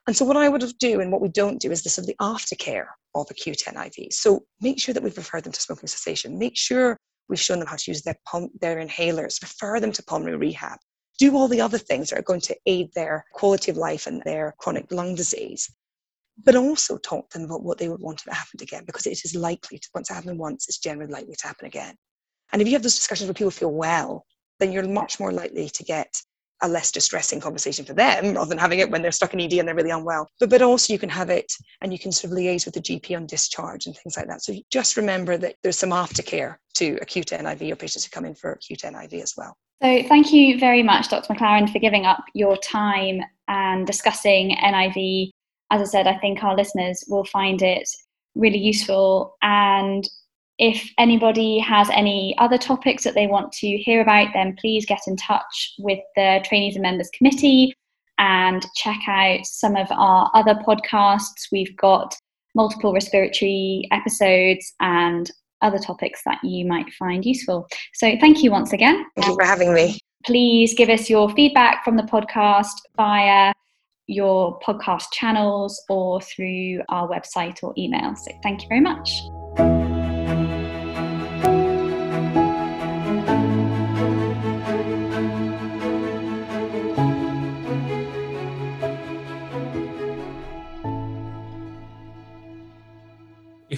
And 0.08 0.18
so 0.18 0.26
what 0.26 0.38
I 0.38 0.50
would 0.50 0.64
do 0.80 1.02
and 1.02 1.12
what 1.12 1.22
we 1.22 1.30
don't 1.30 1.62
do 1.62 1.72
is 1.72 1.84
the 1.84 1.90
sort 1.90 2.04
of 2.04 2.08
the 2.08 2.16
aftercare 2.20 2.88
of 3.14 3.30
acute 3.30 3.62
NIV. 3.68 4.14
So 4.14 4.42
make 4.60 4.80
sure 4.80 4.94
that 4.94 5.04
we've 5.04 5.16
referred 5.16 5.44
them 5.44 5.54
to 5.54 5.62
smoking 5.62 5.88
cessation. 5.88 6.40
Make 6.40 6.58
sure 6.58 6.98
we've 7.28 7.40
shown 7.40 7.60
them 7.60 7.68
how 7.68 7.76
to 7.76 7.92
use 7.92 8.02
their, 8.02 8.16
pump, 8.26 8.52
their 8.60 8.78
inhalers. 8.78 9.42
Refer 9.42 9.80
them 9.80 9.92
to 9.92 10.04
pulmonary 10.04 10.38
rehab. 10.38 10.80
Do 11.20 11.36
all 11.36 11.48
the 11.48 11.62
other 11.62 11.78
things 11.78 12.10
that 12.10 12.18
are 12.18 12.24
going 12.24 12.42
to 12.42 12.56
aid 12.66 12.90
their 12.96 13.26
quality 13.34 13.70
of 13.70 13.78
life 13.78 14.08
and 14.08 14.24
their 14.24 14.56
chronic 14.58 14.92
lung 14.92 15.14
disease 15.14 15.70
but 16.44 16.56
also 16.56 16.98
talk 16.98 17.30
to 17.30 17.38
them 17.38 17.46
about 17.46 17.64
what 17.64 17.78
they 17.78 17.90
would 17.90 18.02
want 18.02 18.18
to 18.20 18.34
happen 18.34 18.60
again 18.62 18.84
because 18.86 19.06
it 19.06 19.20
is 19.24 19.36
likely 19.36 19.78
to 19.78 19.90
once 19.94 20.10
it 20.10 20.14
happened 20.14 20.40
once 20.40 20.68
it's 20.68 20.80
generally 20.80 21.12
likely 21.12 21.36
to 21.36 21.48
happen 21.48 21.66
again 21.66 21.96
and 22.52 22.62
if 22.62 22.68
you 22.68 22.74
have 22.74 22.84
those 22.84 22.96
discussions 22.96 23.28
where 23.28 23.34
people 23.34 23.52
feel 23.52 23.72
well 23.72 24.26
then 24.60 24.72
you're 24.72 24.88
much 24.88 25.20
more 25.20 25.32
likely 25.32 25.70
to 25.70 25.84
get 25.84 26.14
a 26.62 26.68
less 26.68 26.92
distressing 26.92 27.40
conversation 27.40 27.86
for 27.86 27.94
them 27.94 28.34
rather 28.36 28.50
than 28.50 28.58
having 28.58 28.80
it 28.80 28.90
when 28.90 29.02
they're 29.02 29.12
stuck 29.12 29.34
in 29.34 29.40
ED 29.40 29.54
and 29.54 29.68
they're 29.68 29.76
really 29.76 29.90
unwell. 29.90 30.28
But 30.40 30.50
but 30.50 30.62
also 30.62 30.94
you 30.94 31.00
can 31.00 31.10
have 31.10 31.30
it 31.30 31.52
and 31.82 31.92
you 31.92 32.00
can 32.00 32.12
sort 32.12 32.32
of 32.32 32.38
liaise 32.38 32.66
with 32.66 32.74
the 32.74 32.82
GP 32.82 33.16
on 33.16 33.26
discharge 33.26 33.86
and 33.86 33.96
things 33.96 34.18
like 34.18 34.28
that. 34.28 34.44
So 34.44 34.54
just 34.72 34.98
remember 34.98 35.38
that 35.38 35.56
there's 35.64 35.78
some 35.78 35.92
aftercare 35.92 36.56
to 36.76 36.98
acute 37.02 37.28
NIV 37.28 37.72
or 37.72 37.76
patients 37.76 38.06
who 38.06 38.10
come 38.10 38.26
in 38.26 38.36
for 38.36 38.52
acute 38.52 38.82
NIV 38.82 39.22
as 39.22 39.34
well. 39.38 39.56
So 39.82 40.04
thank 40.10 40.34
you 40.34 40.60
very 40.60 40.84
much, 40.84 41.10
Dr. 41.10 41.34
McLaren, 41.34 41.72
for 41.72 41.80
giving 41.80 42.06
up 42.06 42.24
your 42.34 42.58
time 42.58 43.22
and 43.48 43.88
discussing 43.88 44.56
NIV 44.58 45.32
as 45.72 45.82
I 45.82 45.86
said, 45.86 46.08
I 46.08 46.18
think 46.18 46.44
our 46.44 46.56
listeners 46.56 47.04
will 47.08 47.26
find 47.26 47.62
it 47.62 47.88
really 48.36 48.58
useful. 48.58 49.36
And 49.42 50.08
if 50.58 50.90
anybody 50.98 51.60
has 51.60 51.90
any 51.92 52.36
other 52.38 52.58
topics 52.58 53.04
that 53.04 53.14
they 53.14 53.28
want 53.28 53.52
to 53.54 53.68
hear 53.68 54.02
about, 54.02 54.30
then 54.34 54.56
please 54.60 54.86
get 54.86 55.02
in 55.08 55.16
touch 55.16 55.74
with 55.80 56.00
the 56.16 56.44
Trainees 56.44 56.76
and 56.76 56.84
Members 56.84 57.10
Committee 57.18 57.74
and 58.18 58.66
check 58.76 59.00
out 59.08 59.46
some 59.46 59.76
of 59.76 59.88
our 59.92 60.30
other 60.34 60.56
podcasts. 60.56 61.48
We've 61.52 61.76
got 61.78 62.14
multiple 62.56 62.94
respiratory 62.94 63.88
episodes 63.92 64.74
and 64.82 65.32
other 65.62 65.80
topics 65.80 66.22
that 66.26 66.40
you 66.44 66.66
might 66.66 66.92
find 66.94 67.26
useful. 67.26 67.68
So, 67.94 68.16
thank 68.20 68.44
you 68.44 68.52
once 68.52 68.74
again. 68.74 69.06
Thank 69.16 69.28
you 69.28 69.36
for 69.36 69.46
having 69.46 69.74
me. 69.74 70.00
Please 70.26 70.74
give 70.74 70.90
us 70.90 71.10
your 71.10 71.30
feedback 71.30 71.86
from 71.86 71.96
the 71.96 72.04
podcast 72.04 72.76
via 72.98 73.54
your 74.10 74.60
podcast 74.60 75.12
channels 75.12 75.84
or 75.88 76.20
through 76.20 76.82
our 76.90 77.08
website 77.08 77.62
or 77.64 77.74
email. 77.78 78.16
So 78.16 78.32
thank 78.42 78.64
you 78.64 78.68
very 78.68 78.82
much. 78.82 79.12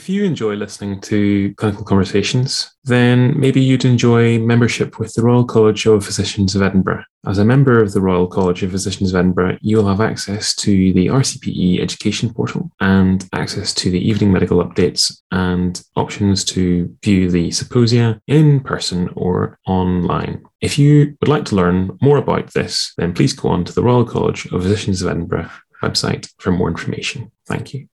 If 0.01 0.09
you 0.09 0.23
enjoy 0.23 0.55
listening 0.55 0.99
to 1.01 1.53
clinical 1.57 1.85
conversations, 1.85 2.71
then 2.85 3.39
maybe 3.39 3.61
you'd 3.61 3.85
enjoy 3.85 4.39
membership 4.39 4.97
with 4.97 5.13
the 5.13 5.21
Royal 5.21 5.45
College 5.45 5.85
of 5.85 6.03
Physicians 6.03 6.55
of 6.55 6.63
Edinburgh. 6.63 7.03
As 7.27 7.37
a 7.37 7.45
member 7.45 7.79
of 7.79 7.93
the 7.93 8.01
Royal 8.01 8.25
College 8.25 8.63
of 8.63 8.71
Physicians 8.71 9.13
of 9.13 9.19
Edinburgh, 9.19 9.59
you'll 9.61 9.87
have 9.87 10.01
access 10.01 10.55
to 10.55 10.91
the 10.93 11.05
RCPE 11.05 11.81
education 11.81 12.33
portal 12.33 12.71
and 12.79 13.29
access 13.33 13.75
to 13.75 13.91
the 13.91 13.99
evening 13.99 14.33
medical 14.33 14.65
updates 14.65 15.21
and 15.29 15.83
options 15.95 16.43
to 16.45 16.97
view 17.03 17.29
the 17.29 17.51
symposia 17.51 18.19
in 18.25 18.59
person 18.61 19.07
or 19.15 19.59
online. 19.67 20.43
If 20.61 20.79
you 20.79 21.15
would 21.21 21.29
like 21.29 21.45
to 21.45 21.55
learn 21.55 21.95
more 22.01 22.17
about 22.17 22.55
this, 22.55 22.91
then 22.97 23.13
please 23.13 23.33
go 23.33 23.49
on 23.49 23.65
to 23.65 23.71
the 23.71 23.83
Royal 23.83 24.03
College 24.03 24.47
of 24.47 24.63
Physicians 24.63 25.03
of 25.03 25.09
Edinburgh 25.09 25.51
website 25.83 26.27
for 26.39 26.51
more 26.51 26.69
information. 26.69 27.31
Thank 27.45 27.75
you. 27.75 27.87